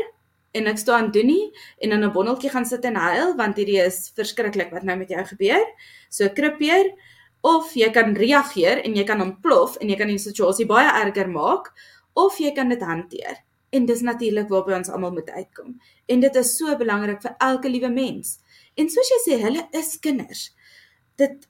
en 0.52 0.64
niks 0.68 0.84
daaraan 0.84 1.10
doen 1.12 1.26
nie 1.26 1.52
en 1.80 1.92
in 1.92 2.04
'n 2.04 2.12
bondeltjie 2.12 2.50
gaan 2.50 2.66
sit 2.66 2.84
en 2.84 2.94
huil 2.94 3.36
want 3.36 3.56
hierdie 3.56 3.80
is 3.80 4.12
verskriklik 4.16 4.70
wat 4.70 4.82
nou 4.82 4.96
met 4.96 5.08
jou 5.08 5.24
gebeur. 5.24 5.64
So 6.10 6.28
krepeer 6.28 6.92
of 7.40 7.74
jy 7.74 7.90
kan 7.94 8.14
reageer 8.16 8.82
en 8.84 8.96
jy 8.96 9.04
kan 9.04 9.20
ontplof 9.22 9.76
en 9.80 9.88
jy 9.88 9.96
kan 9.96 10.10
die 10.10 10.18
situasie 10.18 10.66
baie 10.66 10.88
erger 11.02 11.28
maak 11.30 11.72
of 12.18 12.38
jy 12.38 12.52
kan 12.54 12.68
dit 12.68 12.82
hanteer. 12.82 13.44
En 13.70 13.86
dis 13.86 14.00
natuurlik 14.02 14.48
waarby 14.48 14.72
ons 14.78 14.88
almal 14.88 15.12
moet 15.12 15.28
uitkom. 15.30 15.76
En 16.08 16.20
dit 16.20 16.36
is 16.36 16.54
so 16.56 16.76
belangrik 16.76 17.20
vir 17.22 17.34
elke 17.44 17.68
liewe 17.68 17.90
mens. 17.92 18.38
En 18.76 18.88
soos 18.90 19.10
jy 19.12 19.18
sê, 19.26 19.40
hulle 19.42 19.66
is 19.76 19.98
kinders. 20.00 20.50
Dit 21.16 21.48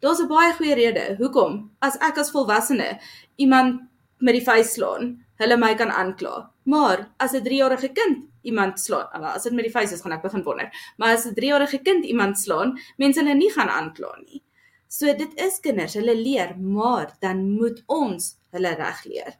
daar's 0.00 0.20
'n 0.20 0.28
baie 0.28 0.52
goeie 0.54 0.74
rede 0.74 1.16
hoekom 1.18 1.70
as 1.80 1.96
ek 2.00 2.18
as 2.18 2.30
volwassene 2.30 2.98
iemand 3.36 3.80
met 4.18 4.34
die 4.34 4.44
vuis 4.44 4.72
slaan, 4.72 5.24
hulle 5.38 5.56
my 5.56 5.74
kan 5.74 5.90
aankla. 5.90 6.50
Maar 6.64 7.10
as 7.18 7.32
'n 7.34 7.42
3-jarige 7.42 7.92
kind 7.92 8.26
iemand 8.42 8.80
slaan, 8.80 9.24
as 9.24 9.42
dit 9.42 9.52
met 9.52 9.64
die 9.64 9.72
vuis 9.72 9.92
is, 9.92 10.00
gaan 10.00 10.12
ek 10.12 10.22
begin 10.22 10.42
wonder. 10.42 10.70
Maar 10.96 11.14
as 11.14 11.26
'n 11.26 11.34
3-jarige 11.34 11.78
kind 11.82 12.04
iemand 12.04 12.38
slaan, 12.38 12.78
mense 12.96 13.20
hulle 13.20 13.34
nie 13.34 13.52
gaan 13.52 13.68
aankla 13.68 14.18
nie. 14.26 14.42
So 14.88 15.12
dit 15.12 15.34
is 15.36 15.58
kinders, 15.60 15.98
hulle 15.98 16.14
leer, 16.16 16.54
maar 16.56 17.12
dan 17.20 17.42
moet 17.58 17.82
ons 17.92 18.30
hulle 18.56 18.70
reg 18.78 19.02
leer. 19.04 19.34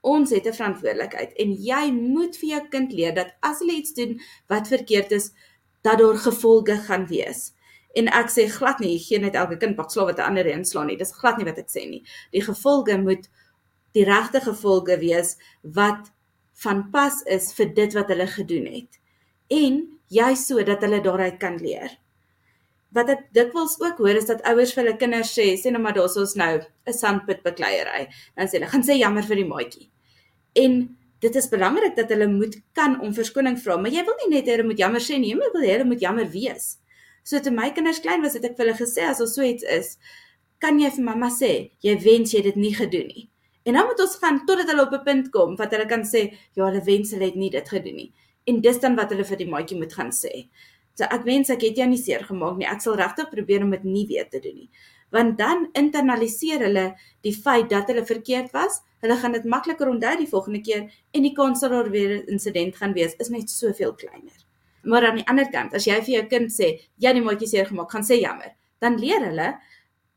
Ons 0.00 0.30
het 0.32 0.46
'n 0.46 0.56
verantwoordelikheid 0.56 1.32
en 1.36 1.52
jy 1.52 1.90
moet 1.92 2.36
vir 2.36 2.48
jou 2.48 2.68
kind 2.68 2.92
leer 2.92 3.14
dat 3.14 3.34
as 3.40 3.58
hulle 3.58 3.72
iets 3.72 3.92
doen 3.92 4.20
wat 4.48 4.68
verkeerd 4.68 5.12
is, 5.12 5.30
dat 5.82 5.98
daar 5.98 6.16
gevolge 6.16 6.76
gaan 6.76 7.06
wees. 7.06 7.52
En 7.94 8.08
ek 8.08 8.30
sê 8.30 8.48
glad 8.48 8.80
nie 8.80 8.98
gee 8.98 9.18
net 9.18 9.34
elke 9.34 9.56
kind 9.56 9.76
pak 9.76 9.90
slawe 9.90 10.14
te 10.14 10.24
ander 10.24 10.46
en 10.46 10.64
slaan 10.64 10.86
nie. 10.86 10.96
Dis 10.96 11.12
glad 11.12 11.36
nie 11.36 11.44
wat 11.44 11.58
ek 11.58 11.70
sê 11.70 11.88
nie. 11.88 12.02
Die 12.32 12.42
gevolge 12.42 12.98
moet 12.98 13.28
die 13.92 14.04
regte 14.04 14.40
gevolge 14.40 14.98
wees 14.98 15.36
wat 15.62 16.10
van 16.52 16.90
pas 16.90 17.22
is 17.26 17.52
vir 17.52 17.74
dit 17.74 17.94
wat 17.94 18.08
hulle 18.08 18.26
gedoen 18.26 18.66
het. 18.66 18.98
En 19.50 19.98
jy 20.08 20.34
sodat 20.34 20.80
hulle 20.80 21.00
daaruit 21.00 21.38
kan 21.38 21.56
leer 21.56 21.98
wat 22.94 23.10
ek 23.10 23.24
dikwels 23.36 23.76
ook 23.80 23.98
hoor 23.98 24.18
is 24.20 24.28
dat 24.30 24.42
ouers 24.48 24.72
vir 24.74 24.84
hulle 24.84 24.98
kinders 24.98 25.32
sê, 25.36 25.46
sê 25.58 25.72
nou 25.72 25.82
maar 25.82 25.96
daar's 25.96 26.16
ons 26.16 26.34
nou 26.38 26.60
'n 26.60 26.92
sandpit 26.92 27.42
bekleierery. 27.42 28.06
Dan 28.36 28.46
sê 28.46 28.58
hulle, 28.58 28.70
gaan 28.70 28.82
sê 28.82 28.98
jammer 28.98 29.22
vir 29.22 29.36
die 29.36 29.50
maatjie. 29.50 29.90
En 30.54 30.96
dit 31.20 31.36
is 31.36 31.48
belangrik 31.48 31.96
dat 31.96 32.08
hulle 32.08 32.28
moet 32.28 32.56
kan 32.72 33.00
om 33.00 33.14
verskoning 33.14 33.58
vra, 33.58 33.76
maar 33.76 33.90
jy 33.90 34.04
wil 34.04 34.16
nie 34.22 34.36
net 34.36 34.46
hê 34.46 34.56
hulle 34.56 34.68
moet 34.68 34.78
jammer 34.78 35.00
sê 35.00 35.18
nie, 35.18 35.32
jy 35.32 35.36
wil 35.40 35.62
hê 35.62 35.72
hulle 35.72 35.84
moet 35.84 36.00
jammer 36.00 36.26
wees. 36.30 36.78
So 37.24 37.40
toe 37.40 37.52
my 37.52 37.70
kinders 37.70 38.00
klein 38.04 38.22
was, 38.22 38.34
het 38.34 38.44
ek 38.44 38.56
vir 38.56 38.66
hulle 38.66 38.78
gesê 38.78 39.06
as 39.08 39.20
ons 39.20 39.34
so 39.34 39.42
iets 39.42 39.64
is, 39.64 39.96
kan 40.60 40.78
jy 40.78 40.90
vir 40.90 41.04
mamma 41.04 41.30
sê, 41.32 41.70
jy 41.84 41.94
wens 42.04 42.34
jy 42.34 42.42
dit 42.42 42.56
nie 42.56 42.74
gedoen 42.74 43.08
nie. 43.08 43.28
En 43.64 43.78
dan 43.78 43.86
moet 43.88 44.00
ons 44.04 44.16
gaan 44.20 44.42
totdat 44.44 44.68
hulle 44.68 44.84
op 44.84 44.92
'n 44.92 45.04
punt 45.04 45.30
kom 45.32 45.56
wat 45.56 45.72
hulle 45.72 45.86
kan 45.86 46.04
sê, 46.04 46.36
ja, 46.54 46.66
hulle 46.66 46.84
wens 46.84 47.10
hulle 47.12 47.24
het 47.24 47.36
nie 47.36 47.50
dit 47.50 47.68
gedoen 47.68 47.96
nie. 47.96 48.12
En 48.46 48.60
dis 48.60 48.80
dan 48.80 48.96
wat 48.96 49.10
hulle 49.10 49.24
vir 49.24 49.36
die 49.36 49.48
maatjie 49.48 49.78
moet 49.78 49.92
gaan 49.92 50.12
sê. 50.12 50.48
So 50.94 51.06
ek 51.10 51.24
wens 51.26 51.50
ek 51.50 51.64
het 51.66 51.78
jou 51.80 51.86
nie 51.90 51.98
seer 51.98 52.24
gemaak 52.26 52.58
nie. 52.58 52.68
Ek 52.70 52.82
sal 52.82 52.96
regtig 52.98 53.30
probeer 53.32 53.64
om 53.66 53.72
dit 53.74 53.86
nie 53.86 54.04
weer 54.10 54.28
te 54.30 54.40
doen 54.42 54.64
nie. 54.64 54.70
Want 55.14 55.36
dan 55.38 55.68
internaliseer 55.78 56.62
hulle 56.66 56.84
die 57.26 57.34
feit 57.34 57.68
dat 57.70 57.90
hulle 57.90 58.04
verkeerd 58.06 58.52
was. 58.54 58.80
Hulle 59.02 59.16
gaan 59.20 59.34
dit 59.36 59.46
makliker 59.46 59.90
onthou 59.90 60.14
die 60.18 60.30
volgende 60.30 60.62
keer 60.64 60.88
en 61.14 61.26
die 61.26 61.34
kans 61.36 61.62
dat 61.62 61.70
daar 61.70 61.90
weer 61.90 62.18
'n 62.18 62.26
insident 62.36 62.76
gaan 62.76 62.94
wees 62.94 63.14
is 63.18 63.30
net 63.30 63.50
soveel 63.50 63.94
kleiner. 63.94 64.38
Maar 64.82 65.06
aan 65.06 65.16
die 65.16 65.28
ander 65.28 65.50
kant, 65.50 65.74
as 65.74 65.84
jy 65.84 66.00
vir 66.02 66.14
jou 66.14 66.26
kind 66.26 66.50
sê, 66.50 66.80
jy 66.98 67.08
het 67.08 67.16
die 67.16 67.24
maatjie 67.24 67.48
seer 67.48 67.66
gemaak, 67.66 67.90
gaan 67.90 68.02
sê 68.02 68.20
jammer, 68.20 68.52
dan 68.80 68.98
leer 68.98 69.20
hulle, 69.20 69.58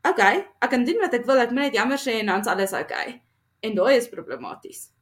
oké, 0.04 0.10
okay, 0.10 0.46
ek 0.62 0.70
kan 0.70 0.84
doen 0.84 1.00
wat 1.00 1.14
ek 1.14 1.26
wil, 1.26 1.40
ek 1.40 1.52
moet 1.52 1.62
net 1.62 1.74
jammer 1.74 1.98
sê 1.98 2.20
en 2.20 2.26
dan's 2.26 2.48
alles 2.48 2.74
oké. 2.74 2.82
Okay. 2.82 3.22
En 3.62 3.76
daai 3.76 3.98
is 3.98 4.10
problematies 4.10 4.97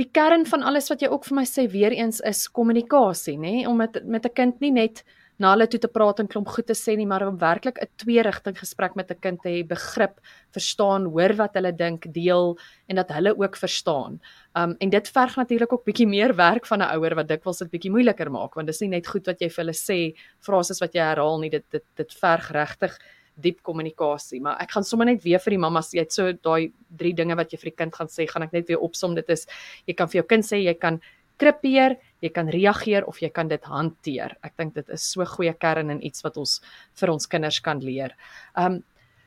die 0.00 0.08
kern 0.10 0.46
van 0.46 0.62
alles 0.62 0.88
wat 0.90 1.02
jy 1.02 1.08
ook 1.12 1.26
vir 1.28 1.36
my 1.36 1.44
sê 1.48 1.66
weer 1.70 1.92
eens 1.92 2.20
is 2.20 2.48
kommunikasie, 2.48 3.36
nê, 3.38 3.66
om 3.68 3.76
met 3.76 4.00
met 4.04 4.26
'n 4.26 4.34
kind 4.34 4.60
nie 4.60 4.72
net 4.72 5.04
na 5.38 5.50
hulle 5.50 5.66
toe 5.66 5.80
te 5.82 5.90
praat 5.90 6.20
en 6.20 6.28
klomp 6.30 6.48
goed 6.54 6.66
te 6.66 6.76
sê 6.78 6.96
nie, 6.96 7.06
maar 7.06 7.26
om 7.26 7.38
werklik 7.38 7.78
'n 7.82 7.88
twee-rigting 7.98 8.56
gesprek 8.58 8.94
met 8.96 9.10
'n 9.10 9.18
kind 9.20 9.42
te 9.42 9.48
hê, 9.48 9.66
begrip, 9.66 10.20
verstaan, 10.52 11.06
hoor 11.06 11.34
wat 11.34 11.54
hulle 11.54 11.72
dink, 11.72 12.06
deel 12.12 12.56
en 12.88 12.96
dat 12.96 13.10
hulle 13.10 13.36
ook 13.36 13.56
verstaan. 13.56 14.20
Um 14.54 14.76
en 14.78 14.90
dit 14.90 15.08
verg 15.08 15.36
natuurlik 15.36 15.72
ook 15.72 15.84
bietjie 15.84 16.06
meer 16.06 16.34
werk 16.36 16.66
van 16.66 16.80
'n 16.82 16.96
ouer 16.96 17.14
wat 17.14 17.28
dikwels 17.28 17.58
dit 17.58 17.70
bietjie 17.70 17.90
moeiliker 17.90 18.30
maak, 18.30 18.54
want 18.54 18.66
dis 18.66 18.80
nie 18.80 18.88
net 18.88 19.06
goed 19.06 19.26
wat 19.26 19.40
jy 19.40 19.48
vir 19.48 19.64
hulle 19.64 19.74
sê, 19.74 20.14
frases 20.40 20.80
wat 20.80 20.92
jy 20.94 21.00
herhaal 21.00 21.38
nie, 21.40 21.50
dit 21.50 21.64
dit 21.70 21.84
dit 21.96 22.14
verg 22.14 22.50
regtig 22.52 22.98
diep 23.42 23.62
kommunikasie, 23.66 24.40
maar 24.42 24.60
ek 24.62 24.76
gaan 24.76 24.86
sommer 24.86 25.08
net 25.08 25.24
weer 25.24 25.42
vir 25.42 25.56
die 25.56 25.62
mammas, 25.64 25.90
jy 25.94 26.04
het 26.04 26.14
so 26.14 26.32
daai 26.32 26.72
drie 26.94 27.14
dinge 27.16 27.36
wat 27.38 27.52
jy 27.52 27.58
vir 27.58 27.70
die 27.72 27.76
kind 27.82 27.94
gaan 27.96 28.10
sê, 28.12 28.28
gaan 28.30 28.46
ek 28.46 28.54
net 28.54 28.70
weer 28.70 28.82
opsom. 28.84 29.16
Dit 29.18 29.30
is 29.34 29.46
jy 29.88 29.96
kan 29.98 30.10
vir 30.10 30.22
jou 30.22 30.26
kind 30.30 30.46
sê 30.46 30.62
jy 30.62 30.74
kan 30.78 31.00
kripeer, 31.40 31.96
jy 32.22 32.30
kan 32.34 32.50
reageer 32.52 33.06
of 33.10 33.18
jy 33.22 33.30
kan 33.34 33.50
dit 33.50 33.64
hanteer. 33.66 34.36
Ek 34.46 34.54
dink 34.60 34.74
dit 34.78 34.90
is 34.94 35.02
so 35.02 35.26
goeie 35.26 35.54
kern 35.58 35.90
en 35.90 36.02
iets 36.04 36.22
wat 36.24 36.38
ons 36.40 36.60
vir 37.00 37.14
ons 37.14 37.30
kinders 37.30 37.60
kan 37.64 37.82
leer. 37.82 38.14
Um 38.54 38.82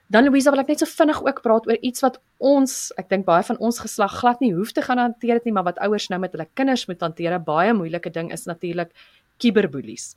dan 0.08 0.24
Louisa 0.24 0.54
wil 0.54 0.62
ek 0.62 0.70
net 0.72 0.80
so 0.80 0.88
vinnig 0.88 1.17
ook 1.20 1.41
praat 1.43 1.65
oor 1.67 1.80
iets 1.84 2.00
wat 2.00 2.15
ons, 2.39 2.93
ek 2.96 3.10
dink 3.12 3.26
baie 3.28 3.43
van 3.43 3.58
ons 3.60 3.82
geslag 3.84 4.13
glad 4.22 4.39
nie 4.39 4.54
hoef 4.56 4.72
te 4.72 4.80
gaan 4.86 5.02
hanteer 5.02 5.41
dit 5.41 5.50
nie, 5.50 5.54
maar 5.58 5.65
wat 5.67 5.82
ouers 5.84 6.08
nou 6.08 6.20
met 6.24 6.32
hulle 6.32 6.46
kinders 6.56 6.86
moet 6.88 7.04
hanteer. 7.04 7.36
Baie 7.43 7.74
moeilike 7.76 8.13
ding 8.15 8.32
is 8.32 8.48
natuurlik 8.48 8.93
kiberboelies. 9.38 10.15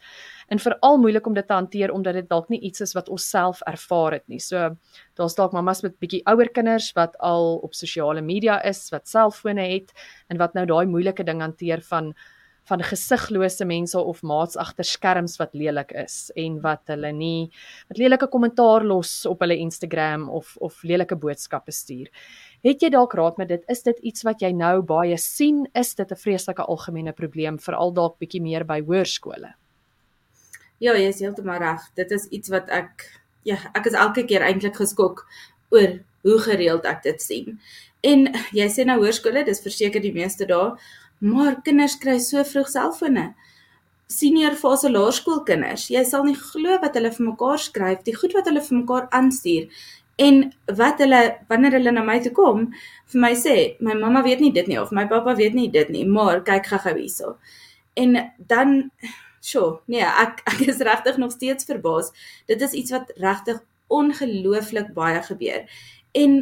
En 0.50 0.58
veral 0.58 0.98
moeilik 0.98 1.26
om 1.26 1.34
dit 1.34 1.46
te 1.46 1.54
hanteer 1.54 1.92
omdat 1.94 2.18
dit 2.18 2.28
dalk 2.28 2.48
nie 2.48 2.60
iets 2.60 2.80
is 2.80 2.94
wat 2.98 3.08
ons 3.08 3.28
self 3.30 3.62
ervaar 3.70 4.18
het 4.18 4.26
nie. 4.28 4.40
So 4.40 4.74
daar's 5.18 5.38
dalk 5.38 5.54
mammas 5.54 5.84
met 5.86 5.98
bietjie 6.02 6.24
ouer 6.30 6.50
kinders 6.50 6.90
wat 6.98 7.16
al 7.18 7.60
op 7.62 7.74
sosiale 7.74 8.22
media 8.22 8.58
is, 8.66 8.88
wat 8.90 9.08
selfone 9.08 9.68
het 9.76 9.94
en 10.28 10.38
wat 10.42 10.54
nou 10.54 10.66
daai 10.66 10.86
moeilike 10.86 11.24
ding 11.24 11.40
hanteer 11.44 11.84
van 11.86 12.14
van 12.70 12.82
gesiglose 12.86 13.64
mense 13.66 13.98
of 13.98 14.22
maats 14.22 14.58
agter 14.60 14.86
skerms 14.86 15.36
wat 15.40 15.54
lelik 15.58 15.92
is 15.96 16.30
en 16.38 16.60
wat 16.64 16.92
hulle 16.92 17.10
nie 17.16 17.48
wat 17.88 17.98
lelike 17.98 18.28
kommentaar 18.30 18.84
los 18.86 19.24
op 19.26 19.42
hulle 19.42 19.56
Instagram 19.58 20.28
of 20.28 20.54
of 20.60 20.82
lelike 20.86 21.16
boodskappe 21.16 21.72
stuur. 21.74 22.10
Het 22.60 22.82
jy 22.84 22.90
dalk 22.92 23.14
raad 23.16 23.38
met 23.40 23.48
dit? 23.48 23.62
Is 23.72 23.80
dit 23.86 23.98
iets 24.04 24.24
wat 24.26 24.42
jy 24.44 24.50
nou 24.52 24.82
baie 24.84 25.16
sien? 25.16 25.64
Is 25.74 25.94
dit 25.94 26.10
'n 26.10 26.16
vreeslike 26.16 26.62
algemene 26.62 27.12
probleem 27.12 27.58
veral 27.58 27.92
dalk 27.92 28.18
bietjie 28.18 28.42
meer 28.42 28.64
by 28.64 28.82
hoërskole? 28.82 29.54
Ja, 30.78 30.92
jy 30.92 31.08
is 31.08 31.20
heeltemal 31.20 31.58
reg. 31.58 31.80
Dit 31.94 32.10
is 32.10 32.26
iets 32.28 32.48
wat 32.48 32.68
ek 32.68 33.20
ja, 33.44 33.56
ek 33.74 33.86
is 33.86 33.92
elke 33.92 34.24
keer 34.24 34.42
eintlik 34.42 34.76
geskok 34.76 35.26
oor 35.70 36.00
hoe 36.22 36.38
gereeld 36.38 36.84
ek 36.84 37.02
dit 37.02 37.22
sien. 37.22 37.58
En 38.02 38.28
jy 38.52 38.68
sê 38.68 38.84
nou 38.84 38.98
hoërskole, 39.00 39.44
dis 39.44 39.60
verseker 39.60 40.00
die 40.00 40.12
meeste 40.12 40.46
daar, 40.46 40.78
maar 41.20 41.62
kinders 41.62 41.96
kry 41.96 42.18
so 42.18 42.44
vroeg 42.44 42.68
selfone. 42.68 43.34
Senior 44.06 44.56
fase 44.58 44.90
laerskoolkinders, 44.90 45.88
jy 45.90 46.04
sal 46.04 46.24
nie 46.24 46.34
glo 46.34 46.78
wat 46.82 46.94
hulle 46.98 47.12
vir 47.14 47.26
mekaar 47.26 47.58
skryf, 47.58 48.02
die 48.04 48.16
goed 48.16 48.34
wat 48.34 48.46
hulle 48.50 48.60
vir 48.60 48.78
mekaar 48.80 49.08
aanstuur 49.10 49.68
en 50.20 50.52
wat 50.76 51.00
hulle 51.00 51.20
wanneer 51.48 51.78
hulle 51.78 51.92
na 51.96 52.04
my 52.04 52.18
toe 52.20 52.32
kom 52.36 52.66
vir 53.12 53.22
my 53.22 53.32
sê, 53.38 53.56
my 53.80 53.96
mamma 53.96 54.22
weet 54.26 54.42
nie 54.44 54.52
dit 54.52 54.68
nie 54.68 54.78
of 54.80 54.92
my 54.96 55.06
pappa 55.08 55.34
weet 55.38 55.56
nie 55.56 55.70
dit 55.72 55.88
nie, 55.88 56.04
maar 56.04 56.42
kyk 56.44 56.68
gou-gou 56.68 56.94
hierso. 56.98 57.34
En 57.96 58.16
dan 58.52 58.90
sjoe, 59.40 59.80
nee, 59.88 60.04
ek 60.04 60.42
ek 60.52 60.66
is 60.68 60.82
regtig 60.84 61.20
nog 61.20 61.32
steeds 61.32 61.68
verbaas. 61.68 62.12
Dit 62.50 62.62
is 62.66 62.76
iets 62.76 62.92
wat 62.96 63.12
regtig 63.16 63.62
ongelooflik 63.90 64.92
baie 64.94 65.22
gebeur. 65.24 65.64
En 66.12 66.40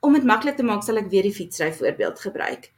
om 0.00 0.14
dit 0.16 0.24
maklik 0.24 0.56
te 0.56 0.64
maak, 0.64 0.84
sal 0.86 1.02
ek 1.02 1.10
weer 1.12 1.26
die 1.26 1.34
fietsry 1.34 1.72
voorbeeld 1.76 2.22
gebruik. 2.22 2.70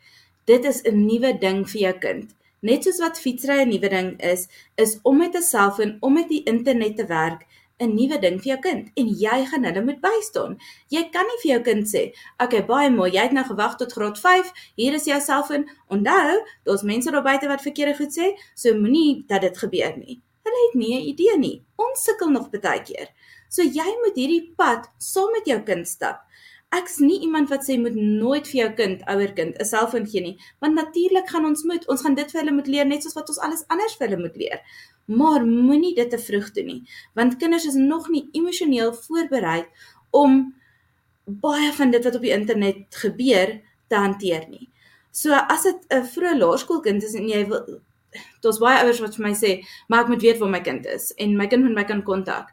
Dit 0.51 0.65
is 0.67 0.83
'n 0.83 1.07
nuwe 1.07 1.37
ding 1.39 1.63
vir 1.69 1.81
jou 1.81 1.95
kind. 1.99 2.33
Net 2.63 2.85
soos 2.85 2.99
wat 3.05 3.21
fietsry 3.21 3.61
'n 3.63 3.69
nuwe 3.69 3.89
ding 3.89 4.11
is, 4.21 4.49
is 4.77 4.99
om 5.03 5.19
met 5.19 5.37
'n 5.37 5.43
selfoon, 5.43 5.97
om 6.01 6.15
met 6.15 6.29
die 6.29 6.43
internet 6.45 6.97
te 6.97 7.07
werk 7.07 7.47
'n 7.81 7.95
nuwe 7.95 8.19
ding 8.21 8.39
vir 8.43 8.51
jou 8.53 8.59
kind 8.61 8.91
en 8.97 9.09
jy 9.09 9.39
gaan 9.51 9.65
hulle 9.65 9.85
moet 9.85 10.01
bystaan. 10.01 10.59
Jy 10.89 11.03
kan 11.13 11.27
nie 11.27 11.41
vir 11.43 11.51
jou 11.53 11.63
kind 11.63 11.87
sê, 11.87 12.03
"Oké, 12.41 12.45
okay, 12.45 12.67
baie 12.67 12.91
mooi, 12.91 13.11
jy 13.13 13.23
het 13.23 13.33
nou 13.33 13.45
gewag 13.45 13.77
tot 13.77 13.93
graad 13.93 14.19
5. 14.19 14.53
Hier 14.77 14.95
is 14.95 15.05
jou 15.05 15.21
selfoon. 15.21 15.69
Onthou, 15.89 16.45
daar's 16.65 16.83
mense 16.83 17.11
daar 17.11 17.23
buite 17.23 17.49
wat 17.49 17.63
verkeerde 17.63 17.97
goed 17.97 18.13
sê, 18.19 18.35
so 18.55 18.75
moenie 18.75 19.25
dat 19.27 19.41
dit 19.41 19.59
gebeur 19.59 19.97
nie." 19.97 20.21
Hulle 20.45 20.61
het 20.67 20.75
nie 20.75 20.95
'n 20.95 21.07
idee 21.13 21.39
nie. 21.39 21.63
Ons 21.77 22.03
sukkel 22.03 22.31
nog 22.31 22.51
baie 22.51 22.83
keer. 22.83 23.09
So 23.49 23.63
jy 23.63 23.91
moet 24.01 24.17
hierdie 24.17 24.55
pad 24.57 24.89
saam 24.99 25.33
met 25.33 25.45
jou 25.47 25.61
kind 25.61 25.89
stap. 25.89 26.23
Ek's 26.73 26.95
nie 27.05 27.19
iemand 27.21 27.51
wat 27.53 27.67
sê 27.67 27.75
moet 27.77 27.95
nooit 27.95 28.47
vir 28.49 28.59
jou 28.59 28.69
kind, 28.79 29.03
ouer 29.13 29.33
kind, 29.37 29.59
'n 29.61 29.65
selfoon 29.65 30.07
gee 30.09 30.23
nie, 30.23 30.37
want 30.61 30.75
natuurlik 30.75 31.29
gaan 31.29 31.45
ons 31.45 31.65
moet, 31.65 31.85
ons 31.89 32.01
gaan 32.01 32.15
dit 32.15 32.31
vir 32.33 32.41
hulle 32.41 32.55
moet 32.57 32.67
leer 32.67 32.87
net 32.87 33.03
soos 33.03 33.17
wat 33.19 33.29
ons 33.29 33.39
alles 33.39 33.65
anders 33.69 33.97
vir 33.99 34.09
hulle 34.09 34.23
moet 34.23 34.37
leer. 34.37 34.61
Maar 35.07 35.47
moenie 35.47 35.95
dit 35.95 36.11
te 36.11 36.19
vroeg 36.19 36.53
doen 36.53 36.67
nie, 36.67 36.83
want 37.15 37.37
kinders 37.37 37.67
is 37.67 37.75
nog 37.75 38.09
nie 38.09 38.29
emosioneel 38.33 38.93
voorberei 38.95 39.65
om 40.11 40.55
baie 41.25 41.73
van 41.73 41.91
dit 41.91 42.05
wat 42.05 42.15
op 42.15 42.23
die 42.23 42.35
internet 42.35 42.97
gebeur 43.03 43.61
te 43.89 43.97
hanteer 43.97 44.47
nie. 44.49 44.69
So 45.11 45.33
as 45.35 45.63
dit 45.63 45.81
'n 45.91 46.07
vroeë 46.15 46.39
laerskoolkind 46.39 47.03
is 47.03 47.15
en 47.15 47.29
jy 47.29 47.47
wil 47.49 47.81
daar's 48.41 48.59
baie 48.59 48.81
ouers 48.83 49.01
wat 49.01 49.17
vir 49.17 49.27
my 49.27 49.35
sê, 49.35 49.65
"Maar 49.89 50.03
ek 50.03 50.09
moet 50.09 50.23
weet 50.23 50.39
waar 50.39 50.51
my 50.51 50.61
kind 50.61 50.87
is 50.87 51.13
en 51.17 51.37
my 51.37 51.47
kind 51.47 51.65
moet 51.65 51.75
my 51.75 51.85
kan 51.85 52.03
kontak." 52.03 52.49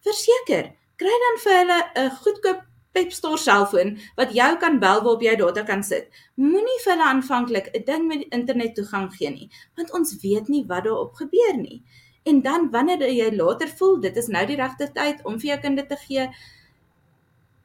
Verseker, 0.00 0.72
kry 0.96 1.14
dan 1.24 1.38
vir 1.42 1.52
hulle 1.58 1.82
'n 1.96 2.10
goedkoop 2.10 2.62
Pepstore 2.94 3.40
selfoon 3.42 3.96
wat 4.18 4.32
jou 4.36 4.50
kan 4.62 4.78
bel 4.82 5.02
waarop 5.02 5.22
jy 5.26 5.34
data 5.40 5.64
kan 5.66 5.82
sit. 5.82 6.08
Moenie 6.38 6.80
vir 6.84 6.92
hulle 6.94 7.08
aanvanklik 7.10 7.70
'n 7.74 7.84
ding 7.84 8.06
met 8.08 8.26
internet 8.30 8.74
toegang 8.74 9.10
gee 9.16 9.30
nie, 9.30 9.50
want 9.76 9.92
ons 9.92 10.16
weet 10.22 10.48
nie 10.48 10.64
wat 10.66 10.84
daarop 10.84 11.14
gebeur 11.14 11.56
nie. 11.56 11.82
En 12.24 12.40
dan 12.40 12.70
wanneer 12.70 13.02
jy 13.10 13.30
later 13.36 13.68
voel 13.68 14.00
dit 14.00 14.16
is 14.16 14.28
nou 14.28 14.46
die 14.46 14.56
regte 14.56 14.92
tyd 14.92 15.24
om 15.24 15.40
vir 15.40 15.48
jou 15.48 15.60
kind 15.60 15.88
te 15.88 15.96
gee, 16.06 16.28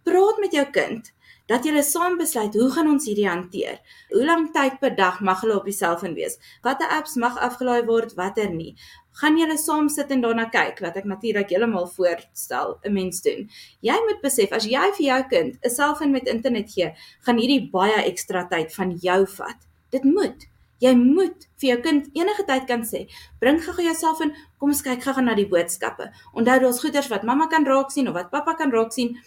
praat 0.04 0.38
met 0.40 0.52
jou 0.52 0.66
kind 0.72 1.14
dat 1.50 1.66
julle 1.66 1.84
saam 1.84 2.18
besluit 2.18 2.54
hoe 2.54 2.70
gaan 2.72 2.88
ons 2.94 3.10
hierdie 3.10 3.28
hanteer. 3.28 3.82
Hoe 4.14 4.26
lank 4.26 4.54
tyd 4.54 4.80
per 4.80 4.96
dag 4.96 5.20
mag 5.26 5.42
hulle 5.42 5.58
op 5.58 5.66
die 5.66 5.76
selfoon 5.76 6.14
wees? 6.14 6.38
Watter 6.64 6.88
apps 6.94 7.18
mag 7.18 7.38
afgelaai 7.38 7.86
word, 7.90 8.14
watter 8.16 8.50
nie? 8.54 8.76
gaan 9.20 9.38
julle 9.38 9.58
saam 9.60 9.90
sit 9.92 10.12
en 10.16 10.22
daarna 10.24 10.46
kyk 10.54 10.80
wat 10.84 10.98
ek 11.00 11.08
natuurlik 11.12 11.50
heeltemal 11.54 11.88
voorstel 11.96 12.78
'n 12.86 12.94
mens 12.94 13.22
doen. 13.26 13.50
Jy 13.82 13.98
moet 14.08 14.22
besef 14.22 14.54
as 14.56 14.66
jy 14.66 14.86
vir 14.98 15.06
jou 15.06 15.24
kind 15.34 15.58
'n 15.64 15.70
selfoon 15.70 16.12
met 16.12 16.28
internet 16.28 16.72
gee, 16.72 16.94
gaan 17.26 17.38
hierdie 17.38 17.70
baie 17.72 18.00
ekstra 18.06 18.48
tyd 18.48 18.74
van 18.74 18.96
jou 18.96 19.26
vat. 19.26 19.60
Dit 19.92 20.04
moet. 20.04 20.48
Jy 20.80 20.94
moet 20.96 21.48
vir 21.60 21.70
jou 21.70 21.82
kind 21.82 22.08
enige 22.16 22.44
tyd 22.48 22.66
kan 22.68 22.84
sê, 22.84 23.08
bring 23.40 23.60
gou 23.60 23.84
jou 23.84 23.96
selfoon, 23.96 24.32
kom 24.60 24.70
ons 24.70 24.82
kyk 24.82 25.04
gou-gou 25.04 25.24
na 25.24 25.36
die 25.36 25.48
boodskappe. 25.48 26.12
Onthou 26.34 26.60
daar's 26.60 26.80
goeders 26.80 27.10
wat 27.10 27.24
mamma 27.24 27.48
kan 27.48 27.66
raak 27.66 27.92
sien 27.92 28.08
of 28.08 28.14
wat 28.14 28.32
pappa 28.32 28.54
kan 28.54 28.72
raak 28.72 28.94
sien 28.94 29.18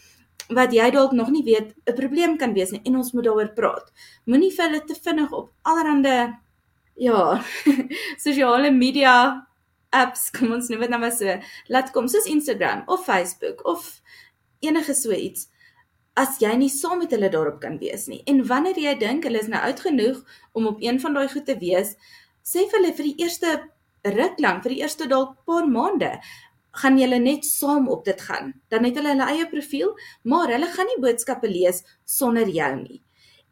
wat 0.55 0.73
jy 0.73 0.91
dalk 0.91 1.13
nog 1.13 1.31
nie 1.31 1.45
weet 1.45 1.75
'n 1.87 1.95
probleem 1.95 2.37
kan 2.39 2.55
wees 2.55 2.71
nie 2.71 2.83
en 2.85 2.97
ons 2.97 3.13
moet 3.13 3.25
daaroor 3.25 3.53
praat. 3.55 3.93
Moenie 4.27 4.51
vir 4.51 4.69
hulle 4.69 4.85
te 4.85 4.95
vinnig 4.95 5.33
op 5.33 5.51
allerlei 5.63 6.35
ja, 6.97 7.43
sosiale 8.25 8.71
media 8.71 9.47
apps, 9.91 10.31
kom 10.31 10.53
ons 10.53 10.69
noem 10.69 10.81
dit 10.81 10.91
nou 10.91 11.01
maar 11.01 11.13
so, 11.13 11.39
laat 11.69 11.91
kom 11.93 12.09
soos 12.09 12.27
Instagram 12.27 12.83
of 12.87 13.05
Facebook 13.05 13.65
of 13.67 14.01
enige 14.61 14.95
so 14.95 15.13
iets 15.13 15.49
as 16.15 16.37
jy 16.43 16.53
nie 16.61 16.69
saam 16.69 17.01
met 17.01 17.13
hulle 17.15 17.31
daarop 17.33 17.61
kan 17.63 17.79
wees 17.81 18.07
nie. 18.11 18.21
En 18.29 18.43
wanneer 18.45 18.77
jy 18.77 18.93
dink 19.01 19.25
hulle 19.25 19.41
is 19.41 19.49
nou 19.49 19.61
oud 19.65 19.81
genoeg 19.81 20.19
om 20.53 20.67
op 20.69 20.83
een 20.85 21.01
van 21.01 21.15
daai 21.17 21.29
goed 21.33 21.47
te 21.49 21.57
wees, 21.61 21.95
sê 22.45 22.67
vir 22.69 22.81
hulle 22.81 22.97
vir 22.99 23.09
die 23.09 23.25
eerste 23.25 23.53
ruk 24.13 24.41
lank, 24.43 24.63
vir 24.65 24.75
die 24.75 24.83
eerste 24.83 25.09
dalk 25.09 25.39
paar 25.49 25.69
maande, 25.71 26.19
gaan 26.81 26.99
julle 26.99 27.19
net 27.21 27.45
saam 27.45 27.89
op 27.93 28.05
dit 28.05 28.21
gaan. 28.21 28.53
Dan 28.73 28.85
het 28.89 28.97
hulle 28.99 29.15
hulle 29.15 29.31
eie 29.31 29.49
profiel, 29.51 29.95
maar 30.25 30.53
hulle 30.53 30.69
gaan 30.73 30.89
nie 30.89 31.01
boodskappe 31.05 31.49
lees 31.51 31.83
sonder 32.05 32.49
jou 32.49 32.71
nie. 32.81 33.03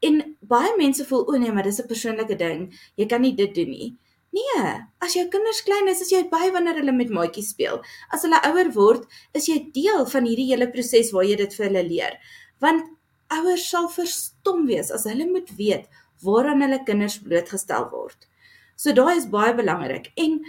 En 0.01 0.23
baie 0.49 0.71
mense 0.79 1.05
voel 1.05 1.27
o 1.29 1.37
nee, 1.37 1.53
maar 1.53 1.69
dis 1.69 1.81
'n 1.81 1.87
persoonlike 1.87 2.37
ding. 2.37 2.73
Jy 2.97 3.07
kan 3.07 3.21
nie 3.21 3.35
dit 3.35 3.55
doen 3.55 3.69
nie. 3.71 3.97
Nee, 4.31 4.63
as 5.03 5.15
jou 5.15 5.29
kinders 5.29 5.63
klein 5.63 5.89
is, 5.89 6.01
is 6.01 6.11
jy 6.11 6.23
by 6.31 6.51
wanneer 6.55 6.79
hulle 6.79 6.93
met 6.93 7.11
maatjies 7.11 7.49
speel. 7.51 7.83
As 8.15 8.23
hulle 8.23 8.41
ouer 8.47 8.73
word, 8.73 9.07
is 9.35 9.49
jy 9.49 9.71
deel 9.75 10.07
van 10.07 10.25
hierdie 10.25 10.47
hele 10.53 10.71
proses 10.71 11.11
waar 11.11 11.25
jy 11.25 11.37
dit 11.37 11.55
vir 11.55 11.67
hulle 11.67 11.83
leer. 11.89 12.19
Want 12.61 12.87
ouers 13.29 13.69
sal 13.69 13.89
verstom 13.89 14.67
wees 14.67 14.91
as 14.91 15.05
hulle 15.05 15.27
moet 15.27 15.51
weet 15.59 15.89
waaraan 16.23 16.63
hulle 16.63 16.83
kinders 16.85 17.19
blootgestel 17.19 17.89
word. 17.91 18.29
So 18.77 18.93
daai 18.93 19.17
is 19.17 19.29
baie 19.29 19.55
belangrik 19.57 20.13
en 20.17 20.41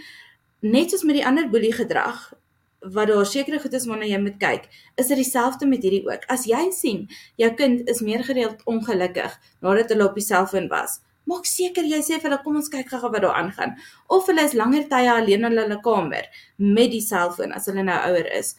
net 0.61 0.91
soos 0.91 1.03
met 1.03 1.17
die 1.17 1.25
ander 1.25 1.49
boelie 1.49 1.73
gedrag 1.73 2.33
wat 2.81 3.07
daar 3.07 3.25
sekere 3.25 3.59
goed 3.61 3.73
is 3.77 3.85
waarna 3.85 4.07
jy 4.09 4.17
moet 4.21 4.39
kyk, 4.41 4.65
is 4.97 5.11
dit 5.11 5.19
dieselfde 5.21 5.67
met 5.69 5.83
hierdie 5.85 6.01
ook. 6.07 6.25
As 6.33 6.47
jy 6.49 6.63
sien 6.73 7.07
jou 7.37 7.49
kind 7.57 7.89
is 7.89 8.01
meer 8.01 8.23
gereeld 8.25 8.61
ongelukkig 8.65 9.37
nadat 9.61 9.93
hulle 9.93 10.07
op 10.09 10.17
die 10.17 10.25
selfoon 10.25 10.69
was, 10.71 10.99
maak 11.29 11.45
seker 11.45 11.85
jy 11.85 12.01
sê 12.01 12.17
vir 12.17 12.31
hulle 12.31 12.41
kom 12.43 12.57
ons 12.57 12.71
kyk 12.73 12.89
gou 12.89 13.11
wat 13.13 13.21
daar 13.21 13.37
aangaan. 13.37 13.75
Of 14.09 14.29
hulle 14.31 14.45
is 14.49 14.57
langer 14.57 14.87
tye 14.89 15.11
alleen 15.13 15.45
in 15.45 15.57
hulle 15.61 15.79
kamer 15.85 16.29
met 16.57 16.93
die 16.93 17.03
selfoon 17.05 17.53
as 17.53 17.69
hulle 17.69 17.85
nou 17.85 17.99
ouer 18.09 18.29
is. 18.39 18.55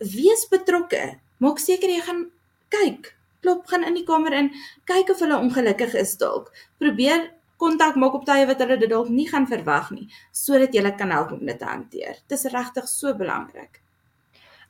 Wees 0.00 0.46
betrokke. 0.50 1.18
Maak 1.42 1.60
seker 1.60 1.92
jy 1.92 2.00
gaan 2.06 2.24
kyk. 2.72 3.12
Klop 3.42 3.66
gaan 3.68 3.84
in 3.84 3.98
die 3.98 4.06
kamer 4.08 4.32
in. 4.38 4.50
Kyk 4.88 5.12
of 5.12 5.20
hulle 5.20 5.38
ongelukkig 5.44 5.94
is 6.00 6.16
dalk. 6.16 6.48
Probeer 6.80 7.28
kontak 7.62 7.98
maak 8.00 8.18
op 8.18 8.26
tye 8.26 8.48
wat 8.48 8.64
hulle 8.64 8.78
dit 8.80 8.90
dalk 8.90 9.12
nie 9.12 9.28
gaan 9.30 9.46
verwag 9.50 9.92
nie 9.94 10.08
sodat 10.32 10.74
jy 10.74 10.82
kan 10.98 11.14
help 11.14 11.32
om 11.36 11.46
dit 11.46 11.58
te 11.58 11.68
hanteer. 11.68 12.18
Dis 12.28 12.44
regtig 12.50 12.88
so 12.90 13.14
belangrik. 13.14 13.78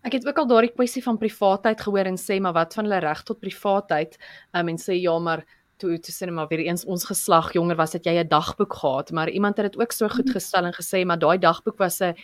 Ek 0.02 0.16
het 0.16 0.24
ook 0.26 0.38
al 0.42 0.48
daardie 0.50 0.72
kwessie 0.74 1.02
van 1.04 1.18
privaatheid 1.18 1.80
gehoor 1.80 2.10
en 2.10 2.18
sê 2.18 2.40
maar 2.42 2.56
wat 2.56 2.74
van 2.74 2.88
hulle 2.88 3.00
reg 3.04 3.22
tot 3.22 3.38
privaatheid? 3.40 4.18
Um, 4.52 4.72
en 4.74 4.78
sê 4.82 4.98
ja 4.98 5.14
maar 5.22 5.44
toe 5.78 5.98
toe 6.02 6.14
sê 6.14 6.28
maar 6.30 6.50
weer 6.50 6.64
eens 6.66 6.84
ons 6.84 7.06
geslag 7.06 7.52
jonger 7.54 7.78
was 7.78 7.94
dat 7.94 8.06
jy 8.06 8.18
'n 8.18 8.28
dagboek 8.28 8.74
gehad, 8.82 9.12
maar 9.12 9.30
iemand 9.30 9.56
het 9.56 9.72
dit 9.72 9.80
ook 9.80 9.92
so 9.92 10.08
goed 10.08 10.26
mhm. 10.26 10.34
gestel 10.34 10.64
en 10.66 10.74
gesê 10.74 11.06
maar 11.06 11.18
daai 11.18 11.38
dagboek 11.38 11.78
was 11.78 12.00
'n 12.00 12.14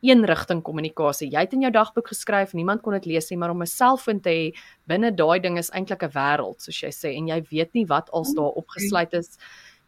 een 0.00 0.24
rigting 0.24 0.62
kommunikasie. 0.62 1.30
Jy 1.30 1.40
het 1.40 1.52
in 1.52 1.60
jou 1.60 1.72
dagboek 1.72 2.08
geskryf, 2.08 2.52
niemand 2.54 2.82
kon 2.82 2.92
dit 2.92 3.06
lees 3.06 3.30
nie, 3.30 3.38
maar 3.38 3.50
om 3.50 3.62
'n 3.62 3.66
selfoon 3.66 4.20
te 4.20 4.30
hê 4.30 4.56
binne 4.86 5.10
daai 5.14 5.40
ding 5.40 5.58
is 5.58 5.70
eintlik 5.70 6.02
'n 6.02 6.12
wêreld, 6.14 6.60
soos 6.60 6.80
jy 6.80 6.90
sê, 6.90 7.16
en 7.16 7.26
jy 7.26 7.42
weet 7.50 7.74
nie 7.74 7.86
wat 7.86 8.10
als 8.10 8.34
daar 8.34 8.54
opgesluit 8.54 9.12
is 9.14 9.38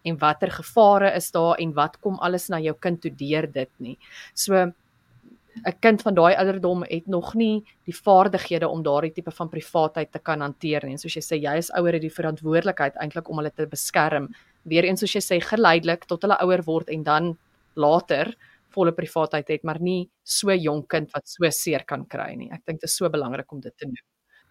en 0.04 0.18
watter 0.18 0.50
gevare 0.50 1.14
is 1.16 1.30
daar 1.30 1.58
en 1.58 1.72
wat 1.76 1.98
kom 2.00 2.18
alles 2.18 2.48
na 2.48 2.61
jou 2.61 2.74
kind 2.78 3.01
toe 3.03 3.11
deur 3.11 3.46
dit 3.53 3.70
nie. 3.78 3.98
So 4.34 4.72
'n 5.66 5.76
kind 5.80 6.03
van 6.03 6.14
daai 6.14 6.34
ouderdom 6.34 6.82
het 6.82 7.07
nog 7.07 7.34
nie 7.34 7.64
die 7.84 7.94
vaardighede 7.94 8.68
om 8.68 8.82
daardie 8.82 9.12
tipe 9.12 9.30
van 9.30 9.48
privaatheid 9.48 10.12
te 10.12 10.18
kan 10.18 10.40
hanteer 10.40 10.84
nie. 10.84 10.92
En 10.92 10.98
soos 10.98 11.14
jy 11.14 11.22
sê, 11.22 11.36
jy 11.42 11.57
is 11.59 11.70
ouer 11.70 11.92
het 11.92 12.03
die 12.03 12.14
verantwoordelikheid 12.14 12.96
eintlik 12.96 13.28
om 13.28 13.36
hulle 13.36 13.51
te 13.51 13.66
beskerm. 13.66 14.28
Weereens 14.62 15.01
soos 15.01 15.14
jy 15.14 15.20
sê, 15.20 15.40
geleidelik 15.40 16.07
tot 16.07 16.22
hulle 16.22 16.38
ouer 16.44 16.62
word 16.62 16.88
en 16.88 17.03
dan 17.03 17.36
later 17.74 18.34
volle 18.70 18.92
privaatheid 18.92 19.48
het, 19.48 19.64
maar 19.64 19.80
nie 19.80 20.09
so 20.22 20.55
jonk 20.55 20.88
kind 20.88 21.11
wat 21.14 21.26
so 21.28 21.51
seer 21.51 21.84
kan 21.84 22.07
kry 22.07 22.34
nie. 22.36 22.51
Ek 22.53 22.62
dink 22.66 22.80
dit 22.80 22.88
is 22.88 22.96
so 22.96 23.09
belangrik 23.11 23.53
om 23.53 23.61
dit 23.61 23.76
te 23.76 23.86
noem. 23.86 23.98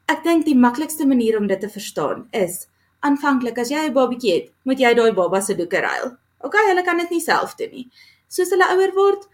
Ek 0.10 0.24
dink 0.26 0.46
die 0.46 0.58
maklikste 0.58 1.06
manier 1.08 1.38
om 1.38 1.48
dit 1.48 1.60
te 1.62 1.70
verstaan 1.70 2.28
is 2.34 2.68
aanvanklik 3.06 3.58
as 3.58 3.72
jy 3.72 3.88
'n 3.88 3.94
babatjie 3.94 4.34
het, 4.34 4.52
moet 4.64 4.80
jy 4.80 4.94
daai 4.94 5.12
baba 5.12 5.42
se 5.42 5.56
doeke 5.56 5.80
ruil. 5.82 6.18
OK, 6.42 6.56
hulle 6.68 6.84
kan 6.84 6.98
dit 6.98 7.10
nie 7.10 7.22
self 7.22 7.56
doen 7.56 7.72
nie. 7.72 7.88
Soos 8.28 8.50
hulle 8.50 8.68
ouer 8.74 8.94
word, 8.96 9.28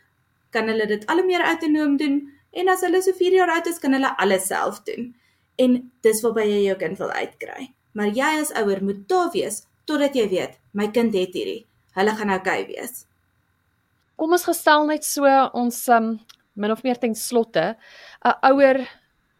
kan 0.51 0.67
hulle 0.67 0.87
dit 0.87 1.05
al 1.07 1.23
meer 1.23 1.43
autonoom 1.43 1.97
doen 1.97 2.31
en 2.51 2.69
as 2.69 2.81
hulle 2.81 3.01
so 3.01 3.13
4 3.13 3.33
jaar 3.33 3.49
oud 3.49 3.67
is, 3.67 3.79
kan 3.79 3.93
hulle 3.93 4.17
alles 4.17 4.47
self 4.47 4.83
doen. 4.83 5.13
En 5.57 5.91
dis 6.01 6.21
waarby 6.23 6.45
jy 6.49 6.61
jou 6.65 6.77
kind 6.77 6.97
wil 6.97 7.11
uitkry. 7.11 7.71
Maar 7.93 8.07
jy 8.07 8.31
as 8.41 8.51
ouer 8.51 8.83
moet 8.83 9.07
daar 9.07 9.31
wees 9.33 9.63
totdat 9.85 10.15
jy 10.15 10.27
weet 10.29 10.59
my 10.73 10.87
kind 10.91 11.13
het 11.13 11.33
hierdie. 11.33 11.65
Hulle 11.95 12.15
gaan 12.15 12.33
okay 12.33 12.65
wees. 12.67 13.05
Kom 14.15 14.31
ons 14.31 14.47
gestel 14.47 14.87
net 14.87 15.03
so 15.03 15.27
ons 15.53 15.87
um, 15.91 16.15
min 16.55 16.71
of 16.71 16.83
meer 16.83 16.99
ten 16.99 17.15
slotte 17.15 17.75
'n 18.23 18.35
ouer 18.51 18.87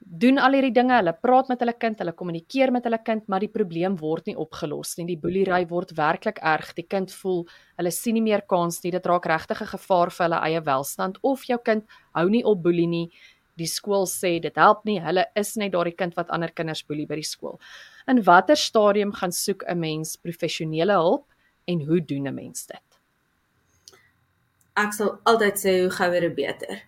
doen 0.06 0.38
al 0.38 0.53
hierdie 0.53 0.74
dinge, 0.74 0.93
hulle 0.99 1.14
praat 1.18 1.49
met 1.49 1.62
hulle 1.64 1.74
kind, 1.82 1.99
hulle 1.99 2.14
kommunikeer 2.14 2.72
met 2.74 2.86
hulle 2.86 2.99
kind, 3.03 3.24
maar 3.32 3.41
die 3.41 3.51
probleem 3.51 3.95
word 3.97 4.30
nie 4.30 4.38
opgelos 4.38 4.93
nie. 4.99 5.08
Die 5.10 5.20
boelery 5.20 5.66
word 5.70 5.95
werklik 5.97 6.39
erg. 6.45 6.74
Die 6.78 6.86
kind 6.88 7.14
voel 7.22 7.43
hulle 7.80 7.91
sien 7.91 8.18
nie 8.20 8.24
meer 8.26 8.45
kans 8.47 8.84
nie. 8.84 8.93
Dit 8.93 9.06
raak 9.10 9.26
regtig 9.26 9.62
'n 9.62 9.74
gevaar 9.74 10.12
vir 10.12 10.26
hulle 10.26 10.41
eie 10.45 10.62
welstand 10.62 11.18
of 11.24 11.43
jou 11.45 11.58
kind 11.58 11.84
hou 12.14 12.30
nie 12.30 12.43
op 12.43 12.62
boelie 12.64 12.88
nie. 12.88 13.12
Die 13.58 13.68
skool 13.68 14.06
sê 14.06 14.39
dit 14.41 14.56
help 14.56 14.86
nie. 14.86 14.99
Hulle 14.99 15.26
is 15.36 15.56
net 15.58 15.72
daardie 15.72 15.95
kind 15.95 16.16
wat 16.16 16.30
ander 16.30 16.51
kinders 16.51 16.84
boelie 16.84 17.08
by 17.08 17.16
die 17.16 17.24
skool. 17.24 17.60
In 18.08 18.22
watter 18.24 18.56
stadium 18.56 19.12
gaan 19.12 19.32
soek 19.32 19.64
'n 19.68 19.80
mens 19.80 20.18
professionele 20.18 20.93
hulp 20.93 21.26
en 21.68 21.82
hoe 21.82 21.99
doen 21.99 22.28
'n 22.28 22.36
mens 22.36 22.68
dit? 22.68 22.99
Ek 24.78 24.93
sal 24.93 25.20
altyd 25.26 25.56
sê 25.56 25.82
hoe 25.82 25.89
gouer 25.89 26.22
hoe 26.22 26.36
beter. 26.36 26.84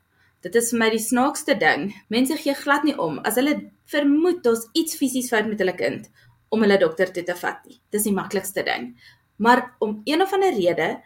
Dit 0.45 0.55
is 0.55 0.69
vir 0.71 0.79
my 0.79 0.89
die 0.93 1.01
snaakste 1.01 1.55
ding. 1.57 1.89
Mense 2.13 2.37
gee 2.37 2.53
glad 2.53 2.83
nie 2.85 2.95
om 3.01 3.17
as 3.25 3.39
hulle 3.39 3.55
vermoed 3.89 4.43
daar's 4.45 4.67
iets 4.77 4.97
fisies 4.99 5.29
fout 5.33 5.47
met 5.49 5.59
hulle 5.63 5.75
kind 5.75 6.09
om 6.53 6.61
hulle 6.63 6.77
dokter 6.79 7.09
toe 7.11 7.23
te 7.25 7.35
vat 7.35 7.65
nie. 7.65 7.79
Dis 7.91 8.05
die 8.07 8.15
maklikste 8.15 8.63
ding. 8.63 8.91
Maar 9.37 9.65
om 9.83 10.01
een 10.05 10.21
of 10.21 10.33
ander 10.33 10.53
rede 10.53 10.97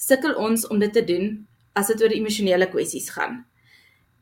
sukkel 0.00 0.34
ons 0.34 0.66
om 0.68 0.80
dit 0.80 0.92
te 0.92 1.04
doen 1.04 1.30
as 1.76 1.92
dit 1.92 2.02
oor 2.02 2.16
emosionele 2.16 2.68
kwessies 2.72 3.10
gaan. 3.14 3.44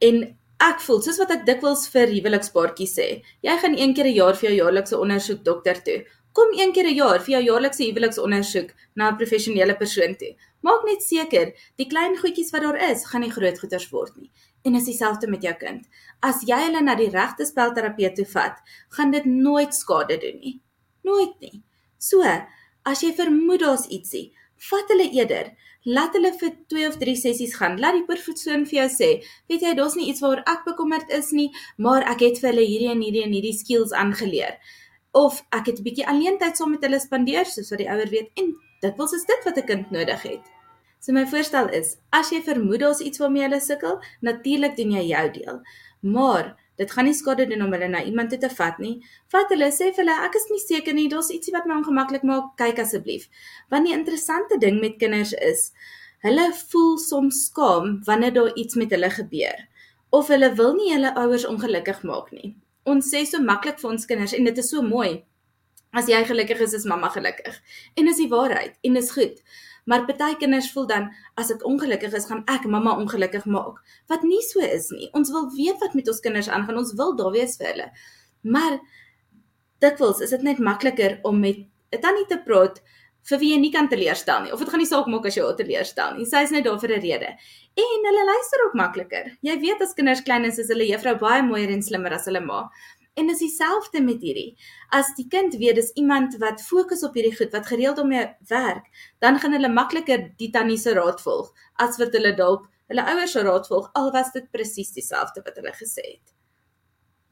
En 0.04 0.20
ek 0.62 0.82
voel 0.82 1.00
soos 1.06 1.18
wat 1.22 1.32
ek 1.36 1.46
dikwels 1.46 1.86
vir 1.92 2.11
huwelikspaartjies 2.11 2.94
sê, 2.98 3.09
jy 3.46 3.56
gaan 3.62 3.78
een 3.78 3.94
keer 3.94 4.11
'n 4.11 4.18
jaar 4.18 4.36
vir 4.36 4.50
jou 4.50 4.56
jaarlikse 4.59 4.98
ondersoek 4.98 5.44
dokter 5.44 5.82
toe. 5.86 6.04
Kom 6.32 6.50
een 6.54 6.72
keer 6.72 6.86
'n 6.86 6.94
jaar 6.94 7.20
vir 7.20 7.32
jou 7.34 7.42
jaarlikse 7.42 7.84
huweliksondersoek 7.84 8.74
na 8.96 9.11
'n 9.11 9.16
professionele 9.16 9.74
persoon 9.74 10.16
toe. 10.16 10.36
Maak 10.62 10.84
net 10.84 11.02
seker 11.02 11.52
die 11.76 11.86
klein 11.86 12.16
goedjies 12.16 12.50
wat 12.50 12.62
daar 12.62 12.90
is, 12.90 13.06
gaan 13.06 13.20
nie 13.20 13.30
groot 13.30 13.59
goeters 13.59 13.90
word 13.90 14.16
nie. 14.16 14.30
En 14.66 14.74
is 14.74 14.88
dieselfde 14.88 15.28
met 15.30 15.42
jou 15.42 15.54
kind. 15.61 15.86
As 16.20 16.42
jy 16.46 16.59
hulle 16.64 16.82
na 16.82 16.96
die 16.98 17.11
regte 17.12 17.46
spelterapeut 17.46 18.16
toe 18.18 18.26
vat, 18.32 18.59
gaan 18.96 19.14
dit 19.14 19.24
nooit 19.24 19.74
skade 19.74 20.18
doen 20.22 20.40
nie. 20.42 20.59
Nooit 21.06 21.38
nie. 21.40 21.62
So, 21.98 22.24
as 22.84 23.02
jy 23.02 23.12
vermoed 23.14 23.62
daar's 23.62 23.86
ietsie, 23.86 24.32
vat 24.70 24.90
hulle 24.92 25.09
eerder. 25.14 25.54
Laat 25.86 26.16
hulle 26.18 26.32
vir 26.40 26.56
2 26.68 26.88
of 26.88 26.98
3 27.00 27.14
sessies 27.16 27.54
gaan. 27.56 27.78
Laat 27.80 28.00
die 28.00 28.04
persoon 28.09 28.66
vir 28.66 28.82
jou 28.82 28.88
sê, 28.92 29.11
weet 29.48 29.62
jy, 29.62 29.72
daar's 29.78 29.96
nie 29.96 30.11
iets 30.11 30.20
waaroor 30.20 30.42
ek 30.50 30.66
bekommerd 30.66 31.14
is 31.14 31.30
nie, 31.32 31.48
maar 31.78 32.04
ek 32.11 32.26
het 32.26 32.42
vir 32.42 32.52
hulle 32.52 32.66
hierdie 32.66 32.92
en 32.92 33.00
hierdie 33.06 33.24
en 33.24 33.32
hierdie 33.32 33.56
skills 33.56 33.94
aangeleer 33.96 34.59
of 35.12 35.42
ek 35.50 35.66
het 35.66 35.78
'n 35.78 35.86
bietjie 35.88 36.06
alleen 36.06 36.38
tyd 36.38 36.56
saam 36.56 36.70
met 36.70 36.84
hulle 36.86 37.00
spandeer 37.00 37.46
soos 37.46 37.70
wat 37.70 37.78
die 37.78 37.90
ouer 37.90 38.11
weet 38.11 38.30
en 38.40 38.54
dit 38.82 38.94
wels 38.98 39.12
is 39.12 39.24
dit 39.24 39.44
wat 39.44 39.59
'n 39.59 39.66
kind 39.66 39.90
nodig 39.90 40.22
het. 40.22 40.44
So 41.01 41.14
my 41.14 41.24
voorstel 41.30 41.70
is, 41.74 41.96
as 42.12 42.32
jy 42.34 42.40
vermoed 42.46 42.82
daar's 42.82 43.03
iets 43.05 43.20
waarmee 43.22 43.44
hulle 43.46 43.61
sukkel, 43.62 44.01
natuurlik 44.26 44.76
doen 44.76 44.96
jy 44.96 45.05
jou 45.11 45.24
deel. 45.36 45.61
Maar 46.14 46.53
dit 46.78 46.90
gaan 46.94 47.09
nie 47.09 47.16
skade 47.16 47.46
doen 47.51 47.64
om 47.66 47.72
hulle 47.74 47.88
na 47.90 48.03
iemand 48.07 48.30
toe 48.30 48.38
te 48.42 48.51
vat 48.59 48.78
nie. 48.82 48.99
Vat 49.34 49.51
hulle 49.55 49.70
sê 49.74 49.90
vir 49.90 50.05
hulle 50.05 50.18
ek 50.26 50.38
is 50.40 50.46
nie 50.51 50.61
seker 50.62 50.94
nie, 50.94 51.09
daar's 51.11 51.32
ietsie 51.34 51.55
wat 51.55 51.66
my 51.66 51.78
ongemaklik 51.78 52.26
maak, 52.26 52.55
kyk 52.61 52.82
asseblief. 52.84 53.26
Want 53.70 53.86
die 53.90 53.96
interessante 53.96 54.61
ding 54.62 54.78
met 54.82 54.99
kinders 55.03 55.34
is, 55.38 55.72
hulle 56.26 56.51
voel 56.70 56.96
soms 57.03 57.44
skaam 57.49 57.99
wanneer 58.07 58.34
daar 58.34 58.55
iets 58.59 58.78
met 58.78 58.94
hulle 58.94 59.11
gebeur 59.14 59.66
of 60.11 60.30
hulle 60.32 60.49
wil 60.59 60.72
nie 60.74 60.88
hulle 60.90 61.12
ouers 61.20 61.44
ongelukkig 61.46 62.01
maak 62.09 62.32
nie 62.34 62.57
ons 62.88 63.11
sê 63.12 63.24
so 63.28 63.40
maklik 63.44 63.80
vir 63.82 63.92
ons 63.92 64.07
kinders 64.09 64.34
en 64.36 64.49
dit 64.49 64.61
is 64.62 64.70
so 64.72 64.84
mooi. 64.84 65.22
As 65.96 66.09
jy 66.11 66.20
gelukkig 66.28 66.61
is, 66.66 66.74
is 66.76 66.86
mamma 66.88 67.09
gelukkig. 67.12 67.57
En 67.96 68.09
dis 68.09 68.20
die 68.20 68.28
waarheid 68.32 68.76
en 68.84 68.99
dis 68.99 69.12
goed. 69.14 69.40
Maar 69.89 70.05
baie 70.09 70.36
kinders 70.36 70.68
voel 70.74 70.86
dan 70.91 71.09
as 71.41 71.51
ek 71.55 71.64
ongelukkig 71.66 72.12
is, 72.12 72.28
gaan 72.28 72.45
ek 72.53 72.66
mamma 72.68 72.97
ongelukkig 73.01 73.47
maak. 73.49 73.80
Wat 74.12 74.26
nie 74.26 74.43
so 74.45 74.61
is 74.61 74.91
nie. 74.93 75.09
Ons 75.16 75.32
wil 75.32 75.49
weet 75.57 75.80
wat 75.80 75.97
met 75.97 76.09
ons 76.12 76.20
kinders 76.24 76.51
aangaan. 76.53 76.80
Ons 76.82 76.93
wil 76.99 77.16
daar 77.16 77.32
wees 77.32 77.57
vir 77.57 77.72
hulle. 77.72 77.89
Maar 78.45 78.78
dikwels 79.80 80.20
is 80.24 80.34
dit 80.36 80.45
net 80.45 80.61
makliker 80.61 81.18
om 81.24 81.41
met 81.41 81.64
'n 81.93 82.01
tannie 82.01 82.26
te 82.28 82.39
praat 82.45 82.82
vir 83.28 83.39
wie 83.39 83.53
jy 83.53 83.61
nie 83.61 83.72
kan 83.72 83.89
teleurstel 83.89 84.43
nie 84.43 84.53
of 84.53 84.61
dit 84.62 84.68
gaan 84.68 84.80
nie 84.80 84.89
saak 84.89 85.07
maak 85.07 85.26
as 85.26 85.36
jy 85.36 85.45
haar 85.45 85.57
teleurstel 85.57 86.16
nie. 86.16 86.26
Sy 86.28 86.43
is 86.47 86.51
net 86.51 86.64
daar 86.64 86.78
vir 86.80 86.97
'n 86.97 87.01
rede. 87.01 87.30
En 87.76 88.07
hulle 88.09 88.24
luister 88.24 88.64
ook 88.66 88.74
makliker. 88.74 89.36
Jy 89.43 89.59
weet 89.61 89.82
as 89.82 89.95
kinders 89.95 90.20
klein 90.20 90.45
is, 90.45 90.59
is 90.59 90.68
hulle 90.68 90.86
juffrou 90.89 91.18
baie 91.18 91.43
mooier 91.43 91.70
en 91.70 91.82
slimmer 91.82 92.12
as 92.12 92.26
hulle 92.26 92.41
ma. 92.41 92.68
En 93.18 93.26
dis 93.26 93.42
dieselfde 93.42 94.00
met 94.04 94.22
hierdie. 94.22 94.52
As 94.94 95.10
die 95.18 95.26
kind 95.30 95.56
weet 95.58 95.78
dis 95.80 95.90
iemand 95.98 96.36
wat 96.42 96.62
fokus 96.62 97.02
op 97.06 97.16
hierdie 97.18 97.34
goed, 97.34 97.50
wat 97.52 97.66
gereeld 97.66 97.98
om 97.98 98.12
mee 98.12 98.26
werk, 98.50 98.86
dan 99.18 99.40
gaan 99.42 99.56
hulle 99.56 99.70
makliker 99.72 100.28
die 100.38 100.50
tannie 100.54 100.78
se 100.78 100.94
raad 100.94 101.22
volg 101.24 101.50
as 101.82 101.98
wat 101.98 102.14
hulle 102.14 102.34
dalk 102.38 102.68
hulle 102.88 103.04
ouers 103.12 103.34
se 103.36 103.42
raad 103.44 103.66
volg 103.68 103.90
al 103.98 104.12
was 104.14 104.30
dit 104.32 104.46
presies 104.54 104.94
dieselfde 104.96 105.42
wat 105.44 105.58
hulle 105.60 105.74
gesê 105.76 106.04
het. 106.06 106.34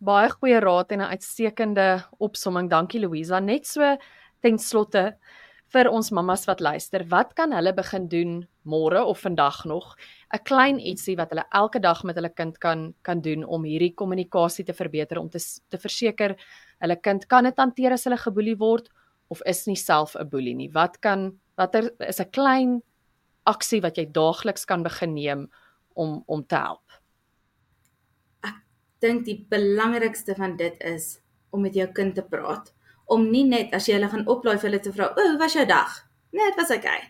Baie 0.04 0.28
goeie 0.30 0.58
raad 0.60 0.92
en 0.92 1.00
'n 1.00 1.12
uitstekende 1.14 2.04
opsomming. 2.18 2.68
Dankie 2.70 3.00
Louisa. 3.00 3.40
Net 3.40 3.66
so 3.66 3.96
ten 4.42 4.58
slotte 4.58 5.16
vir 5.74 5.88
ons 5.90 6.10
mammas 6.14 6.46
wat 6.46 6.60
luister, 6.60 7.04
wat 7.10 7.34
kan 7.34 7.52
hulle 7.52 7.72
begin 7.74 8.06
doen 8.08 8.36
môre 8.64 9.02
of 9.04 9.20
vandag 9.20 9.64
nog? 9.64 9.96
'n 10.32 10.44
Klein 10.44 10.78
ietsie 10.78 11.16
wat 11.16 11.30
hulle 11.30 11.44
elke 11.52 11.80
dag 11.80 12.04
met 12.04 12.16
hulle 12.16 12.30
kind 12.30 12.58
kan 12.58 12.94
kan 13.02 13.20
doen 13.20 13.44
om 13.44 13.64
hierdie 13.64 13.94
kommunikasie 13.94 14.64
te 14.64 14.72
verbeter 14.72 15.18
om 15.18 15.28
te 15.28 15.38
te 15.70 15.78
verseker 15.78 16.36
hulle 16.80 16.96
kind 16.96 17.26
kan 17.28 17.44
dit 17.44 17.56
hanteer 17.56 17.92
as 17.92 18.04
hulle 18.04 18.18
geboelie 18.20 18.56
word 18.58 18.88
of 19.30 19.42
is 19.46 19.66
nie 19.66 19.76
self 19.76 20.16
'n 20.16 20.28
boelie 20.28 20.54
nie. 20.54 20.68
Wat 20.68 21.00
kan 21.00 21.38
watter 21.56 21.90
is 22.00 22.20
'n 22.20 22.30
klein 22.30 22.82
aksie 23.44 23.80
wat 23.80 23.96
jy 23.98 24.06
daagliks 24.06 24.64
kan 24.64 24.82
begin 24.82 25.14
neem 25.14 25.50
om 25.94 26.22
om 26.26 26.44
te 26.44 26.56
help? 26.56 26.84
Ek 28.44 28.62
dink 29.00 29.24
die 29.24 29.46
belangrikste 29.48 30.34
van 30.34 30.56
dit 30.56 30.76
is 30.80 31.20
om 31.50 31.62
met 31.62 31.74
jou 31.74 31.86
kind 31.86 32.14
te 32.14 32.22
praat 32.22 32.72
om 33.06 33.28
nie 33.30 33.44
net 33.46 33.74
as 33.76 33.86
jy 33.88 33.96
hulle 33.96 34.10
gaan 34.12 34.26
oplaai 34.26 34.56
vir 34.56 34.70
hulle 34.70 34.82
te 34.82 34.92
vra, 34.92 35.12
"O, 35.16 35.28
hoe 35.30 35.38
was 35.38 35.54
jou 35.54 35.66
dag?" 35.66 36.08
Nee, 36.32 36.46
dit 36.50 36.56
was 36.56 36.70
oukei. 36.70 37.00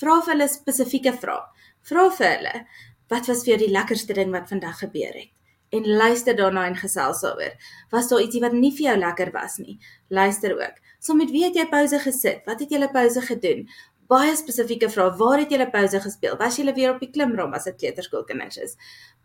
Vra 0.00 0.20
vir 0.22 0.34
hulle 0.34 0.48
spesifieke 0.48 1.12
vrae. 1.12 1.42
Vra 1.82 2.10
vir 2.10 2.26
hulle, 2.26 2.66
"Wat 3.10 3.26
was 3.28 3.44
vir 3.44 3.54
jou 3.54 3.66
die 3.66 3.74
lekkerste 3.74 4.14
ding 4.14 4.32
wat 4.32 4.48
vandag 4.48 4.78
gebeur 4.78 5.12
het?" 5.14 5.30
En 5.70 5.86
luister 5.86 6.36
daarna 6.36 6.66
en 6.66 6.76
gesels 6.76 7.20
daaroor. 7.20 7.54
Was 7.90 8.08
daar 8.08 8.20
ietsie 8.20 8.40
wat 8.40 8.52
nie 8.52 8.70
vir 8.70 8.86
jou 8.86 8.98
lekker 8.98 9.32
was 9.32 9.58
nie? 9.58 9.78
Luister 10.08 10.54
ook. 10.54 10.76
So 11.00 11.14
met 11.14 11.30
wie 11.30 11.44
het 11.44 11.54
jy 11.54 11.66
pouse 11.66 11.98
gesit? 11.98 12.44
Wat 12.46 12.60
het 12.60 12.70
julle 12.70 12.90
pouse 12.90 13.20
gedoen? 13.20 13.68
Baie 14.06 14.36
spesifieke 14.36 14.90
vrae. 14.90 15.16
Waar 15.18 15.38
het 15.38 15.50
julle 15.50 15.70
pouse 15.70 16.00
gespeel? 16.00 16.36
Was 16.36 16.56
julle 16.56 16.74
weer 16.74 16.94
op 16.94 17.00
die 17.00 17.10
klimrom 17.10 17.52
as 17.52 17.64
dit 17.64 17.76
kleuterskoolkinders 17.76 18.56
is? 18.56 18.76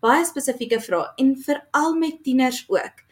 Baie 0.01 0.25
spesifieke 0.25 0.79
vrae 0.81 1.13
en 1.17 1.35
veral 1.37 1.95
met 1.95 2.23
tieners 2.23 2.65
ook 2.67 3.05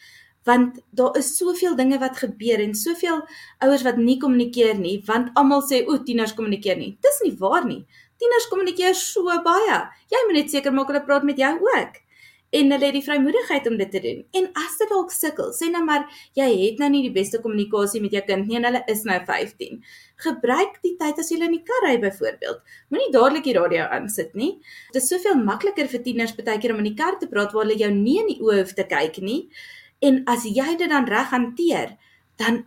want 0.47 0.79
daar 0.95 1.17
is 1.19 1.35
soveel 1.37 1.75
dinge 1.75 1.99
wat 1.99 2.17
gebeur 2.23 2.63
en 2.63 2.75
soveel 2.75 3.21
ouers 3.65 3.83
wat 3.87 3.99
nie 3.99 4.17
kommunikeer 4.21 4.79
nie 4.79 4.97
want 5.07 5.29
almal 5.35 5.63
sê 5.67 5.83
o 5.85 5.99
tieners 6.07 6.35
kommunikeer 6.37 6.79
nie. 6.79 6.95
Dis 7.03 7.21
nie 7.25 7.35
waar 7.41 7.67
nie. 7.67 7.83
Tieners 8.17 8.49
kommunikeer 8.49 8.97
so 8.97 9.37
baie. 9.45 9.79
Jy 10.09 10.25
moet 10.25 10.41
net 10.41 10.53
seker 10.53 10.73
maak 10.73 10.91
hulle 10.91 11.05
praat 11.05 11.25
met 11.27 11.37
jou 11.37 11.53
ook. 11.61 12.03
En 12.55 12.71
hulle 12.71 12.87
het 12.87 12.95
die 12.95 13.03
vrymoedigheid 13.03 13.65
om 13.67 13.75
dit 13.77 13.89
te 13.91 13.99
doen. 13.99 14.21
En 14.39 14.45
as 14.55 14.77
dit 14.79 14.89
dalk 14.89 15.11
sukkel 15.11 15.49
sê 15.53 15.67
nou 15.69 15.81
maar 15.83 16.05
jy 16.37 16.47
het 16.47 16.79
nou 16.79 16.87
nie 16.93 17.03
die 17.03 17.13
beste 17.13 17.41
kommunikasie 17.43 17.99
met 18.01 18.15
jou 18.15 18.21
kind 18.29 18.47
nie 18.47 18.55
en 18.61 18.69
hulle 18.69 18.81
is 18.87 19.03
nou 19.09 19.17
15 19.27 19.81
gebruik 20.23 20.77
die 20.85 20.93
tyd 21.01 21.19
as 21.19 21.31
jy 21.33 21.41
in 21.43 21.57
die 21.57 21.65
kar 21.67 21.83
ry 21.89 21.97
byvoorbeeld. 22.01 22.61
Moenie 22.93 23.11
dadelik 23.13 23.49
die 23.49 23.57
radio 23.59 23.89
aansit 23.97 24.31
nie. 24.39 24.53
Dit 24.95 25.03
is 25.03 25.11
soveel 25.11 25.35
makliker 25.43 25.91
vir 25.91 26.05
tieners 26.07 26.37
baie 26.39 26.55
keer 26.55 26.73
om 26.73 26.79
in 26.85 26.93
die 26.93 26.97
kar 26.97 27.19
te 27.19 27.27
praat 27.27 27.51
waar 27.51 27.67
hulle 27.67 27.77
jou 27.83 27.91
nie 27.91 28.21
in 28.23 28.31
die 28.31 28.39
oë 28.39 28.61
hoef 28.61 28.73
te 28.79 28.87
kyk 28.87 29.19
nie 29.27 29.41
En 29.99 30.21
as 30.29 30.45
jy 30.45 30.75
dit 30.77 30.89
dan 30.89 31.07
reg 31.09 31.31
hanteer, 31.33 31.95
dan 32.37 32.65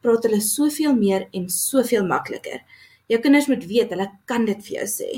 praat 0.00 0.24
hulle 0.24 0.40
soveel 0.40 0.94
meer 0.96 1.26
en 1.36 1.48
soveel 1.52 2.06
makliker. 2.08 2.62
Jou 3.10 3.20
kinders 3.20 3.50
moet 3.50 3.66
weet 3.68 3.92
hulle 3.92 4.06
kan 4.30 4.46
dit 4.48 4.62
vir 4.66 4.80
jou 4.80 4.86
sê. 4.88 5.10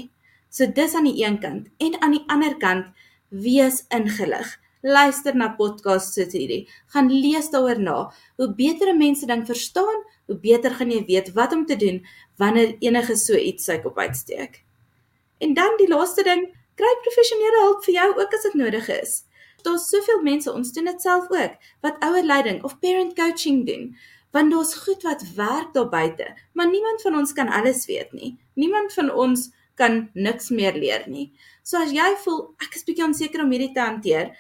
So 0.53 0.67
dis 0.67 0.95
aan 0.97 1.07
die 1.09 1.23
een 1.23 1.39
kant 1.41 1.69
en 1.81 1.99
aan 2.03 2.17
die 2.17 2.25
ander 2.33 2.57
kant 2.61 2.91
wees 3.31 3.83
ingelig. 3.95 4.59
Luister 4.83 5.37
na 5.39 5.53
podcasts 5.55 6.17
soos 6.17 6.35
hierdie. 6.35 6.67
Gaan 6.91 7.11
lees 7.13 7.53
daaroor 7.53 7.79
na. 7.79 7.99
Hoe 8.37 8.49
beter 8.59 8.91
mense 8.97 9.29
ding 9.31 9.45
verstaan, 9.47 10.03
hoe 10.27 10.39
beter 10.43 10.75
gaan 10.75 10.91
jy 10.91 11.05
weet 11.07 11.31
wat 11.37 11.55
om 11.55 11.63
te 11.67 11.77
doen 11.79 12.03
wanneer 12.43 12.75
enige 12.83 13.17
so 13.17 13.39
iets 13.39 13.69
sy 13.71 13.79
kop 13.85 14.01
uitsteek. 14.01 14.65
En 15.39 15.55
dan 15.55 15.79
die 15.79 15.89
laaste 15.91 16.25
ding, 16.27 16.49
kry 16.75 16.91
professionele 17.05 17.63
hulp 17.67 17.85
vir 17.87 17.95
jou 18.01 18.09
ook 18.19 18.35
as 18.35 18.49
dit 18.49 18.59
nodig 18.59 18.89
is. 18.97 19.15
Daar's 19.63 19.89
soveel 19.89 20.23
mense, 20.23 20.53
ons 20.53 20.73
doen 20.73 20.85
dit 20.91 21.01
self 21.01 21.31
ook, 21.31 21.57
wat 21.81 22.01
ouerleiding 22.03 22.63
of 22.65 22.79
parent 22.79 23.15
coaching 23.15 23.67
doen. 23.67 23.97
Want 24.33 24.51
daar's 24.51 24.75
goed 24.75 25.03
wat 25.03 25.25
werk 25.37 25.73
daar 25.73 25.89
buite, 25.89 26.37
maar 26.53 26.71
niemand 26.71 27.03
van 27.03 27.17
ons 27.17 27.33
kan 27.33 27.49
alles 27.49 27.87
weet 27.87 28.13
nie. 28.13 28.39
Niemand 28.55 28.93
van 28.93 29.13
ons 29.13 29.51
kan 29.75 30.09
niks 30.15 30.49
meer 30.49 30.75
leer 30.77 31.05
nie. 31.07 31.33
So 31.63 31.81
as 31.81 31.93
jy 31.93 32.09
voel 32.25 32.41
ek 32.65 32.77
is 32.77 32.85
bietjie 32.89 33.05
onseker 33.05 33.45
om 33.45 33.53
hierdie 33.53 33.73
te 33.77 33.85
hanteer, 33.85 34.33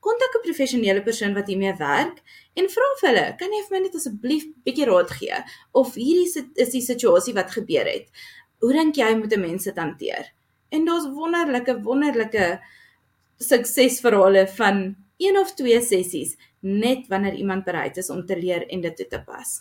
kontak 0.00 0.36
'n 0.36 0.46
professionele 0.46 1.02
persoon 1.02 1.34
wat 1.34 1.46
hiermee 1.46 1.74
werk 1.76 2.22
en 2.56 2.68
vra 2.74 2.88
vir 3.00 3.08
hulle, 3.08 3.26
kan 3.38 3.52
jy 3.52 3.62
vir 3.68 3.76
my 3.76 3.80
net 3.84 3.94
asseblief 3.94 4.44
bietjie 4.64 4.86
raad 4.88 5.10
gee 5.10 5.38
of 5.72 5.94
hierdie 5.94 6.28
is 6.56 6.70
die 6.76 6.84
situasie 6.84 7.34
wat 7.34 7.50
gebeur 7.50 7.86
het. 7.86 8.06
Hoe 8.60 8.72
dink 8.72 8.96
jy 8.96 9.14
moet 9.16 9.32
'n 9.32 9.40
mens 9.40 9.64
dit 9.64 9.76
hanteer? 9.76 10.32
En 10.70 10.84
daar's 10.84 11.06
wonderlike 11.06 11.82
wonderlike 11.82 12.60
suksesverhale 13.40 14.46
van 14.58 14.94
een 15.20 15.38
of 15.40 15.54
twee 15.56 15.80
sessies 15.84 16.36
net 16.60 17.08
wanneer 17.08 17.34
iemand 17.40 17.64
bereid 17.64 17.96
is 17.96 18.10
om 18.10 18.24
te 18.26 18.36
leer 18.36 18.66
en 18.68 18.80
dit 18.84 18.96
toe 18.96 19.06
te 19.06 19.20
pas. 19.24 19.60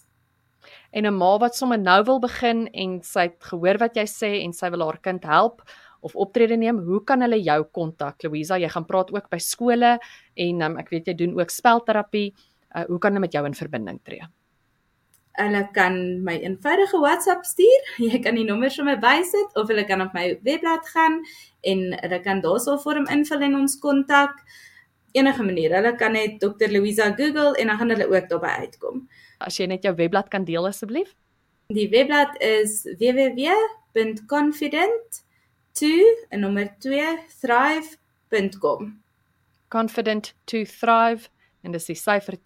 En 0.91 1.05
'n 1.05 1.17
ma 1.17 1.37
wat 1.37 1.55
sommer 1.55 1.79
nou 1.79 2.03
wil 2.03 2.19
begin 2.19 2.67
en 2.73 3.01
sy 3.03 3.19
het 3.19 3.43
gehoor 3.43 3.77
wat 3.77 3.95
jy 3.95 4.05
sê 4.05 4.43
en 4.43 4.53
sy 4.53 4.69
wil 4.69 4.83
haar 4.85 4.99
kind 5.01 5.23
help 5.23 5.61
of 6.01 6.15
optrede 6.15 6.57
neem, 6.57 6.79
hoe 6.79 7.03
kan 7.03 7.21
hulle 7.21 7.41
jou 7.43 7.63
kontak? 7.63 8.23
Louisa, 8.23 8.57
jy 8.57 8.69
gaan 8.69 8.85
praat 8.85 9.11
ook 9.11 9.29
by 9.29 9.37
skole 9.37 9.99
en 10.35 10.61
um, 10.61 10.77
ek 10.77 10.89
weet 10.89 11.07
jy 11.07 11.13
doen 11.13 11.39
ook 11.39 11.49
spelterapie. 11.49 12.33
Uh, 12.75 12.85
hoe 12.87 12.99
kan 12.99 13.11
hulle 13.11 13.19
met 13.19 13.33
jou 13.33 13.45
in 13.45 13.53
verbinding 13.53 13.99
tree? 14.03 14.23
Hulle 15.39 15.69
kan 15.73 16.23
my 16.23 16.35
eenvoudige 16.43 16.99
WhatsApp 16.99 17.45
stuur. 17.47 17.81
Jy 18.09 18.19
kan 18.23 18.35
die 18.35 18.47
nommers 18.47 18.77
vir 18.79 18.85
my 18.89 18.97
bysit 18.99 19.49
of 19.59 19.67
hulle 19.71 19.85
kan 19.87 20.01
op 20.05 20.13
my 20.17 20.25
webblad 20.45 20.83
gaan 20.93 21.15
en 21.63 21.79
hulle 21.95 22.19
kan 22.25 22.41
daarso 22.43 22.71
'n 22.75 22.83
vorm 22.83 23.05
invul 23.07 23.41
en 23.41 23.55
ons 23.55 23.79
kontak. 23.79 24.33
Enige 25.13 25.43
manier. 25.43 25.75
Hulle 25.75 25.95
kan 25.95 26.11
net 26.13 26.39
Dr. 26.39 26.69
Louisa 26.69 27.15
Google 27.15 27.55
en 27.57 27.67
dan 27.67 27.77
gaan 27.77 27.89
hulle 27.89 28.07
ook 28.07 28.29
daarby 28.29 28.47
uitkom. 28.65 29.09
As 29.39 29.57
jy 29.57 29.65
net 29.65 29.83
jou 29.83 29.95
webblad 29.95 30.29
kan 30.29 30.45
deel 30.45 30.67
asseblief. 30.67 31.15
Die 31.67 31.89
webblad 31.89 32.41
is 32.41 32.83
www.confident.com 32.99 35.27
2 35.79 36.25
en 36.29 36.39
nommer 36.39 36.75
2 36.77 37.17
thrive.com. 37.39 39.03
Confident 39.67 40.33
to 40.43 40.65
thrive 40.65 41.29
en 41.61 41.71
dis 41.71 41.85
die 41.85 41.95
syfer 41.95 42.37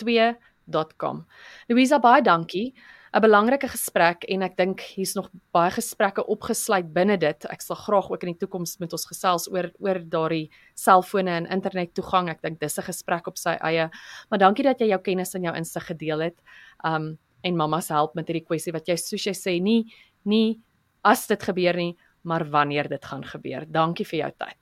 2.com. 0.72 1.26
Louisa 1.68 2.00
baie 2.00 2.22
dankie. 2.22 2.74
'n 3.14 3.22
Belangrike 3.22 3.68
gesprek 3.70 4.24
en 4.26 4.42
ek 4.42 4.56
dink 4.58 4.82
hier's 4.82 5.14
nog 5.14 5.28
baie 5.54 5.70
gesprekke 5.70 6.24
opgesluit 6.26 6.88
binne 6.96 7.18
dit. 7.22 7.46
Ek 7.46 7.62
sal 7.62 7.78
graag 7.78 8.10
ook 8.10 8.24
in 8.26 8.32
die 8.34 8.42
toekoms 8.42 8.80
met 8.82 8.94
ons 8.94 9.06
gesels 9.06 9.46
oor 9.52 9.70
oor 9.78 10.00
daardie 10.02 10.50
selfone 10.74 11.30
en 11.30 11.46
internet 11.46 11.94
toegang. 11.94 12.30
Ek 12.30 12.42
dink 12.42 12.60
dis 12.60 12.80
'n 12.80 12.90
gesprek 12.90 13.28
op 13.28 13.38
sy 13.38 13.54
eie. 13.62 13.90
Maar 14.32 14.40
dankie 14.40 14.64
dat 14.64 14.80
jy 14.80 14.88
jou 14.88 15.00
kennis 15.00 15.36
en 15.36 15.44
jou 15.44 15.56
insig 15.56 15.86
gedeel 15.86 16.20
het. 16.20 16.42
Um 16.84 17.18
en 17.44 17.56
mamma 17.58 17.82
se 17.82 17.94
help 17.94 18.16
met 18.16 18.28
hierdie 18.28 18.48
kwessie 18.48 18.74
wat 18.74 18.88
jy 18.88 18.96
soos 18.96 19.26
jy 19.26 19.34
sê 19.34 19.62
nie 19.62 19.86
nie 20.26 20.60
as 21.04 21.28
dit 21.28 21.44
gebeur 21.44 21.76
nie, 21.76 21.98
maar 22.24 22.46
wanneer 22.50 22.90
dit 22.90 23.06
gaan 23.06 23.24
gebeur. 23.24 23.66
Dankie 23.70 24.06
vir 24.06 24.20
jou 24.20 24.32
tyd. 24.40 24.58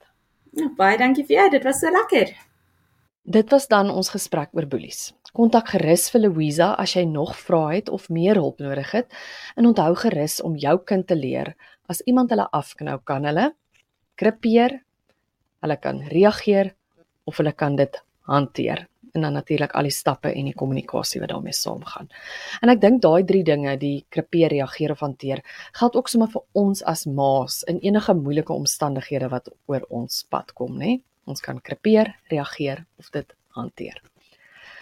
Ja, 0.53 0.67
baie 0.75 0.97
dankie 0.97 1.23
vir 1.23 1.37
jou. 1.37 1.49
Dit 1.49 1.63
was 1.63 1.79
so 1.79 1.87
lekker. 1.87 2.50
Dit 3.22 3.51
was 3.53 3.67
dan 3.67 3.91
ons 3.93 4.09
gesprek 4.09 4.49
oor 4.57 4.65
boelies. 4.65 5.11
Kontak 5.38 5.69
gerus 5.76 6.07
vir 6.09 6.24
Louisa 6.24 6.72
as 6.74 6.95
jy 6.97 7.03
nog 7.05 7.36
vrae 7.38 7.76
het 7.76 7.89
of 7.93 8.09
meer 8.09 8.36
hulp 8.36 8.59
nodig 8.59 8.89
het. 8.91 9.11
En 9.55 9.69
onthou 9.69 9.93
gerus 9.95 10.39
om 10.41 10.55
jou 10.57 10.80
kind 10.84 11.05
te 11.07 11.15
leer 11.15 11.53
as 11.86 12.01
iemand 12.09 12.34
hulle 12.34 12.47
afknou, 12.49 12.97
kan 13.05 13.28
hulle 13.30 13.51
kripeer, 14.17 14.80
hulle 15.61 15.78
kan 15.78 16.01
reageer 16.09 16.74
of 17.30 17.38
hulle 17.38 17.53
kan 17.53 17.76
dit 17.78 18.01
hanteer 18.26 18.88
en 19.13 19.22
dan 19.22 19.34
natuurlik 19.34 19.74
al 19.76 19.86
die 19.89 19.93
stappe 19.93 20.32
en 20.32 20.47
die 20.47 20.55
kommunikasie 20.55 21.19
wat 21.22 21.30
daarmee 21.30 21.53
saamgaan. 21.53 22.07
En 22.63 22.72
ek 22.72 22.82
dink 22.82 23.01
daai 23.03 23.26
drie 23.28 23.43
dinge, 23.43 23.76
die 23.78 24.05
krepeer, 24.09 24.49
reageer 24.55 24.95
of 24.95 25.03
hanteer, 25.03 25.43
geld 25.78 25.97
ook 25.99 26.09
sommer 26.09 26.32
vir 26.32 26.45
ons 26.57 26.82
as 26.88 27.05
ma's 27.05 27.61
in 27.67 27.82
enige 27.84 28.15
moeilike 28.15 28.55
omstandighede 28.55 29.30
wat 29.30 29.51
oor 29.67 29.86
ons 29.89 30.24
pad 30.32 30.55
kom, 30.55 30.80
nê? 30.80 31.01
Ons 31.26 31.41
kan 31.41 31.59
krepeer, 31.61 32.15
reageer 32.32 32.86
of 32.99 33.09
dit 33.11 33.34
hanteer. 33.49 34.01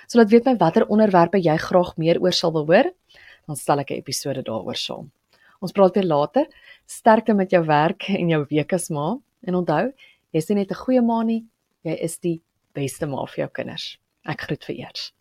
So 0.07 0.17
laat 0.17 0.31
weet 0.31 0.45
my 0.45 0.55
watter 0.57 0.87
onderwerpe 0.89 1.37
jy 1.37 1.57
graag 1.57 1.95
meer 1.97 2.19
oor 2.21 2.33
sal 2.33 2.51
wil 2.51 2.65
hoor, 2.65 2.91
dan 3.47 3.55
stel 3.55 3.79
ek 3.79 3.91
'n 3.91 4.01
episode 4.01 4.41
daaroor 4.43 4.75
saam. 4.75 5.11
Ons 5.61 5.71
praat 5.71 5.95
weer 5.95 6.05
later. 6.05 6.45
Sterkte 6.87 7.33
met 7.33 7.51
jou 7.51 7.63
werk 7.65 8.09
en 8.09 8.29
jou 8.29 8.45
week 8.49 8.73
as 8.73 8.89
ma 8.89 9.17
en 9.43 9.55
onthou, 9.55 9.93
jy's 10.31 10.49
nie 10.49 10.55
net 10.55 10.71
'n 10.71 10.75
goeie 10.85 11.01
ma 11.01 11.23
nie, 11.23 11.45
jy 11.83 11.95
is 11.99 12.17
die 12.17 12.41
beste 12.73 13.05
ma 13.05 13.25
vir 13.25 13.45
jou 13.45 13.49
kinders. 13.49 13.97
Ek 14.25 14.41
groet 14.41 14.63
vir 14.63 14.75
eers. 14.75 15.13